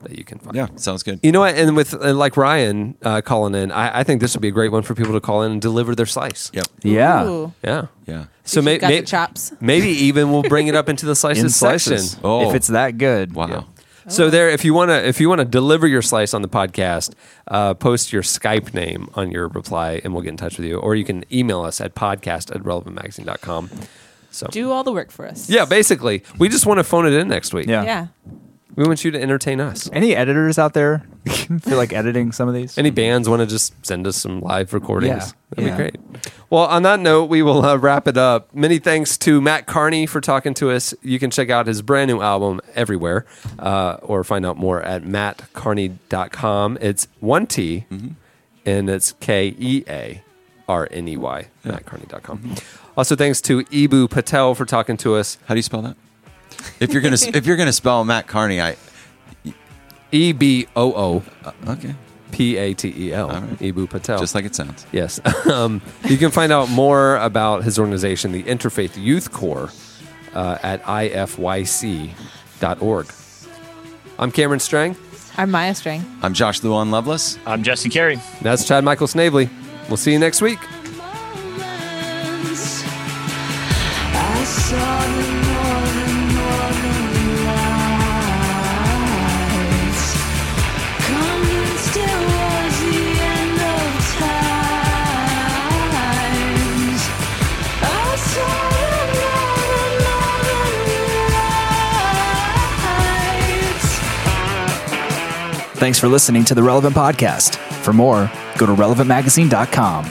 that 0.04 0.18
you 0.18 0.24
can 0.24 0.39
find. 0.39 0.56
Yeah, 0.56 0.68
sounds 0.76 1.04
good. 1.04 1.20
You 1.24 1.32
know 1.32 1.39
what? 1.41 1.56
And 1.56 1.76
with 1.76 1.93
uh, 1.93 2.14
like 2.14 2.38
Ryan 2.38 2.95
uh, 3.01 3.22
calling 3.22 3.56
in, 3.56 3.72
I, 3.72 3.99
I 3.99 4.04
think 4.04 4.22
this 4.22 4.36
would 4.36 4.41
be 4.41 4.47
a 4.49 4.51
great 4.51 4.72
one 4.72 4.84
for 4.84 4.95
people 4.95 5.14
to 5.14 5.20
call 5.22 5.43
in 5.43 5.51
and 5.54 5.62
deliver 5.62 5.95
their 5.95 6.06
slice. 6.06 6.51
Yep. 6.54 6.66
Yeah. 6.84 7.26
Ooh. 7.26 7.54
Yeah. 7.64 7.88
Yeah. 8.06 8.26
So 8.43 8.60
You've 8.60 8.66
may, 8.66 8.78
got 8.78 8.88
the 8.89 9.01
chops. 9.04 9.54
maybe 9.62 9.88
even 9.89 10.32
we'll 10.32 10.43
bring 10.43 10.68
it 10.68 10.76
up 10.76 10.89
into 10.89 11.06
the 11.06 11.12
In 11.14 11.16
slices 11.16 11.56
slices. 11.56 12.12
section. 12.12 12.26
Oh. 12.26 12.49
If 12.49 12.56
it's 12.56 12.68
that 12.68 12.97
good. 12.97 13.34
Wow. 13.34 13.68
So 14.10 14.30
there, 14.30 14.49
if 14.49 14.66
you 14.66 14.74
want 14.74 14.89
to, 14.89 15.08
if 15.08 15.22
you 15.22 15.30
want 15.30 15.39
to 15.39 15.45
deliver 15.45 15.88
your 15.88 16.01
slice 16.01 16.34
on 16.34 16.41
the 16.41 16.49
podcast, 16.49 17.14
uh, 17.47 17.74
post 17.74 18.12
your 18.12 18.22
Skype 18.22 18.74
name 18.74 19.10
on 19.16 19.32
your 19.32 19.47
reply, 19.47 20.01
and 20.04 20.14
we'll 20.14 20.22
get 20.22 20.32
in 20.32 20.36
touch 20.38 20.58
with 20.58 20.68
you. 20.68 20.78
Or 20.78 20.93
you 20.93 21.06
can 21.06 21.24
email 21.32 21.62
us 21.64 21.80
at 21.80 21.95
podcast 21.95 22.54
at 22.54 22.62
relevantmagazine.com. 22.64 23.70
So 24.30 24.47
Do 24.47 24.72
all 24.72 24.84
the 24.84 24.91
work 24.91 25.10
for 25.10 25.26
us. 25.26 25.49
yeah, 25.49 25.64
basically, 25.64 26.24
we 26.38 26.49
just 26.49 26.66
want 26.66 26.80
to 26.80 26.84
phone 26.84 27.06
it 27.06 27.14
in 27.14 27.30
next 27.30 27.54
week. 27.54 27.68
Yeah. 27.68 27.84
Yeah. 27.84 28.08
We 28.76 28.86
want 28.86 29.05
you 29.05 29.11
to 29.11 29.21
entertain 29.21 29.59
us. 29.61 29.89
Any 29.93 30.15
editors 30.15 30.57
out 30.57 30.74
there 30.74 31.03
feel 31.28 31.78
like 31.78 31.93
editing 31.93 32.32
some 32.32 32.47
of 32.47 32.55
these? 32.55 32.78
Any 32.78 32.89
bands 32.89 33.30
want 33.30 33.41
to 33.41 33.45
just 33.45 33.74
send 33.86 34.07
us 34.07 34.17
some 34.17 34.41
live 34.41 34.74
recordings? 34.74 35.09
Yeah. 35.28 35.32
That'd 35.51 35.65
Yeah. 35.65 35.71
be 35.71 35.78
great. 35.78 36.24
Well, 36.49 36.63
on 36.65 36.82
that 36.84 36.99
note, 36.99 37.26
we 37.26 37.41
will 37.43 37.63
uh, 37.63 37.78
wrap 37.78 38.07
it 38.07 38.17
up. 38.17 38.53
Many 38.55 38.80
thanks 38.80 39.17
to 39.19 39.41
Mat 39.41 39.67
Kearney 39.67 40.05
for 40.07 40.21
talking 40.21 40.53
to 40.55 40.71
us. 40.71 40.93
You 41.03 41.19
can 41.19 41.30
check 41.30 41.49
out 41.49 41.67
his 41.67 41.82
brand 41.82 42.09
new 42.09 42.21
album 42.21 42.61
everywhere 42.74 43.26
uh, 43.59 43.97
or 44.01 44.24
find 44.24 44.45
out 44.45 44.57
more 44.57 44.82
at 44.82 45.03
matkearney.com. 45.03 46.78
It's 46.82 47.07
one 47.19 47.47
T 47.47 47.86
and 48.65 48.89
it's 48.89 49.13
K 49.19 49.55
E 49.59 49.84
A 49.88 50.24
R 50.67 50.88
N 50.91 51.07
E 51.07 51.17
Y, 51.17 51.47
matkearney.com. 51.65 52.55
Also, 52.95 53.15
thanks 53.15 53.41
to 53.41 53.63
Eboo 53.65 54.09
Patel 54.09 54.55
for 54.55 54.65
talking 54.65 54.97
to 54.97 55.15
us. 55.15 55.38
How 55.45 55.53
do 55.53 55.57
you 55.59 55.63
spell 55.63 55.82
that? 55.84 55.95
If 56.80 56.93
you're 56.93 57.01
gonna 57.01 57.18
if 57.34 57.45
you're 57.45 57.57
gonna 57.57 57.74
spell 57.74 58.03
Mat 58.03 58.28
Kearney, 58.28 58.61
I 58.61 58.76
E 60.11 60.32
B 60.32 60.68
O 60.76 60.93
O 60.93 61.24
okay, 61.68 61.95
P 62.32 62.57
A 62.57 62.74
T 62.74 62.93
E 62.95 63.14
L. 63.14 63.30
All 63.30 63.41
right. 63.41 63.59
Eboo 63.59 63.89
Patel. 63.89 64.20
just 64.20 64.36
like 64.36 64.45
it 64.45 64.55
sounds. 64.55 64.86
Yes. 64.91 65.20
um, 65.51 65.82
you 66.05 66.18
can 66.18 66.32
find 66.32 66.51
out 66.51 66.70
more 66.70 67.18
about 67.18 67.64
his 67.64 67.80
organization, 67.80 68.32
the 68.32 68.43
Interfaith 68.43 69.01
Youth 69.01 69.32
Core, 69.32 69.70
uh, 70.34 70.57
at 70.61 70.84
ifyc.org. 70.84 72.14
I'm 74.20 74.32
Cameron 74.32 74.59
Strang. 74.59 74.95
I'm 75.36 75.49
Maya 75.49 75.74
String. 75.74 76.05
I'm 76.22 76.34
Josh 76.34 76.64
Luan 76.64 76.91
Lovelace. 76.91 77.39
I'm 77.47 77.64
Jesse 77.64 77.89
Carey. 77.89 78.20
That's 78.41 78.68
Chad 78.68 78.84
Michael 78.84 79.07
Snavely. 79.07 79.49
We'll 79.88 79.97
see 79.97 80.11
you 80.11 80.20
next 80.20 80.41
week. 80.41 80.59
Thanks 105.84 106.00
for 106.00 106.08
listening 106.08 106.46
to 106.46 106.56
the 106.56 106.64
Relevant 106.64 106.96
Podcast. 106.96 107.58
For 107.84 107.92
more, 107.92 108.32
go 108.58 108.66
to 108.66 108.72
relevantmagazine.com. 108.72 110.06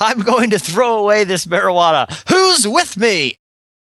I'm 0.00 0.18
going 0.18 0.50
to 0.50 0.58
throw 0.58 0.98
away 0.98 1.22
this 1.22 1.46
marijuana. 1.46 2.10
Who's 2.28 2.66
with 2.66 2.96
me? 2.96 3.38